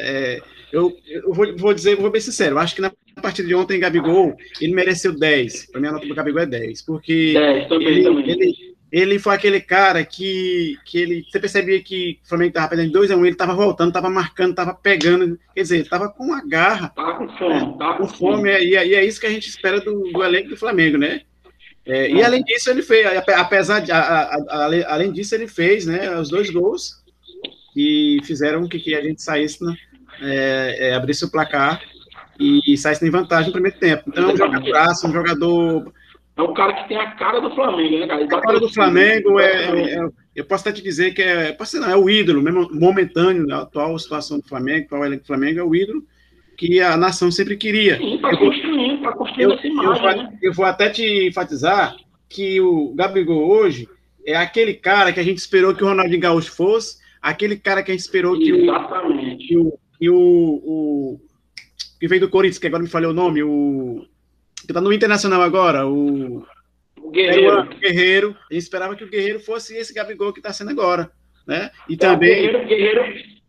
é, 0.00 0.42
eu, 0.72 0.96
eu 1.06 1.32
vou, 1.32 1.56
vou 1.56 1.74
dizer, 1.74 1.96
vou 1.96 2.10
bem 2.10 2.20
sincero, 2.20 2.54
eu 2.54 2.58
acho 2.58 2.74
que 2.74 2.80
na 2.80 2.92
a 3.18 3.20
partir 3.20 3.44
de 3.44 3.54
ontem, 3.54 3.80
Gabigol, 3.80 4.36
ele 4.60 4.72
mereceu 4.72 5.12
10. 5.12 5.72
Para 5.72 5.80
mim, 5.80 5.88
a 5.88 5.92
nota 5.92 6.06
do 6.06 6.14
Gabigol 6.14 6.42
é 6.42 6.46
10. 6.46 6.82
Porque 6.82 7.32
10, 7.34 7.68
também, 7.68 7.88
ele, 7.88 8.02
também. 8.04 8.30
Ele, 8.30 8.76
ele 8.90 9.18
foi 9.18 9.34
aquele 9.34 9.60
cara 9.60 10.04
que, 10.04 10.76
que 10.84 10.98
ele, 10.98 11.26
você 11.28 11.40
percebia 11.40 11.82
que 11.82 12.20
o 12.24 12.28
Flamengo 12.28 12.50
estava 12.50 12.68
perdendo 12.68 12.92
2 12.92 13.10
a 13.10 13.16
1 13.16 13.18
um, 13.18 13.24
ele 13.24 13.34
estava 13.34 13.54
voltando, 13.54 13.88
estava 13.88 14.08
marcando, 14.08 14.50
estava 14.50 14.72
pegando, 14.72 15.38
quer 15.54 15.62
dizer, 15.62 15.80
estava 15.80 16.08
com 16.08 16.24
uma 16.24 16.46
garra. 16.46 16.90
Tava 16.90 17.18
com 17.18 17.28
fome, 17.28 17.54
né? 17.54 17.74
tava 17.78 17.98
com 17.98 18.06
fome. 18.06 18.50
É, 18.50 18.64
e, 18.64 18.70
e, 18.70 18.94
é 18.94 19.04
isso 19.04 19.20
que 19.20 19.26
a 19.26 19.30
gente 19.30 19.48
espera 19.48 19.80
do, 19.80 20.12
do 20.12 20.22
elenco 20.22 20.50
do 20.50 20.56
Flamengo, 20.56 20.96
né? 20.96 21.22
É, 21.84 22.10
e 22.10 22.22
além 22.22 22.42
disso, 22.44 22.70
ele 22.70 22.82
fez, 22.82 23.06
apesar 23.34 23.80
de, 23.80 23.90
a, 23.90 23.98
a, 23.98 24.36
a, 24.36 24.94
além 24.94 25.10
disso, 25.10 25.34
ele 25.34 25.48
fez 25.48 25.86
né, 25.86 26.14
os 26.18 26.28
dois 26.28 26.50
gols 26.50 27.02
que 27.72 28.18
fizeram 28.24 28.68
que, 28.68 28.78
que 28.78 28.94
a 28.94 29.02
gente 29.02 29.22
saísse, 29.22 29.64
né, 29.64 29.74
é, 30.20 30.88
é, 30.88 30.94
abrisse 30.94 31.24
o 31.24 31.30
placar 31.30 31.80
e, 32.38 32.76
sai 32.76 32.94
sem 32.94 33.10
vantagem 33.10 33.48
no 33.48 33.52
primeiro 33.52 33.78
tempo. 33.78 34.04
Então 34.08 34.30
é 34.30 34.32
um 34.32 34.36
jogador 34.36 35.06
um 35.06 35.12
jogador. 35.12 35.92
É 36.36 36.42
o 36.42 36.54
cara 36.54 36.72
que 36.72 36.88
tem 36.88 36.96
a 36.96 37.10
cara 37.12 37.40
do 37.40 37.52
Flamengo, 37.54 37.98
né, 37.98 38.06
cara? 38.06 38.24
A 38.24 38.40
cara 38.40 38.60
do 38.60 38.68
Flamengo 38.68 39.40
é, 39.40 39.94
é, 39.94 40.08
Eu 40.36 40.44
posso 40.44 40.68
até 40.68 40.76
te 40.76 40.82
dizer 40.82 41.12
que 41.12 41.22
é. 41.22 41.52
Posso 41.52 41.80
não, 41.80 41.90
é 41.90 41.96
o 41.96 42.08
ídolo, 42.08 42.40
mesmo 42.40 42.68
momentâneo, 42.72 43.52
a 43.52 43.62
atual 43.62 43.98
situação 43.98 44.38
do 44.38 44.48
Flamengo, 44.48 44.86
atual 44.86 45.04
elenco 45.04 45.24
do 45.24 45.26
Flamengo, 45.26 45.58
é 45.58 45.64
o 45.64 45.74
ídolo 45.74 46.02
que 46.56 46.80
a 46.80 46.96
nação 46.96 47.30
sempre 47.30 47.56
queria. 47.56 47.96
Sim, 47.98 48.18
para 48.18 48.36
construir, 48.36 49.00
para 49.00 49.12
construir 49.12 49.52
essa 49.52 49.66
imagem. 49.66 50.04
Eu, 50.04 50.16
né? 50.16 50.38
eu 50.42 50.52
vou 50.52 50.64
até 50.64 50.90
te 50.90 51.28
enfatizar 51.28 51.96
que 52.28 52.60
o 52.60 52.92
Gabigol 52.94 53.48
hoje 53.48 53.88
é 54.26 54.36
aquele 54.36 54.74
cara 54.74 55.12
que 55.12 55.20
a 55.20 55.22
gente 55.22 55.38
esperou 55.38 55.74
que 55.74 55.82
o 55.82 55.86
Ronaldinho 55.86 56.20
Gaúcho 56.20 56.52
fosse, 56.52 56.98
aquele 57.22 57.56
cara 57.56 57.82
que 57.82 57.92
a 57.92 57.94
gente 57.94 58.02
esperou 58.02 58.36
que 58.36 58.52
o, 58.52 59.36
que 59.38 59.56
o, 59.56 59.78
que 59.98 60.08
o, 60.08 60.16
o 60.16 61.20
que 61.98 62.06
veio 62.06 62.20
do 62.20 62.30
Corinthians, 62.30 62.58
que 62.58 62.66
agora 62.66 62.82
me 62.82 62.88
falei 62.88 63.08
o 63.08 63.14
nome, 63.14 63.42
o. 63.42 64.04
que 64.66 64.72
tá 64.72 64.80
no 64.80 64.92
Internacional 64.92 65.42
agora, 65.42 65.86
o. 65.86 66.44
O 67.00 67.10
Guerreiro. 67.10 67.60
O 67.60 67.78
Guerreiro. 67.78 68.36
A 68.50 68.54
gente 68.54 68.62
esperava 68.62 68.94
que 68.94 69.04
o 69.04 69.08
Guerreiro 69.08 69.40
fosse 69.40 69.76
esse 69.76 69.94
Gabigol 69.94 70.32
que 70.32 70.40
está 70.40 70.52
sendo 70.52 70.70
agora. 70.70 71.10
Né? 71.46 71.70
E 71.88 71.94
é, 71.94 71.96
também. 71.96 72.28
Guerreiro, 72.28 72.66
Guerreiro, 72.66 73.02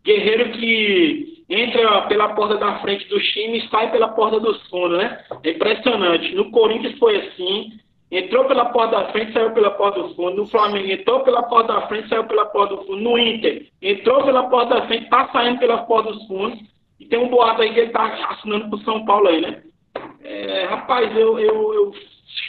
Guerreiro 0.03 0.51
que 0.53 1.43
entra 1.49 2.01
pela 2.03 2.33
porta 2.35 2.57
da 2.57 2.79
frente 2.79 3.07
dos 3.09 3.23
times 3.33 3.63
e 3.63 3.69
sai 3.69 3.91
pela 3.91 4.09
porta 4.09 4.39
dos 4.39 4.61
fundos, 4.69 4.97
né? 4.97 5.23
É 5.43 5.51
impressionante. 5.51 6.33
No 6.35 6.51
Corinthians 6.51 6.97
foi 6.97 7.17
assim. 7.17 7.79
Entrou 8.11 8.45
pela 8.45 8.65
porta 8.65 8.97
da 8.97 9.11
frente, 9.11 9.33
saiu 9.33 9.51
pela 9.51 9.69
porta 9.71 10.01
do 10.01 10.15
fundo. 10.15 10.37
No 10.37 10.47
Flamengo, 10.47 10.91
entrou 10.91 11.19
pela 11.19 11.43
porta 11.43 11.73
da 11.73 11.87
frente, 11.87 12.09
saiu 12.09 12.23
pela 12.23 12.45
porta 12.45 12.75
do 12.75 12.83
fundo. 12.83 12.97
No 12.97 13.17
Inter, 13.19 13.67
entrou 13.81 14.23
pela 14.23 14.49
porta 14.49 14.75
da 14.75 14.87
frente, 14.87 15.09
tá 15.09 15.29
saindo 15.31 15.59
pela 15.59 15.83
porta 15.83 16.11
dos 16.11 16.25
fundos. 16.25 16.59
E 16.99 17.05
tem 17.05 17.19
um 17.19 17.29
boato 17.29 17.61
aí 17.61 17.71
que 17.71 17.79
ele 17.79 17.91
tá 17.91 18.05
assinando 18.31 18.67
pro 18.67 18.79
São 18.79 19.05
Paulo 19.05 19.27
aí, 19.27 19.41
né? 19.41 19.61
É, 20.23 20.65
rapaz, 20.65 21.15
eu, 21.15 21.39
eu, 21.39 21.73
eu, 21.73 21.93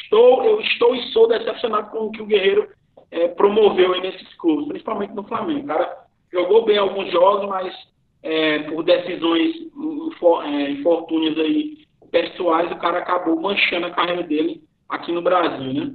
estou, 0.04 0.44
eu 0.44 0.60
estou 0.60 0.96
e 0.96 1.02
sou 1.12 1.28
decepcionado 1.28 1.90
com 1.90 2.06
o 2.06 2.10
que 2.10 2.22
o 2.22 2.26
Guerreiro 2.26 2.66
é, 3.10 3.28
promoveu 3.28 3.92
aí 3.92 4.00
nesses 4.00 4.34
clubes, 4.36 4.66
principalmente 4.66 5.14
no 5.14 5.24
Flamengo. 5.24 5.64
O 5.64 5.66
cara 5.66 6.04
jogou 6.32 6.64
bem 6.64 6.78
alguns 6.78 7.12
jogos, 7.12 7.46
mas 7.48 7.74
é, 8.22 8.60
por 8.60 8.82
decisões 8.82 9.56
é, 9.56 10.70
infortúnias 10.70 11.38
aí 11.38 11.80
pessoais, 12.10 12.72
o 12.72 12.76
cara 12.76 12.98
acabou 12.98 13.40
manchando 13.40 13.86
a 13.86 13.90
carreira 13.90 14.22
dele 14.22 14.62
aqui 14.90 15.12
no 15.12 15.22
Brasil, 15.22 15.72
né? 15.72 15.94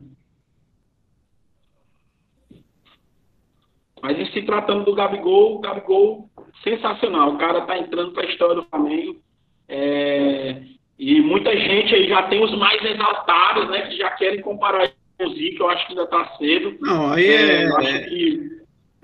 Mas 4.02 4.20
em 4.20 4.26
se 4.32 4.42
tratando 4.44 4.86
do 4.86 4.94
Gabigol, 4.94 5.56
o 5.56 5.60
Gabigol, 5.60 6.30
sensacional. 6.64 7.34
O 7.34 7.38
cara 7.38 7.62
tá 7.62 7.78
entrando 7.78 8.12
para 8.12 8.24
a 8.24 8.30
história 8.30 8.56
do 8.56 8.64
Flamengo. 8.66 9.20
É, 9.68 10.62
e 10.98 11.22
muita 11.22 11.56
gente 11.58 11.94
aí 11.94 12.08
já 12.08 12.24
tem 12.24 12.44
os 12.44 12.56
mais 12.58 12.84
exaltados, 12.84 13.70
né? 13.70 13.88
Que 13.88 13.98
já 13.98 14.12
querem 14.12 14.42
comparar 14.42 14.92
com 15.18 15.26
o 15.26 15.34
Zico, 15.34 15.64
eu 15.64 15.70
acho 15.70 15.88
que 15.88 15.94
ainda 15.94 16.08
tá 16.08 16.26
cedo. 16.38 16.78
Não, 16.82 17.12
aí 17.12 17.26
é. 17.26 17.64
é, 17.66 18.00
que, 18.04 18.55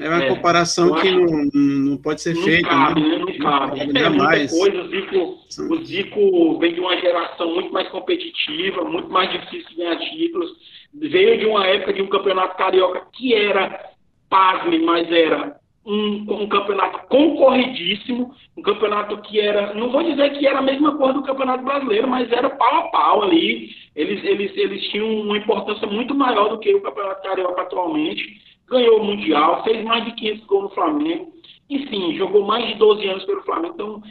é 0.01 0.09
uma 0.09 0.23
é, 0.23 0.27
comparação 0.29 0.95
que 0.95 1.11
não, 1.11 1.49
não 1.53 1.97
pode 1.97 2.21
ser 2.21 2.33
não 2.33 2.43
feita. 2.43 2.69
Cabe, 2.69 3.01
né? 3.01 3.17
Não, 3.17 3.25
não 3.25 3.37
cabe, 3.37 3.79
É 3.97 4.09
mais. 4.09 4.51
coisa. 4.51 4.81
O 4.81 4.87
Zico, 4.89 5.39
o 5.69 5.85
Zico 5.85 6.59
vem 6.59 6.73
de 6.73 6.79
uma 6.79 6.97
geração 6.97 7.53
muito 7.53 7.71
mais 7.71 7.87
competitiva, 7.89 8.83
muito 8.83 9.09
mais 9.09 9.31
difícil 9.31 9.69
de 9.69 9.75
ganhar 9.75 9.97
títulos. 9.97 10.51
Veio 10.93 11.39
de 11.39 11.45
uma 11.45 11.65
época 11.67 11.93
de 11.93 12.01
um 12.01 12.07
campeonato 12.07 12.57
carioca 12.57 13.07
que 13.13 13.33
era 13.33 13.91
pasme, 14.29 14.79
mas 14.79 15.09
era 15.11 15.55
um, 15.85 16.43
um, 16.43 16.47
campeonato 16.47 17.07
concorridíssimo, 17.07 18.33
um 18.57 18.61
campeonato 18.61 19.17
que 19.21 19.39
era, 19.39 19.73
não 19.73 19.91
vou 19.91 20.03
dizer 20.03 20.31
que 20.31 20.45
era 20.45 20.59
a 20.59 20.63
mesma 20.63 20.95
coisa 20.97 21.13
do 21.13 21.23
campeonato 21.23 21.63
brasileiro, 21.63 22.07
mas 22.07 22.31
era 22.31 22.49
pau 22.49 22.75
a 22.75 22.83
pau 22.89 23.23
ali. 23.23 23.69
Eles, 23.95 24.23
eles, 24.23 24.55
eles 24.55 24.83
tinham 24.89 25.07
uma 25.21 25.37
importância 25.37 25.87
muito 25.87 26.15
maior 26.15 26.49
do 26.49 26.59
que 26.59 26.73
o 26.73 26.81
campeonato 26.81 27.23
carioca 27.23 27.61
atualmente. 27.61 28.50
Ganhou 28.71 29.01
o 29.01 29.03
Mundial, 29.03 29.63
fez 29.65 29.83
mais 29.83 30.05
de 30.05 30.13
500 30.13 30.45
gols 30.45 30.63
no 30.63 30.69
Flamengo. 30.69 31.33
Enfim, 31.69 32.15
jogou 32.15 32.45
mais 32.45 32.65
de 32.67 32.75
12 32.75 33.05
anos 33.05 33.25
pelo 33.25 33.43
Flamengo. 33.43 33.73
Então, 33.73 34.03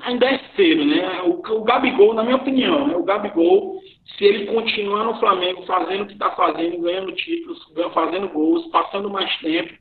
ainda 0.00 0.26
é 0.26 0.40
cedo, 0.56 0.84
né? 0.84 1.22
O, 1.22 1.40
o 1.40 1.64
Gabigol, 1.64 2.12
na 2.12 2.24
minha 2.24 2.36
opinião, 2.36 2.88
né? 2.88 2.96
o 2.96 3.04
Gabigol, 3.04 3.80
se 4.18 4.24
ele 4.24 4.46
continuar 4.46 5.04
no 5.04 5.20
Flamengo 5.20 5.64
fazendo 5.66 6.02
o 6.02 6.06
que 6.06 6.14
está 6.14 6.30
fazendo, 6.32 6.80
ganhando 6.80 7.12
títulos, 7.12 7.64
fazendo 7.94 8.28
gols, 8.28 8.66
passando 8.72 9.08
mais 9.08 9.34
tempo, 9.38 9.72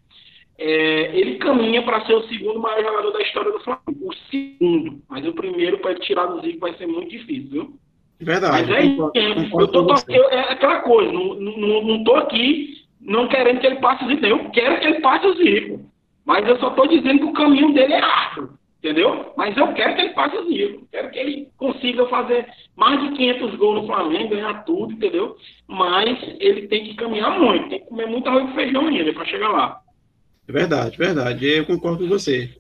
é, 0.58 1.18
ele 1.18 1.38
caminha 1.38 1.82
para 1.82 2.06
ser 2.06 2.14
o 2.14 2.28
segundo 2.28 2.60
maior 2.60 2.84
jogador 2.84 3.12
da 3.12 3.22
história 3.22 3.52
do 3.52 3.60
Flamengo. 3.62 4.10
O 4.10 4.14
segundo, 4.30 5.02
mas 5.10 5.26
o 5.26 5.34
primeiro 5.34 5.80
para 5.80 5.96
tirar 5.96 6.28
do 6.28 6.42
Zico 6.42 6.60
vai 6.60 6.76
ser 6.76 6.86
muito 6.86 7.10
difícil, 7.10 7.50
viu? 7.50 7.74
Verdade. 8.20 8.70
Mas 8.70 8.70
é 8.70 8.86
isso. 8.86 9.60
Eu 9.60 9.68
tô, 9.68 9.86
eu, 10.10 10.30
é 10.30 10.52
aquela 10.52 10.82
coisa, 10.82 11.12
não, 11.12 11.34
não, 11.36 11.84
não 11.84 12.04
tô 12.04 12.16
aqui 12.16 12.75
não 13.06 13.28
querendo 13.28 13.60
que 13.60 13.68
ele 13.68 13.78
passe 13.78 14.04
o 14.04 14.08
Zico. 14.08 14.26
Eu 14.26 14.50
quero 14.50 14.80
que 14.80 14.88
ele 14.88 15.00
passe 15.00 15.26
o 15.28 15.36
Zico. 15.36 15.90
Mas 16.26 16.48
eu 16.48 16.58
só 16.60 16.70
estou 16.70 16.88
dizendo 16.88 17.20
que 17.20 17.26
o 17.26 17.34
caminho 17.34 17.74
dele 17.74 17.94
é 17.94 18.02
árduo. 18.02 18.50
Entendeu? 18.80 19.34
Mas 19.36 19.58
eu 19.58 19.74
quero 19.74 19.96
que 19.96 20.02
ele 20.02 20.14
passe 20.14 20.36
o 20.38 20.48
Zico. 20.48 20.88
Quero 20.92 21.10
que 21.12 21.20
ele 21.20 21.48
consiga 21.58 22.06
fazer 22.08 22.48
mais 22.76 23.02
de 23.02 23.16
500 23.16 23.56
gols 23.56 23.82
no 23.82 23.88
Flamengo, 23.88 24.30
ganhar 24.30 24.66
tudo, 24.66 24.94
entendeu? 24.94 25.36
Mas 25.68 26.18
ele 26.40 26.68
tem 26.68 26.84
que 26.84 26.96
caminhar 26.96 27.40
muito. 27.40 27.70
Tem 27.70 27.80
que 27.80 27.88
comer 27.88 28.08
muito 28.08 28.28
arroz 28.28 28.50
e 28.50 28.54
feijão 28.54 28.88
ainda 28.88 29.14
para 29.14 29.26
chegar 29.26 29.50
lá. 29.50 29.80
É 30.48 30.52
verdade, 30.52 30.98
verdade. 30.98 31.48
Eu 31.48 31.66
concordo 31.66 32.04
com 32.04 32.10
você. 32.10 32.56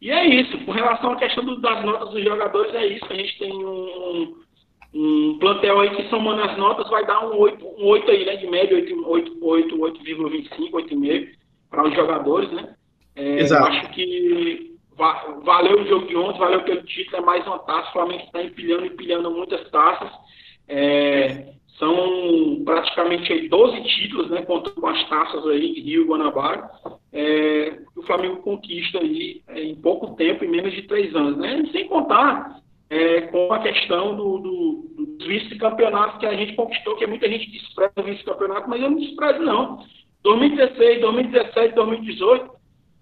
E 0.00 0.10
é 0.10 0.26
isso. 0.26 0.58
Com 0.64 0.72
relação 0.72 1.12
à 1.12 1.16
questão 1.16 1.60
das 1.60 1.84
notas 1.84 2.10
dos 2.10 2.22
jogadores, 2.22 2.74
é 2.74 2.86
isso. 2.86 3.06
A 3.08 3.14
gente 3.14 3.38
tem 3.38 3.52
um, 3.52 4.43
um 4.94 5.38
plantel 5.40 5.80
aí 5.80 5.90
que 5.96 6.08
somando 6.08 6.42
as 6.42 6.56
notas 6.56 6.88
vai 6.88 7.04
dar 7.04 7.26
um 7.26 7.36
8, 7.36 7.66
um 7.66 7.86
8 7.86 8.10
aí, 8.10 8.24
né? 8.24 8.36
De 8.36 8.46
média, 8.46 8.76
8,25, 8.76 9.06
8, 9.42 9.82
8, 9.82 10.00
8,5 10.70 11.28
para 11.68 11.88
os 11.88 11.94
jogadores, 11.94 12.50
né? 12.52 12.74
É, 13.16 13.40
Exato. 13.40 13.68
Acho 13.68 13.90
que 13.90 14.76
va 14.96 15.40
valeu 15.44 15.80
o 15.80 15.86
jogo 15.86 16.06
de 16.06 16.16
ontem, 16.16 16.38
valeu 16.38 16.62
pelo 16.62 16.82
título, 16.84 17.16
é 17.16 17.20
mais 17.20 17.44
uma 17.46 17.58
taça. 17.60 17.88
O 17.88 17.92
Flamengo 17.92 18.22
está 18.22 18.42
empilhando, 18.42 18.86
empilhando 18.86 19.30
muitas 19.30 19.68
taças. 19.70 20.10
É, 20.68 21.54
são 21.78 22.62
praticamente 22.64 23.32
aí 23.32 23.48
12 23.48 23.82
títulos, 23.82 24.30
né, 24.30 24.42
contando 24.42 24.80
com 24.80 24.86
as 24.86 25.08
taças 25.08 25.44
aí, 25.48 25.80
Rio 25.80 26.02
e 26.02 26.06
Guanabara, 26.06 26.70
é, 27.12 27.78
o 27.96 28.02
Flamengo 28.02 28.36
conquista 28.42 28.98
aí 28.98 29.42
é, 29.48 29.62
em 29.62 29.74
pouco 29.74 30.14
tempo, 30.14 30.44
em 30.44 30.48
menos 30.48 30.72
de 30.72 30.82
três 30.82 31.14
anos, 31.14 31.36
né, 31.36 31.64
sem 31.72 31.86
contar 31.88 32.62
é, 32.90 33.22
com 33.22 33.52
a 33.52 33.60
questão 33.60 34.14
do, 34.14 34.38
do, 34.38 35.16
do 35.16 35.26
vice-campeonato 35.26 36.18
que 36.18 36.26
a 36.26 36.34
gente 36.34 36.54
conquistou, 36.54 36.96
que 36.96 37.06
muita 37.06 37.28
gente 37.28 37.50
despreza 37.50 37.92
o 37.96 38.02
vice-campeonato, 38.02 38.68
mas 38.68 38.80
eu 38.80 38.90
não 38.90 38.98
desprezo 38.98 39.40
não. 39.40 39.84
2016, 40.22 41.00
2017, 41.00 41.74
2018, 41.74 42.50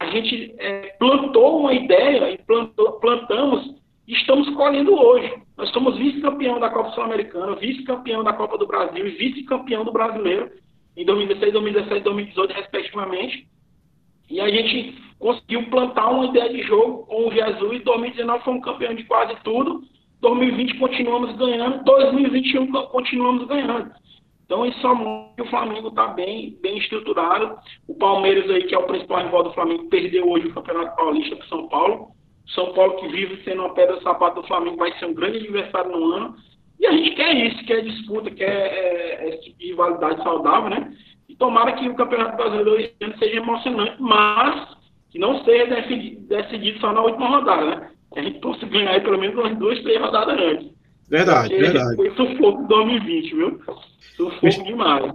a 0.00 0.06
gente 0.06 0.54
é, 0.58 0.96
plantou 0.98 1.60
uma 1.60 1.72
ideia 1.72 2.30
e 2.32 2.38
plantou, 2.38 2.92
plantamos 3.00 3.76
e 4.06 4.14
estamos 4.14 4.48
colhendo 4.54 4.94
hoje. 4.94 5.32
Nós 5.56 5.70
somos 5.70 5.96
vice-campeão 5.96 6.58
da 6.58 6.70
Copa 6.70 6.90
Sul-Americana, 6.90 7.54
vice-campeão 7.56 8.24
da 8.24 8.32
Copa 8.32 8.58
do 8.58 8.66
Brasil 8.66 9.06
e 9.06 9.10
vice-campeão 9.10 9.84
do 9.84 9.92
Brasileiro 9.92 10.50
em 10.96 11.04
2016, 11.04 11.52
2017 11.52 12.00
e 12.00 12.04
2018, 12.04 12.54
respectivamente. 12.54 13.46
E 14.28 14.40
a 14.40 14.48
gente 14.48 14.94
conseguiu 15.22 15.62
plantar 15.70 16.10
uma 16.10 16.26
ideia 16.26 16.52
de 16.52 16.62
jogo 16.62 17.06
com 17.06 17.28
o 17.28 17.32
Jesus. 17.32 17.80
Em 17.80 17.84
2019 17.84 18.44
fomos 18.44 18.64
campeão 18.64 18.92
de 18.92 19.04
quase 19.04 19.36
tudo. 19.44 19.82
2020 20.20 20.78
continuamos 20.78 21.36
ganhando. 21.36 21.84
2021 21.84 22.72
continuamos 22.86 23.46
ganhando. 23.46 23.92
Então 24.44 24.66
isso 24.66 24.80
só 24.80 24.94
que 25.36 25.42
o 25.42 25.48
Flamengo 25.48 25.88
está 25.88 26.08
bem, 26.08 26.58
bem 26.60 26.76
estruturado. 26.76 27.56
O 27.86 27.94
Palmeiras 27.94 28.50
aí, 28.50 28.64
que 28.64 28.74
é 28.74 28.78
o 28.78 28.86
principal 28.86 29.22
rival 29.22 29.44
do 29.44 29.52
Flamengo, 29.52 29.88
perdeu 29.88 30.28
hoje 30.28 30.48
o 30.48 30.54
Campeonato 30.54 30.96
Paulista 30.96 31.36
para 31.36 31.46
São 31.46 31.68
Paulo. 31.68 32.08
São 32.48 32.72
Paulo 32.74 32.96
que 32.96 33.06
vive 33.06 33.42
sendo 33.44 33.62
uma 33.62 33.74
pedra 33.74 34.00
sapato 34.00 34.42
do 34.42 34.48
Flamengo 34.48 34.76
vai 34.76 34.92
ser 34.98 35.06
um 35.06 35.14
grande 35.14 35.38
adversário 35.38 35.92
no 35.92 36.04
ano. 36.12 36.34
E 36.80 36.86
a 36.86 36.90
gente 36.90 37.12
quer 37.12 37.32
isso, 37.32 37.64
quer 37.64 37.82
disputa, 37.82 38.28
quer 38.28 38.50
é, 38.50 39.28
esse 39.28 39.44
tipo 39.44 39.58
de 39.60 39.66
rivalidade 39.68 40.20
saudável, 40.24 40.68
né? 40.68 40.92
E 41.28 41.36
tomara 41.36 41.72
que 41.72 41.88
o 41.88 41.94
Campeonato 41.94 42.36
Brasileiro 42.36 42.92
seja 43.18 43.36
emocionante, 43.36 44.02
mas 44.02 44.81
que 45.12 45.18
não 45.18 45.44
seja 45.44 45.66
decidido, 45.66 46.26
decidido 46.26 46.80
só 46.80 46.92
na 46.92 47.02
última 47.02 47.28
rodada, 47.28 47.64
né? 47.66 47.90
Que 48.12 48.20
a 48.20 48.22
gente 48.22 48.40
possa 48.40 48.66
ganhar 48.66 48.92
aí 48.92 49.00
pelo 49.02 49.18
menos 49.18 49.36
umas 49.36 49.56
duas, 49.58 49.80
três 49.82 50.00
rodadas 50.00 50.38
antes. 50.40 50.72
Verdade, 51.08 51.50
Porque 51.50 51.62
verdade. 51.62 51.96
Foi 51.96 52.10
sufoco 52.10 52.66
2020, 52.66 53.34
viu? 53.34 53.60
Sufoco 54.16 54.46
Mich 54.46 54.64
demais. 54.64 55.12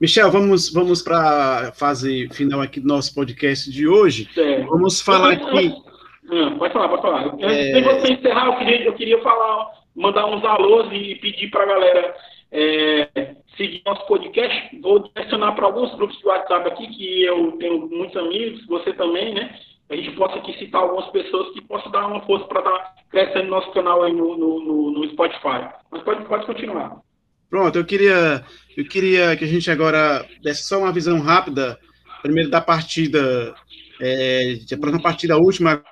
Michel, 0.00 0.30
vamos, 0.30 0.72
vamos 0.72 1.02
para 1.02 1.68
a 1.68 1.72
fase 1.72 2.28
final 2.30 2.60
aqui 2.62 2.80
do 2.80 2.86
nosso 2.86 3.14
podcast 3.14 3.70
de 3.70 3.86
hoje. 3.86 4.28
Certo. 4.32 4.68
Vamos 4.70 5.02
falar 5.02 5.32
aqui. 5.32 5.74
Não, 6.22 6.56
pode 6.56 6.72
falar, 6.72 6.88
pode 6.88 7.02
falar. 7.02 7.26
Antes 7.34 7.42
é... 7.42 7.72
de 7.72 7.82
você 7.82 8.12
encerrar, 8.12 8.46
eu 8.46 8.56
queria, 8.56 8.84
eu 8.84 8.92
queria 8.94 9.20
falar, 9.20 9.66
mandar 9.96 10.26
uns 10.26 10.44
alôs 10.44 10.88
e 10.92 11.16
pedir 11.16 11.50
para 11.50 11.64
a 11.64 11.66
galera 11.66 12.14
é, 12.52 13.36
seguir 13.56 13.82
nosso 13.84 14.06
podcast. 14.06 14.80
Vou 14.80 15.00
direcionar 15.00 15.52
para 15.52 15.66
alguns 15.66 15.94
grupos 15.94 16.18
de 16.18 16.26
WhatsApp 16.26 16.68
aqui, 16.68 16.86
que 16.88 17.22
eu 17.24 17.52
tenho 17.52 17.88
muitos 17.88 18.16
amigos, 18.16 18.66
você 18.66 18.92
também, 18.92 19.34
né? 19.34 19.54
A 19.88 19.96
gente 19.96 20.12
possa 20.12 20.36
aqui 20.36 20.56
citar 20.58 20.82
algumas 20.82 21.10
pessoas 21.10 21.52
que 21.52 21.60
possam 21.62 21.90
dar 21.90 22.06
uma 22.06 22.24
força 22.24 22.46
para 22.46 22.60
estar 22.60 22.94
crescendo 23.10 23.48
nosso 23.48 23.72
canal 23.72 24.02
aí 24.04 24.12
no, 24.12 24.36
no, 24.36 24.92
no, 24.92 25.10
Spotify. 25.10 25.68
Mas 25.90 26.02
pode, 26.02 26.24
pode 26.26 26.46
continuar. 26.46 27.00
Pronto, 27.48 27.76
eu 27.76 27.84
queria, 27.84 28.44
eu 28.76 28.84
queria 28.86 29.36
que 29.36 29.44
a 29.44 29.48
gente 29.48 29.68
agora 29.68 30.24
desse 30.40 30.62
só 30.62 30.78
uma 30.78 30.92
visão 30.92 31.20
rápida, 31.20 31.76
primeiro 32.22 32.48
da 32.48 32.60
partida, 32.60 33.52
é, 34.00 34.54
a 34.72 34.78
próxima 34.78 35.02
partida, 35.02 35.36
última 35.36 35.82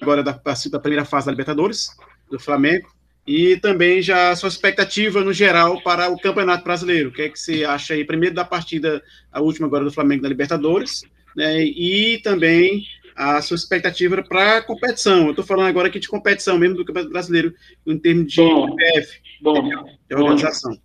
agora 0.00 0.22
da, 0.22 0.32
da 0.32 0.80
primeira 0.80 1.04
fase 1.04 1.26
da 1.26 1.32
Libertadores, 1.32 1.88
do 2.30 2.40
Flamengo, 2.40 2.88
e 3.26 3.56
também 3.58 4.02
já 4.02 4.30
a 4.30 4.36
sua 4.36 4.48
expectativa 4.48 5.20
no 5.22 5.32
geral 5.32 5.80
para 5.82 6.08
o 6.10 6.18
Campeonato 6.18 6.64
Brasileiro. 6.64 7.08
O 7.08 7.12
que 7.12 7.22
é 7.22 7.28
que 7.28 7.38
você 7.38 7.64
acha 7.64 7.94
aí, 7.94 8.04
primeiro 8.04 8.34
da 8.34 8.44
partida, 8.44 9.02
a 9.30 9.40
última 9.40 9.66
agora 9.66 9.84
do 9.84 9.92
Flamengo 9.92 10.22
na 10.22 10.28
Libertadores, 10.28 11.02
né, 11.36 11.62
e 11.62 12.20
também 12.22 12.84
a 13.16 13.40
sua 13.42 13.56
expectativa 13.56 14.22
para 14.22 14.58
a 14.58 14.62
competição. 14.62 15.24
Eu 15.24 15.30
estou 15.30 15.44
falando 15.44 15.68
agora 15.68 15.88
aqui 15.88 16.00
de 16.00 16.08
competição 16.08 16.58
mesmo 16.58 16.76
do 16.76 16.84
Campeonato 16.84 17.12
Brasileiro, 17.12 17.54
em 17.86 17.98
termos 17.98 18.32
de 18.32 18.40
bom, 18.40 18.74
PF, 18.74 19.20
bom, 19.40 19.68
de 20.08 20.14
organização. 20.14 20.76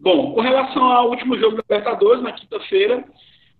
Bom, 0.00 0.32
com 0.32 0.40
relação 0.40 0.84
ao 0.84 1.10
último 1.10 1.38
jogo 1.38 1.56
da 1.56 1.62
Libertadores, 1.62 2.22
na 2.22 2.32
quinta-feira, 2.32 3.04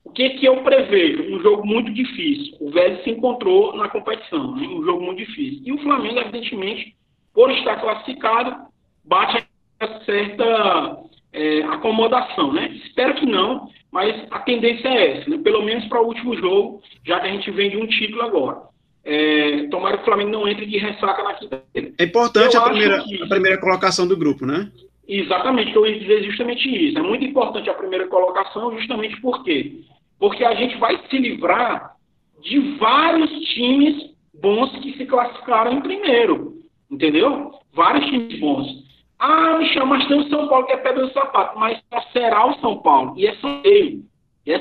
o 0.04 0.10
que, 0.10 0.30
que 0.30 0.46
eu 0.46 0.62
prevejo? 0.62 1.34
Um 1.34 1.40
jogo 1.40 1.66
muito 1.66 1.92
difícil. 1.92 2.56
O 2.60 2.70
Vélez 2.70 3.02
se 3.02 3.10
encontrou 3.10 3.76
na 3.76 3.88
competição, 3.88 4.54
né? 4.54 4.66
um 4.66 4.84
jogo 4.84 5.02
muito 5.02 5.18
difícil. 5.18 5.62
E 5.64 5.72
o 5.72 5.78
Flamengo, 5.78 6.18
evidentemente, 6.20 6.94
por 7.34 7.50
estar 7.50 7.80
classificado, 7.80 8.56
bate 9.04 9.44
a 9.80 10.00
certa 10.04 10.98
é, 11.32 11.62
acomodação, 11.64 12.52
né? 12.52 12.68
Espero 12.86 13.14
que 13.16 13.26
não, 13.26 13.68
mas 13.90 14.14
a 14.30 14.38
tendência 14.40 14.88
é 14.88 15.18
essa, 15.18 15.30
né? 15.30 15.38
Pelo 15.38 15.62
menos 15.62 15.84
para 15.86 16.00
o 16.00 16.06
último 16.06 16.36
jogo, 16.36 16.80
já 17.04 17.20
que 17.20 17.26
a 17.26 17.30
gente 17.30 17.50
vem 17.50 17.70
de 17.70 17.76
um 17.76 17.86
título 17.86 18.22
agora. 18.22 18.62
É, 19.04 19.66
tomara 19.68 19.98
que 19.98 20.02
o 20.02 20.06
Flamengo 20.06 20.30
não 20.30 20.48
entre 20.48 20.64
de 20.64 20.78
ressaca 20.78 21.22
na 21.22 21.34
quinta-feira. 21.34 21.92
É 21.98 22.04
importante 22.04 22.56
a 22.56 22.62
primeira, 22.62 23.02
que... 23.02 23.22
a 23.22 23.26
primeira 23.26 23.58
colocação 23.58 24.06
do 24.06 24.16
grupo, 24.16 24.46
né? 24.46 24.70
Exatamente, 25.06 25.74
eu 25.74 25.86
ia 25.86 25.98
dizer 25.98 26.22
justamente 26.22 26.66
isso. 26.66 26.98
É 26.98 27.02
muito 27.02 27.24
importante 27.24 27.68
a 27.68 27.74
primeira 27.74 28.06
colocação, 28.06 28.74
justamente 28.78 29.20
por 29.20 29.44
quê? 29.44 29.80
Porque 30.18 30.42
a 30.44 30.54
gente 30.54 30.78
vai 30.78 30.98
se 31.10 31.18
livrar 31.18 31.96
de 32.40 32.58
vários 32.78 33.30
times 33.48 34.14
bons 34.40 34.70
que 34.78 34.96
se 34.96 35.04
classificaram 35.04 35.72
em 35.72 35.80
primeiro. 35.82 36.63
Entendeu? 36.94 37.52
Vários 37.72 38.06
times 38.06 38.38
bons. 38.38 38.84
Ah, 39.18 39.58
me 39.58 39.84
mas 39.86 40.06
tem 40.06 40.20
o 40.20 40.28
São 40.28 40.46
Paulo 40.48 40.66
que 40.66 40.72
é 40.72 40.76
pedra 40.76 41.04
no 41.04 41.12
sapato, 41.12 41.58
mas 41.58 41.80
será 42.12 42.46
o 42.46 42.54
São 42.60 42.78
Paulo. 42.78 43.14
E 43.16 43.26
é 43.26 43.34
sorteio. 43.36 44.02
É 44.46 44.60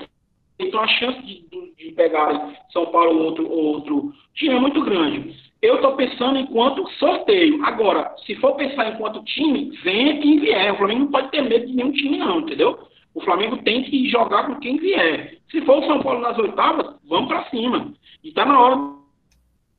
então 0.60 0.80
a 0.80 0.88
chance 0.88 1.22
de, 1.22 1.46
de, 1.78 1.92
pegar 1.92 2.56
São 2.72 2.86
Paulo 2.88 3.18
ou 3.18 3.26
outro, 3.26 3.52
outro 3.52 4.14
time 4.36 4.56
é 4.56 4.60
muito 4.60 4.82
grande. 4.82 5.36
Eu 5.62 5.76
estou 5.76 5.96
pensando 5.96 6.40
enquanto 6.40 6.90
sorteio. 6.92 7.64
Agora, 7.66 8.14
se 8.26 8.36
for 8.36 8.56
pensar 8.56 8.94
enquanto 8.94 9.24
time, 9.26 9.72
venha 9.84 10.20
quem 10.20 10.40
vier. 10.40 10.74
O 10.74 10.78
Flamengo 10.78 11.02
não 11.02 11.12
pode 11.12 11.32
ter 11.32 11.42
medo 11.42 11.68
de 11.68 11.74
nenhum 11.74 11.92
time, 11.92 12.18
não, 12.18 12.40
entendeu? 12.40 12.80
O 13.14 13.22
Flamengo 13.22 13.58
tem 13.58 13.84
que 13.84 14.10
jogar 14.10 14.48
com 14.48 14.60
quem 14.60 14.78
vier. 14.78 15.38
Se 15.52 15.62
for 15.62 15.80
o 15.80 15.86
São 15.86 16.02
Paulo 16.02 16.22
nas 16.22 16.38
oitavas, 16.38 16.96
vamos 17.08 17.28
para 17.28 17.50
cima. 17.50 17.94
E 18.24 18.30
está 18.30 18.46
na 18.46 18.60
hora 18.60 19.03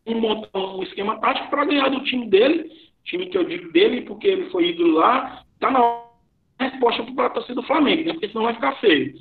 de 0.07 0.15
montar 0.15 0.59
um 0.59 0.83
esquema 0.83 1.19
tático 1.21 1.49
para 1.49 1.65
ganhar 1.65 1.89
do 1.89 2.03
time 2.05 2.29
dele, 2.29 2.71
time 3.05 3.27
que 3.27 3.37
eu 3.37 3.45
digo 3.45 3.73
dele, 3.73 4.03
porque 4.03 4.27
ele 4.27 4.51
foi 4.51 4.71
ídolo 4.71 4.99
lá. 4.99 5.45
Está 5.55 5.71
na 5.71 6.05
resposta 6.61 7.03
para 7.15 7.27
a 7.27 7.31
torcida 7.31 7.55
do 7.55 7.67
Flamengo, 7.67 8.05
né? 8.05 8.13
porque 8.13 8.29
senão 8.29 8.45
vai 8.45 8.55
ficar 8.55 8.77
feio. 8.77 9.15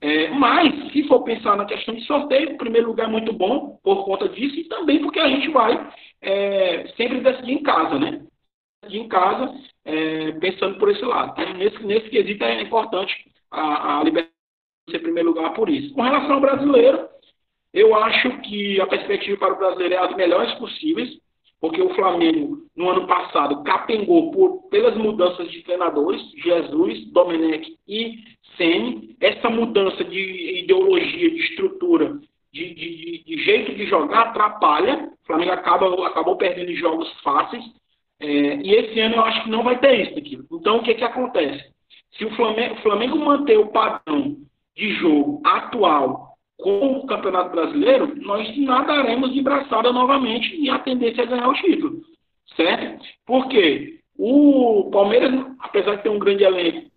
É, 0.00 0.30
mas, 0.30 0.92
se 0.92 1.06
for 1.06 1.22
pensar 1.24 1.56
na 1.56 1.66
questão 1.66 1.94
de 1.94 2.02
sorteio, 2.06 2.54
o 2.54 2.58
primeiro 2.58 2.88
lugar 2.88 3.06
é 3.06 3.10
muito 3.10 3.32
bom 3.34 3.78
por 3.82 4.04
conta 4.04 4.28
disso 4.30 4.58
e 4.58 4.64
também 4.64 5.00
porque 5.00 5.20
a 5.20 5.28
gente 5.28 5.48
vai 5.50 5.90
é, 6.22 6.88
sempre 6.96 7.20
decidir 7.20 7.52
em 7.52 7.62
casa, 7.62 7.98
né? 7.98 8.22
Decidir 8.82 9.04
em 9.04 9.08
casa, 9.08 9.54
é, 9.84 10.32
pensando 10.32 10.78
por 10.78 10.90
esse 10.90 11.04
lado. 11.04 11.32
Então, 11.32 11.54
nesse, 11.54 11.82
nesse 11.84 12.08
quesito 12.08 12.42
é 12.44 12.62
importante 12.62 13.14
a, 13.50 13.98
a 13.98 14.04
liberdade 14.04 14.32
ser 14.90 15.00
primeiro 15.00 15.28
lugar 15.28 15.52
por 15.52 15.68
isso. 15.68 15.92
Com 15.94 16.02
relação 16.02 16.34
ao 16.34 16.40
brasileiro, 16.40 17.08
Eu 17.72 17.94
acho 17.94 18.40
que 18.40 18.80
a 18.80 18.86
perspectiva 18.86 19.36
para 19.38 19.54
o 19.54 19.58
brasileiro 19.58 19.94
é 19.94 19.98
as 19.98 20.16
melhores 20.16 20.52
possíveis, 20.54 21.10
porque 21.60 21.80
o 21.80 21.94
Flamengo, 21.94 22.58
no 22.74 22.88
ano 22.88 23.06
passado, 23.06 23.62
capengou 23.62 24.30
por, 24.32 24.68
pelas 24.70 24.96
mudanças 24.96 25.50
de 25.50 25.62
treinadores, 25.62 26.20
Jesus, 26.42 27.06
Domenech 27.12 27.76
e 27.86 28.18
Sene. 28.56 29.14
Essa 29.20 29.50
mudança 29.50 30.02
de 30.02 30.60
ideologia, 30.62 31.30
de 31.30 31.38
estrutura, 31.38 32.18
de, 32.52 32.74
de, 32.74 33.24
de, 33.24 33.44
jeito 33.44 33.74
de 33.74 33.86
jogar 33.86 34.28
atrapalha. 34.28 35.12
O 35.22 35.26
Flamengo 35.26 35.52
acaba, 35.52 36.06
acabou 36.06 36.36
perdendo 36.36 36.74
jogos 36.74 37.08
fáceis. 37.22 37.62
É, 38.18 38.26
e 38.56 38.74
esse 38.74 38.98
ano 38.98 39.16
eu 39.16 39.24
acho 39.24 39.44
que 39.44 39.50
não 39.50 39.62
vai 39.62 39.78
ter 39.78 40.08
isso 40.08 40.18
aqui. 40.18 40.38
Então, 40.50 40.78
o 40.78 40.82
que, 40.82 40.94
que 40.94 41.04
acontece? 41.04 41.70
Se 42.16 42.24
o 42.24 42.34
Flamengo, 42.36 42.74
o 42.74 42.82
Flamengo 42.82 43.18
manter 43.18 43.58
o 43.58 43.68
padrão 43.68 44.36
de 44.74 44.92
jogo 44.94 45.42
atual 45.44 46.29
com 46.62 46.98
o 46.98 47.06
Campeonato 47.06 47.50
Brasileiro, 47.50 48.14
nós 48.22 48.56
nadaremos 48.58 49.32
de 49.32 49.42
braçada 49.42 49.92
novamente 49.92 50.54
e 50.56 50.70
a 50.70 50.78
tendência 50.78 51.22
é 51.22 51.26
ganhar 51.26 51.48
o 51.48 51.54
título. 51.54 52.00
Certo? 52.56 53.04
Porque 53.26 54.00
o 54.18 54.90
Palmeiras, 54.92 55.46
apesar 55.60 55.96
de 55.96 56.02
ter 56.02 56.08
um 56.08 56.18
grande 56.18 56.44
elenco, 56.44 56.90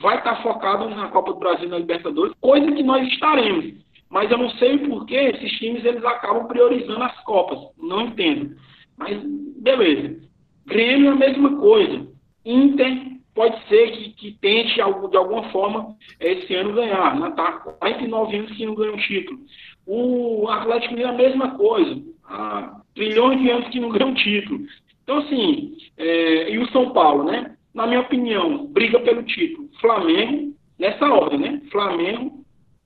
vai 0.00 0.18
estar 0.18 0.42
focado 0.42 0.88
na 0.90 1.08
Copa 1.08 1.32
do 1.32 1.38
Brasil 1.38 1.68
na 1.68 1.78
Libertadores, 1.78 2.34
coisa 2.40 2.72
que 2.72 2.82
nós 2.82 3.06
estaremos. 3.08 3.74
Mas 4.10 4.30
eu 4.30 4.38
não 4.38 4.50
sei 4.50 4.78
por 4.78 5.04
que 5.06 5.14
esses 5.14 5.52
times 5.58 5.84
eles 5.84 6.04
acabam 6.04 6.46
priorizando 6.46 7.02
as 7.02 7.18
Copas. 7.24 7.58
Não 7.78 8.02
entendo. 8.02 8.56
Mas 8.96 9.20
beleza. 9.58 10.20
Grêmio 10.66 11.10
é 11.10 11.12
a 11.12 11.16
mesma 11.16 11.56
coisa. 11.56 12.06
Inter 12.44 13.14
pode 13.34 13.56
ser 13.68 13.90
que, 13.90 14.10
que 14.10 14.32
tente, 14.40 14.74
de 14.74 14.80
alguma 14.80 15.50
forma, 15.50 15.96
esse 16.20 16.54
ano 16.54 16.72
ganhar. 16.72 17.18
Né? 17.18 17.30
Tá 17.32 17.52
49 17.52 18.36
anos 18.36 18.52
que 18.52 18.64
não 18.64 18.74
ganha 18.74 18.92
um 18.92 18.98
título. 18.98 19.40
O 19.86 20.48
Atlético 20.48 20.94
Mineiro 20.94 21.12
é 21.12 21.14
a 21.14 21.18
mesma 21.18 21.56
coisa. 21.56 22.02
Há 22.24 22.80
trilhões 22.94 23.40
de 23.40 23.50
anos 23.50 23.68
que 23.68 23.80
não 23.80 23.90
ganha 23.90 24.06
um 24.06 24.14
título. 24.14 24.60
Então, 25.02 25.18
assim, 25.18 25.76
é, 25.98 26.50
e 26.50 26.58
o 26.58 26.70
São 26.70 26.90
Paulo, 26.90 27.24
né? 27.24 27.56
Na 27.74 27.86
minha 27.86 28.00
opinião, 28.00 28.66
briga 28.66 29.00
pelo 29.00 29.22
título. 29.24 29.68
Flamengo, 29.80 30.54
nessa 30.78 31.06
ordem, 31.06 31.38
né? 31.38 31.62
Flamengo, 31.70 32.44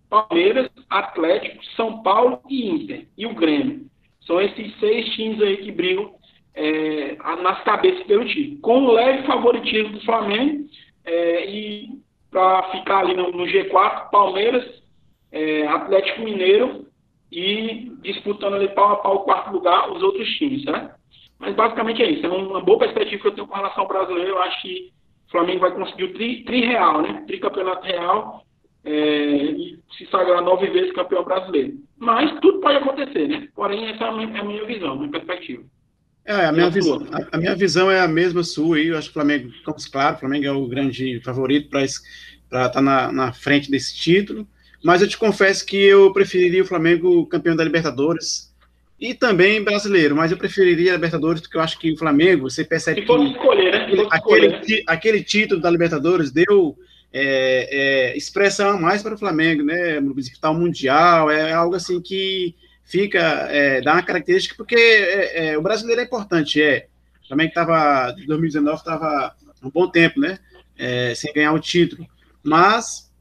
Palmeiras, 0.09 0.71
Atlético, 0.89 1.65
São 1.77 2.03
Paulo 2.03 2.41
e 2.49 2.69
Inter. 2.69 3.07
E 3.17 3.27
o 3.27 3.35
Grêmio. 3.35 3.87
São 4.27 4.41
esses 4.41 4.79
seis 4.81 5.09
times 5.15 5.41
aí 5.41 5.59
que 5.59 5.71
brigam 5.71 6.18
é, 6.59 7.17
nas 7.41 7.63
cabeças 7.63 8.03
pelo 8.05 8.25
título. 8.25 8.61
Com 8.61 8.85
o 8.85 8.93
leve 8.93 9.25
favoritismo 9.27 9.91
do 9.91 10.05
Flamengo 10.05 10.65
é, 11.05 11.49
e 11.49 11.89
para 12.31 12.65
ficar 12.73 12.99
ali 12.99 13.15
no, 13.15 13.31
no, 13.31 13.45
G4, 13.45 14.11
Palmeiras, 14.11 14.83
é, 15.31 15.67
Atlético 15.69 16.23
Mineiro 16.23 16.87
e 17.31 17.93
disputando 18.03 18.55
ali 18.55 18.69
pau 18.71 18.93
a 18.93 18.97
pau 18.97 19.17
o 19.17 19.21
quarto 19.21 19.53
lugar 19.53 19.91
os 19.93 20.03
outros 20.03 20.29
times, 20.37 20.65
né? 20.65 20.91
Mas 21.39 21.55
basicamente 21.55 22.03
é 22.03 22.11
isso. 22.11 22.27
É 22.27 22.29
uma 22.29 22.61
boa 22.61 22.81
perspectiva 22.81 23.23
que 23.23 23.29
eu 23.29 23.35
tenho 23.35 23.47
com 23.47 23.55
relação 23.55 23.85
ao 23.85 23.89
brasileiro. 23.89 24.31
Eu 24.31 24.43
acho 24.43 24.61
que 24.61 24.91
o 25.29 25.31
Flamengo 25.31 25.61
vai 25.61 25.71
conseguir 25.71 26.05
o 26.05 26.13
tri, 26.15 26.43
tri 26.43 26.65
real, 26.65 27.03
né? 27.03 27.23
Tricampeonato 27.29 27.87
real 27.87 28.43
é, 28.85 28.91
e 28.91 29.79
se 29.97 30.07
sagrar 30.07 30.43
nove 30.43 30.67
vezes 30.67 30.93
campeão 30.93 31.23
brasileiro. 31.23 31.75
Mas 31.97 32.33
tudo 32.41 32.61
pode 32.61 32.79
acontecer, 32.79 33.29
né? 33.29 33.49
Porém, 33.55 33.87
essa 33.87 34.07
é 34.07 34.09
a 34.09 34.13
minha, 34.13 34.37
é 34.37 34.41
a 34.41 34.45
minha 34.45 34.65
visão, 34.65 34.93
a 34.93 34.97
minha 34.97 35.11
perspectiva. 35.11 35.63
É, 36.29 36.45
a 36.45 36.53
minha, 36.53 36.69
visão, 36.69 37.07
a, 37.11 37.37
a, 37.37 37.39
minha 37.39 37.57
visão 37.57 37.91
é 37.91 38.01
a 38.01 38.07
mesma 38.07 38.45
sua 38.45 38.77
aí. 38.77 38.89
Eu 38.89 38.99
acho 38.99 39.09
que 39.09 39.13
o 39.13 39.15
Flamengo, 39.15 39.51
claro, 39.91 40.17
o 40.17 40.19
Flamengo 40.21 40.45
é 40.45 40.53
o 40.53 40.69
grande 40.69 41.19
favorito 41.25 41.71
para 41.71 41.83
estar 41.83 42.69
tá 42.69 42.83
na, 42.83 43.11
na 43.11 43.33
frente 43.33 43.71
desse 43.71 43.97
título. 43.97 44.47
Mas 44.85 45.01
eu 45.01 45.09
te 45.09 45.17
confesso 45.17 45.65
que 45.65 45.77
eu 45.77 46.13
preferiria 46.13 46.63
o 46.63 46.67
Flamengo 46.67 47.25
campeão 47.25 47.57
da 47.57 47.65
Libertadores 47.65 48.55
e 49.01 49.15
também 49.15 49.65
brasileiro, 49.65 50.15
mas 50.15 50.31
eu 50.31 50.37
preferiria 50.37 50.93
a 50.93 50.97
Libertadores 50.97 51.41
porque 51.41 51.57
eu 51.57 51.63
acho 51.63 51.79
que 51.79 51.93
o 51.93 51.97
Flamengo, 51.97 52.51
você 52.51 52.63
percebe 52.63 53.01
que 53.01 53.11
escolher, 53.11 53.73
né? 53.73 54.07
aquele, 54.11 54.85
aquele 54.87 55.25
título 55.25 55.63
da 55.63 55.71
Libertadores 55.71 56.31
deu 56.31 56.77
é, 57.11 58.11
é, 58.11 58.17
expressão 58.19 58.71
a 58.71 58.79
mais 58.79 59.03
para 59.03 59.15
o 59.15 59.19
Flamengo, 59.19 59.63
né? 59.63 59.99
Visitar 60.15 60.51
o 60.51 60.55
Mundial, 60.55 61.31
é 61.31 61.53
algo 61.53 61.75
assim 61.75 62.03
que 62.03 62.55
fica, 62.89 63.19
é, 63.51 63.81
dá 63.83 63.93
uma 63.93 64.03
característica, 64.03 64.55
porque 64.57 64.75
é, 64.75 65.51
é, 65.51 65.59
o 65.59 65.63
brasileiro 65.63 66.01
é 66.01 66.05
importante, 66.05 66.61
é. 66.61 66.87
Também 67.29 67.47
que 67.47 67.53
estava, 67.53 68.11
2019 68.27 68.79
estava 68.79 69.35
um 69.63 69.71
bom 69.71 69.87
tempo, 69.89 70.19
né? 70.19 70.39
É, 70.77 71.15
sem 71.15 71.33
ganhar 71.35 71.53
o 71.53 71.61
título. 71.61 72.07
Mas, 72.43 73.13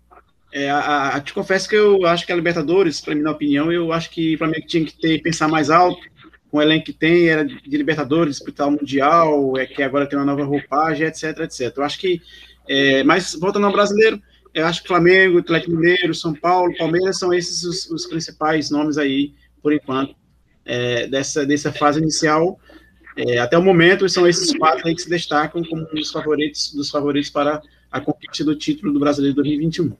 é, 0.53 0.69
a, 0.69 1.09
a, 1.15 1.19
te 1.19 1.33
confesso 1.33 1.67
que 1.67 1.75
eu 1.75 2.05
acho 2.05 2.25
que 2.25 2.31
a 2.31 2.35
Libertadores, 2.35 3.01
para 3.01 3.13
minha 3.13 3.29
opinião, 3.29 3.69
eu 3.69 3.91
acho 3.91 4.09
que 4.09 4.35
o 4.35 4.37
Flamengo 4.37 4.65
tinha 4.65 4.85
que 4.85 4.97
ter, 4.97 5.21
pensar 5.21 5.49
mais 5.49 5.69
alto, 5.69 6.01
com 6.49 6.59
o 6.59 6.61
elenco 6.61 6.85
que 6.85 6.93
tem, 6.93 7.27
era 7.27 7.43
de 7.43 7.77
Libertadores, 7.77 8.37
disputar 8.37 8.69
o 8.69 8.71
Mundial, 8.71 9.57
é 9.57 9.65
que 9.65 9.83
agora 9.83 10.07
tem 10.07 10.17
uma 10.17 10.23
nova 10.23 10.45
roupagem, 10.45 11.05
etc, 11.05 11.39
etc. 11.39 11.75
Eu 11.75 11.83
acho 11.83 11.99
que, 11.99 12.21
é, 12.69 13.03
mas 13.03 13.35
voltando 13.37 13.65
ao 13.65 13.73
brasileiro, 13.73 14.21
eu 14.53 14.65
acho 14.65 14.81
que 14.81 14.87
Flamengo, 14.87 15.39
Atlético 15.39 15.75
Mineiro, 15.75 16.15
São 16.15 16.33
Paulo, 16.33 16.73
Palmeiras 16.77 17.19
são 17.19 17.33
esses 17.33 17.63
os, 17.63 17.91
os 17.91 18.05
principais 18.05 18.71
nomes 18.71 18.97
aí 18.97 19.33
por 19.67 19.73
enquanto, 19.73 20.15
é, 20.65 21.07
dessa, 21.07 21.45
dessa 21.45 21.73
fase 21.73 21.99
inicial. 21.99 22.57
É, 23.17 23.37
até 23.39 23.57
o 23.57 23.61
momento, 23.61 24.07
são 24.07 24.25
esses 24.25 24.57
quatro 24.57 24.87
aí 24.87 24.95
que 24.95 25.01
se 25.01 25.09
destacam 25.09 25.61
como 25.61 25.81
um 25.81 25.95
dos 25.95 26.09
favoritos, 26.09 26.73
dos 26.73 26.89
favoritos 26.89 27.29
para 27.29 27.61
a 27.91 27.99
conquista 27.99 28.45
do 28.45 28.55
título 28.55 28.93
do 28.93 28.99
Brasileiro 28.99 29.35
2021. 29.35 29.91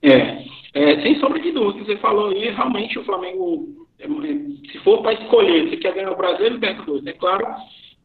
É, 0.00 0.44
é 0.72 1.02
sem 1.02 1.20
sombra 1.20 1.40
de 1.40 1.52
dúvida, 1.52 1.84
você 1.84 1.98
falou 1.98 2.30
aí, 2.30 2.48
realmente 2.48 2.98
o 2.98 3.04
Flamengo, 3.04 3.86
é, 3.98 4.06
é, 4.06 4.72
se 4.72 4.78
for 4.78 5.02
para 5.02 5.12
escolher, 5.12 5.68
você 5.68 5.76
quer 5.76 5.92
ganhar 5.92 6.12
o 6.12 6.16
Brasileiro 6.16 6.54
ou 6.54 6.60
Libertadores? 6.60 7.06
É 7.06 7.12
claro 7.12 7.46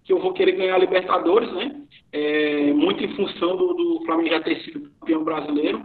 que 0.04 0.12
eu 0.12 0.20
vou 0.20 0.34
querer 0.34 0.58
ganhar 0.58 0.76
a 0.76 0.80
Libertadores, 0.80 1.54
né? 1.54 1.74
É, 2.12 2.74
muito 2.74 3.02
em 3.02 3.16
função 3.16 3.56
do, 3.56 3.74
do 3.74 4.06
Flamengo 4.06 4.30
já 4.30 4.42
ter 4.42 4.62
sido 4.64 4.92
campeão 5.00 5.24
brasileiro. 5.24 5.82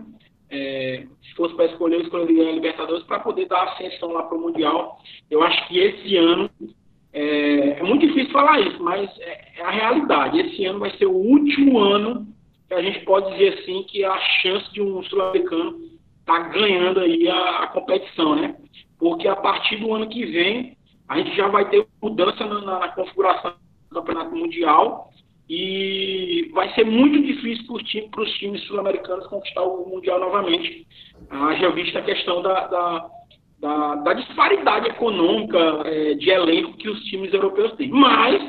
É, 0.51 1.07
se 1.23 1.35
fosse 1.35 1.55
para 1.55 1.67
escolher, 1.67 1.97
eu 1.97 2.03
escolheria 2.03 2.49
a 2.49 2.53
Libertadores 2.53 3.05
para 3.05 3.21
poder 3.21 3.47
dar 3.47 3.65
ascensão 3.65 4.13
lá 4.13 4.23
para 4.23 4.37
o 4.37 4.41
Mundial. 4.41 4.99
Eu 5.31 5.43
acho 5.43 5.69
que 5.69 5.79
esse 5.79 6.17
ano, 6.17 6.51
é, 7.13 7.81
é, 7.81 7.83
muito 7.83 8.07
difícil 8.07 8.33
falar 8.33 8.61
isso, 8.61 8.83
mas 8.83 9.11
é, 9.19 9.53
é, 9.57 9.63
a 9.63 9.71
realidade. 9.71 10.41
Esse 10.41 10.65
ano 10.65 10.79
vai 10.79 10.91
ser 10.97 11.07
o 11.07 11.13
último 11.13 11.79
ano 11.79 12.27
que 12.67 12.75
a 12.75 12.83
gente 12.83 13.01
pode 13.05 13.31
dizer 13.33 13.59
assim 13.59 13.83
que 13.85 14.05
a 14.05 14.19
chance 14.43 14.73
de 14.73 14.81
um 14.81 15.03
sul-americano 15.05 15.79
tá 16.25 16.39
ganhando 16.41 17.01
aí 17.01 17.29
a, 17.29 17.65
a, 17.65 17.67
competição, 17.69 18.37
né? 18.37 18.55
Porque 18.99 19.27
a 19.27 19.37
partir 19.37 19.77
do 19.77 19.95
ano 19.95 20.09
que 20.09 20.27
vem, 20.27 20.77
a 21.09 21.19
gente 21.19 21.35
já 21.35 21.49
vai 21.49 21.69
ter 21.71 21.87
mudança 22.03 22.45
na, 22.45 22.61
na 22.61 22.89
configuração 22.89 23.55
do 23.91 23.95
Campeonato 23.95 24.35
Mundial 24.35 25.11
e 25.49 26.51
vai 26.53 26.73
ser 26.75 26.85
muito 26.85 27.23
difícil 27.23 27.65
para 28.11 28.23
os 28.23 28.33
times, 28.35 28.63
sul-americanos 28.65 29.27
conquistar 29.29 29.63
o 29.63 29.89
Mundial 29.89 30.21
novamente. 30.21 30.87
Haja 31.31 31.71
vista 31.71 32.01
a 32.01 32.03
questão 32.03 32.43
da, 32.43 32.67
da, 32.67 33.11
da, 33.59 33.95
da 33.97 34.13
disparidade 34.13 34.89
econômica 34.89 35.59
é, 35.87 36.15
de 36.15 36.29
elenco 36.29 36.77
que 36.77 36.91
os 36.91 37.01
times 37.05 37.33
europeus 37.33 37.73
têm. 37.77 37.89
Mas, 37.89 38.43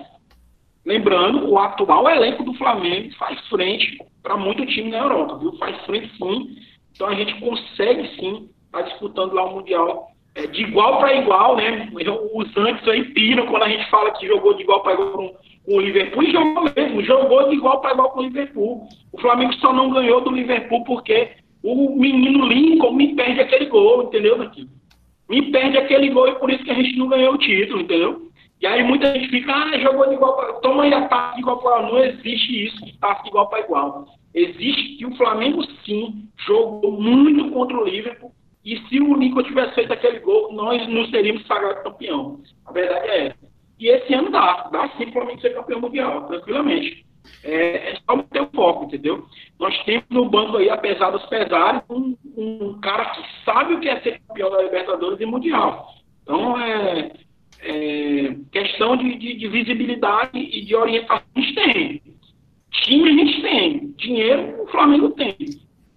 lembrando, 0.86 1.50
o 1.50 1.58
atual 1.58 2.10
elenco 2.10 2.44
do 2.44 2.54
Flamengo 2.56 3.16
faz 3.16 3.40
frente 3.48 3.98
para 4.22 4.36
muito 4.36 4.66
time 4.66 4.92
na 4.92 4.98
Europa, 4.98 5.38
viu? 5.38 5.54
Faz 5.54 5.80
frente 5.86 6.12
sim. 6.18 6.58
Então 6.94 7.08
a 7.08 7.16
gente 7.16 7.40
consegue 7.40 8.10
sim 8.18 8.50
estar 8.66 8.80
tá 8.80 8.82
disputando 8.82 9.34
lá 9.34 9.46
o 9.46 9.56
Mundial 9.56 10.12
é, 10.40 10.48
de 10.48 10.62
igual 10.64 11.00
para 11.00 11.16
igual, 11.16 11.58
né? 11.58 11.90
Os 12.34 12.58
antes 12.58 12.88
aí 12.88 13.04
piram 13.14 13.46
quando 13.48 13.64
a 13.64 13.70
gente 13.70 13.90
fala 13.90 14.12
que 14.12 14.28
jogou 14.28 14.54
de 14.54 14.64
igual 14.64 14.82
para 14.82 14.94
igual 14.94 15.12
com, 15.12 15.36
com 15.66 15.76
o 15.76 15.82
Liverpool 15.82 16.24
e 16.24 16.32
jogou 16.32 16.72
mesmo, 16.76 17.04
jogou 17.04 17.50
de 17.50 17.56
igual 17.56 17.82
para 17.82 17.92
igual 17.92 18.12
com 18.12 18.20
o 18.22 18.24
Liverpool. 18.24 18.88
O 19.12 19.20
Flamengo 19.20 19.54
só 19.56 19.74
não 19.74 19.90
ganhou 19.90 20.22
do 20.22 20.32
Liverpool 20.32 20.84
porque 20.86 21.30
o 21.62 21.96
menino 21.96 22.46
Lincoln 22.46 22.94
me 22.94 23.16
perde 23.16 23.42
aquele 23.42 23.66
gol, 23.66 24.04
entendeu, 24.04 24.38
Daquilo? 24.38 24.70
Me 25.30 25.52
perde 25.52 25.78
aquele 25.78 26.10
gol 26.10 26.28
e 26.28 26.36
por 26.36 26.50
isso 26.50 26.64
que 26.64 26.72
a 26.72 26.76
gente 26.76 26.98
não 26.98 27.08
ganhou 27.08 27.34
o 27.34 27.38
título, 27.38 27.82
entendeu? 27.82 28.30
E 28.62 28.68
aí 28.68 28.84
muita 28.84 29.14
gente 29.14 29.30
fica, 29.30 29.54
ah, 29.54 29.78
jogou 29.80 30.08
de 30.08 30.16
igual 30.16 30.36
para 30.36 30.54
toma 30.54 30.84
aí 30.84 30.94
a 30.94 31.08
taça 31.08 31.36
de 31.36 31.42
igual 31.42 31.58
para 31.60 31.80
igual. 31.80 31.94
Não 31.94 32.04
existe 32.04 32.66
isso 32.66 32.86
de 32.86 32.98
taça 32.98 33.24
de 33.24 33.30
igual 33.30 33.50
para 33.50 33.60
igual. 33.60 34.06
Existe 34.34 34.98
que 34.98 35.06
o 35.06 35.16
Flamengo 35.16 35.64
sim 35.86 36.30
jogou 36.46 36.92
muito 37.00 37.50
contra 37.52 37.78
o 37.78 37.84
Liverpool 37.84 38.32
e 38.64 38.78
se 38.88 39.00
o 39.00 39.16
Lincoln 39.16 39.44
tivesse 39.44 39.76
feito 39.76 39.94
aquele 39.94 40.20
gol, 40.20 40.52
nós 40.54 40.86
não 40.88 41.06
seríamos 41.06 41.46
sagrado 41.48 41.84
campeão. 41.84 42.42
A 42.66 42.72
verdade 42.72 43.08
é 43.08 43.28
essa. 43.28 43.50
E 43.80 43.88
esse 43.88 44.14
ano 44.14 44.30
dá, 44.30 44.70
dá 44.72 44.90
sim 44.98 45.10
para 45.12 45.24
o 45.24 45.40
ser 45.40 45.54
campeão 45.54 45.80
mundial, 45.80 46.28
tranquilamente. 46.28 47.06
É, 47.44 47.92
é 47.92 47.96
só 48.06 48.18
manter 48.18 48.42
o 48.42 48.50
foco, 48.54 48.86
entendeu? 48.86 49.26
Nós 49.58 49.78
temos 49.86 50.06
no 50.10 50.30
banco 50.30 50.58
aí, 50.58 50.70
apesar 50.70 51.12
dos 51.12 51.26
pesares, 51.28 51.82
um, 51.90 52.18
um 52.36 52.80
cara 52.82 53.06
que 53.12 53.22
sabe 53.46 53.76
o 53.76 53.80
que 53.80 53.88
é 53.88 54.02
ser 54.02 54.20
campeão 54.28 54.52
da 54.52 54.62
Libertadores 54.62 55.20
e 55.22 55.26
Mundial. 55.26 55.88
Então, 56.24 56.60
é, 56.60 57.12
é 57.62 58.36
questão 58.52 58.98
de, 58.98 59.16
de, 59.18 59.36
de, 59.36 59.48
visibilidade 59.48 60.38
e 60.38 60.66
de 60.66 60.76
orientação 60.76 61.24
a 61.36 61.40
gente 61.40 61.56
tem. 61.56 62.02
Time 62.72 63.10
a 63.10 63.14
gente 63.14 63.42
tem. 63.42 63.94
Dinheiro 63.98 64.64
o 64.64 64.68
Flamengo 64.68 65.12
tem 65.12 65.36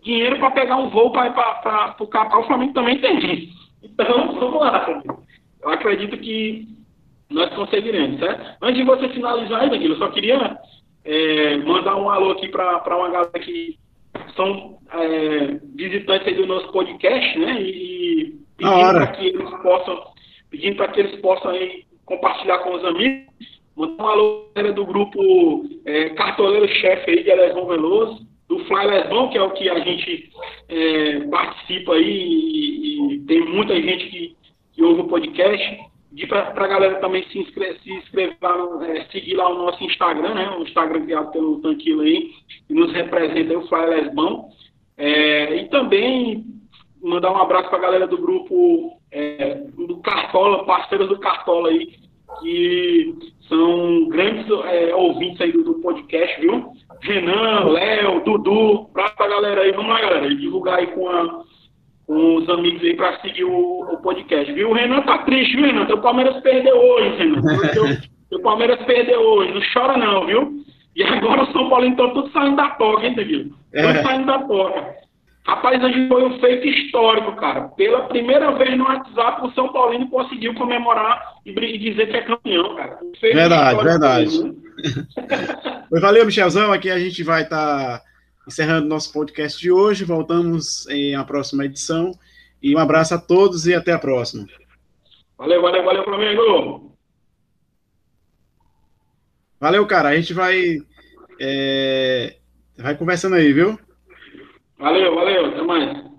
dinheiro 0.02 0.38
para 0.38 0.50
pegar 0.50 0.76
um 0.76 0.90
voo 0.90 1.12
para 1.12 1.96
o 1.98 2.06
Capão, 2.06 2.40
o 2.40 2.46
Flamengo 2.46 2.74
também 2.74 2.98
tem. 2.98 3.50
Então, 3.82 4.34
vamos 4.38 4.60
lá. 4.60 5.02
Eu 5.62 5.70
acredito 5.70 6.16
que 6.18 6.68
nós 7.30 7.52
conseguiremos, 7.54 8.20
certo? 8.20 8.56
Antes 8.60 8.76
de 8.76 8.84
você 8.84 9.08
finalizar, 9.08 9.70
Danilo, 9.70 9.94
eu 9.94 9.98
só 9.98 10.08
queria 10.10 10.58
é, 11.04 11.56
mandar 11.58 11.96
um 11.96 12.10
alô 12.10 12.32
aqui 12.32 12.48
para 12.48 12.96
uma 12.96 13.10
galera 13.10 13.38
que 13.38 13.78
são 14.36 14.78
é, 14.92 15.58
visitantes 15.74 16.36
do 16.36 16.46
nosso 16.46 16.70
podcast, 16.72 17.38
né? 17.38 17.60
E 17.60 18.36
pedindo 18.56 18.92
para 18.92 19.06
que 19.08 19.26
eles 19.26 19.50
possam, 19.62 20.04
pedindo 20.50 20.76
para 20.76 20.88
que 20.88 21.00
eles 21.00 21.20
possam 21.20 21.50
aí, 21.52 21.84
compartilhar 22.04 22.58
com 22.58 22.74
os 22.74 22.84
amigos. 22.84 23.32
Mandar 23.74 24.04
um 24.04 24.08
alô 24.08 24.48
do 24.74 24.84
grupo 24.84 25.64
é, 25.86 26.10
Cartoleiro 26.10 26.68
Chefe 26.68 27.10
aí 27.10 27.22
de 27.22 27.30
Elesão 27.30 27.66
Veloso, 27.66 28.26
do 28.52 28.64
Fly 28.66 29.30
que 29.30 29.38
é 29.38 29.42
o 29.42 29.50
que 29.50 29.68
a 29.70 29.78
gente 29.78 30.30
é, 30.68 31.20
participa 31.20 31.94
aí 31.94 32.04
e, 32.04 33.14
e, 33.14 33.18
tem 33.20 33.40
muita 33.46 33.74
gente 33.80 34.10
que, 34.10 34.36
que 34.74 34.82
ouve 34.82 35.00
o 35.00 35.08
podcast. 35.08 35.80
Pedir 36.10 36.28
para 36.28 36.48
a 36.48 36.68
galera 36.68 37.00
também 37.00 37.24
se, 37.28 37.38
inscrever, 37.38 37.80
se 37.80 37.90
inscrever 37.90 38.36
é, 38.82 39.04
seguir 39.06 39.34
lá 39.34 39.48
o 39.48 39.54
nosso 39.54 39.82
Instagram, 39.82 40.34
né? 40.34 40.50
O 40.58 40.62
Instagram 40.64 41.06
criado 41.06 41.32
pelo 41.32 41.62
Tanquilo 41.62 42.02
aí, 42.02 42.30
que 42.68 42.74
nos 42.74 42.92
representa 42.92 43.56
o 43.56 43.66
Fly 43.66 43.86
Lesbão. 43.86 44.50
É, 44.98 45.56
e 45.56 45.68
também 45.70 46.44
mandar 47.02 47.32
um 47.32 47.38
abraço 47.38 47.70
para 47.70 47.78
a 47.78 47.82
galera 47.82 48.06
do 48.06 48.18
grupo 48.18 49.00
é, 49.10 49.54
do 49.74 49.96
Cartola, 50.02 50.66
parceiros 50.66 51.08
do 51.08 51.18
Cartola 51.18 51.70
aí, 51.70 51.94
que 52.40 53.14
são 53.48 54.08
grandes 54.08 54.46
é, 54.66 54.94
ouvintes 54.94 55.40
aí 55.40 55.52
do, 55.52 55.64
do, 55.64 55.74
podcast, 55.76 56.40
viu? 56.40 56.72
Renan, 57.02 57.64
Léo, 57.64 58.22
Dudu, 58.24 58.88
pra 58.92 59.12
a 59.18 59.28
galera 59.28 59.62
aí, 59.62 59.72
vamos 59.72 59.90
lá, 59.90 60.00
galera, 60.00 60.34
divulgar 60.34 60.78
aí 60.78 60.86
com 60.88 61.08
a 61.08 61.42
com 62.06 62.36
os 62.36 62.48
amigos 62.48 62.82
aí 62.82 62.94
para 62.94 63.20
seguir 63.20 63.44
o, 63.44 63.80
o, 63.90 63.96
podcast, 63.98 64.52
viu? 64.52 64.70
O 64.70 64.72
Renan 64.72 65.02
tá 65.02 65.18
triste, 65.18 65.56
viu, 65.56 65.66
Renan? 65.66 65.86
Teu 65.86 65.98
Palmeiras 65.98 66.42
perdeu 66.42 66.76
hoje, 66.76 67.16
Renan. 67.16 67.40
Teu, 68.28 68.40
Palmeiras 68.40 68.82
perdeu 68.84 69.20
hoje. 69.20 69.52
Não 69.52 69.62
chora 69.72 69.96
não, 69.96 70.26
viu? 70.26 70.64
E 70.94 71.02
agora 71.02 71.44
o 71.44 71.52
São 71.52 71.70
Paulo 71.70 71.86
então 71.86 72.12
tudo 72.12 72.30
saindo 72.32 72.56
da 72.56 72.70
toca, 72.70 73.06
hein, 73.06 73.14
Danilo? 73.14 73.44
Tudo 73.44 73.88
é. 73.88 74.02
saindo 74.02 74.26
da 74.26 74.38
toca. 74.40 74.94
Rapaz, 75.44 75.82
hoje 75.82 76.08
foi 76.08 76.24
um 76.24 76.38
feito 76.38 76.68
histórico, 76.68 77.34
cara. 77.36 77.62
Pela 77.70 78.06
primeira 78.06 78.52
vez 78.52 78.78
no 78.78 78.84
WhatsApp, 78.84 79.44
o 79.44 79.52
São 79.52 79.72
Paulino 79.72 80.08
conseguiu 80.08 80.54
comemorar 80.54 81.34
e 81.44 81.78
dizer 81.78 82.06
que 82.06 82.16
é 82.16 82.22
campeão, 82.22 82.76
cara. 82.76 82.98
Um 83.02 83.12
verdade, 83.20 83.82
verdade. 83.82 84.26
Mesmo, 84.26 84.62
Valeu, 86.00 86.24
Michelzão. 86.24 86.72
Aqui 86.72 86.90
a 86.90 86.98
gente 86.98 87.22
vai 87.24 87.42
estar. 87.42 87.98
Tá 87.98 88.12
encerrando 88.46 88.88
nosso 88.88 89.12
podcast 89.12 89.58
de 89.60 89.70
hoje. 89.70 90.04
Voltamos 90.04 90.88
em 90.88 91.14
a 91.14 91.24
próxima 91.24 91.64
edição. 91.64 92.12
E 92.62 92.74
um 92.74 92.78
abraço 92.78 93.14
a 93.14 93.18
todos 93.18 93.66
e 93.66 93.74
até 93.74 93.92
a 93.92 93.98
próxima. 93.98 94.46
Valeu, 95.36 95.60
valeu, 95.60 95.84
valeu, 95.84 96.04
Flamengo! 96.04 96.96
Valeu, 99.60 99.86
cara. 99.86 100.10
A 100.10 100.16
gente 100.16 100.32
vai. 100.32 100.78
É... 101.40 102.36
Vai 102.76 102.96
conversando 102.96 103.36
aí, 103.36 103.52
viu? 103.52 103.78
Valeu, 104.82 105.14
valeu. 105.14 105.46
Até 105.46 105.62
mais. 105.62 106.11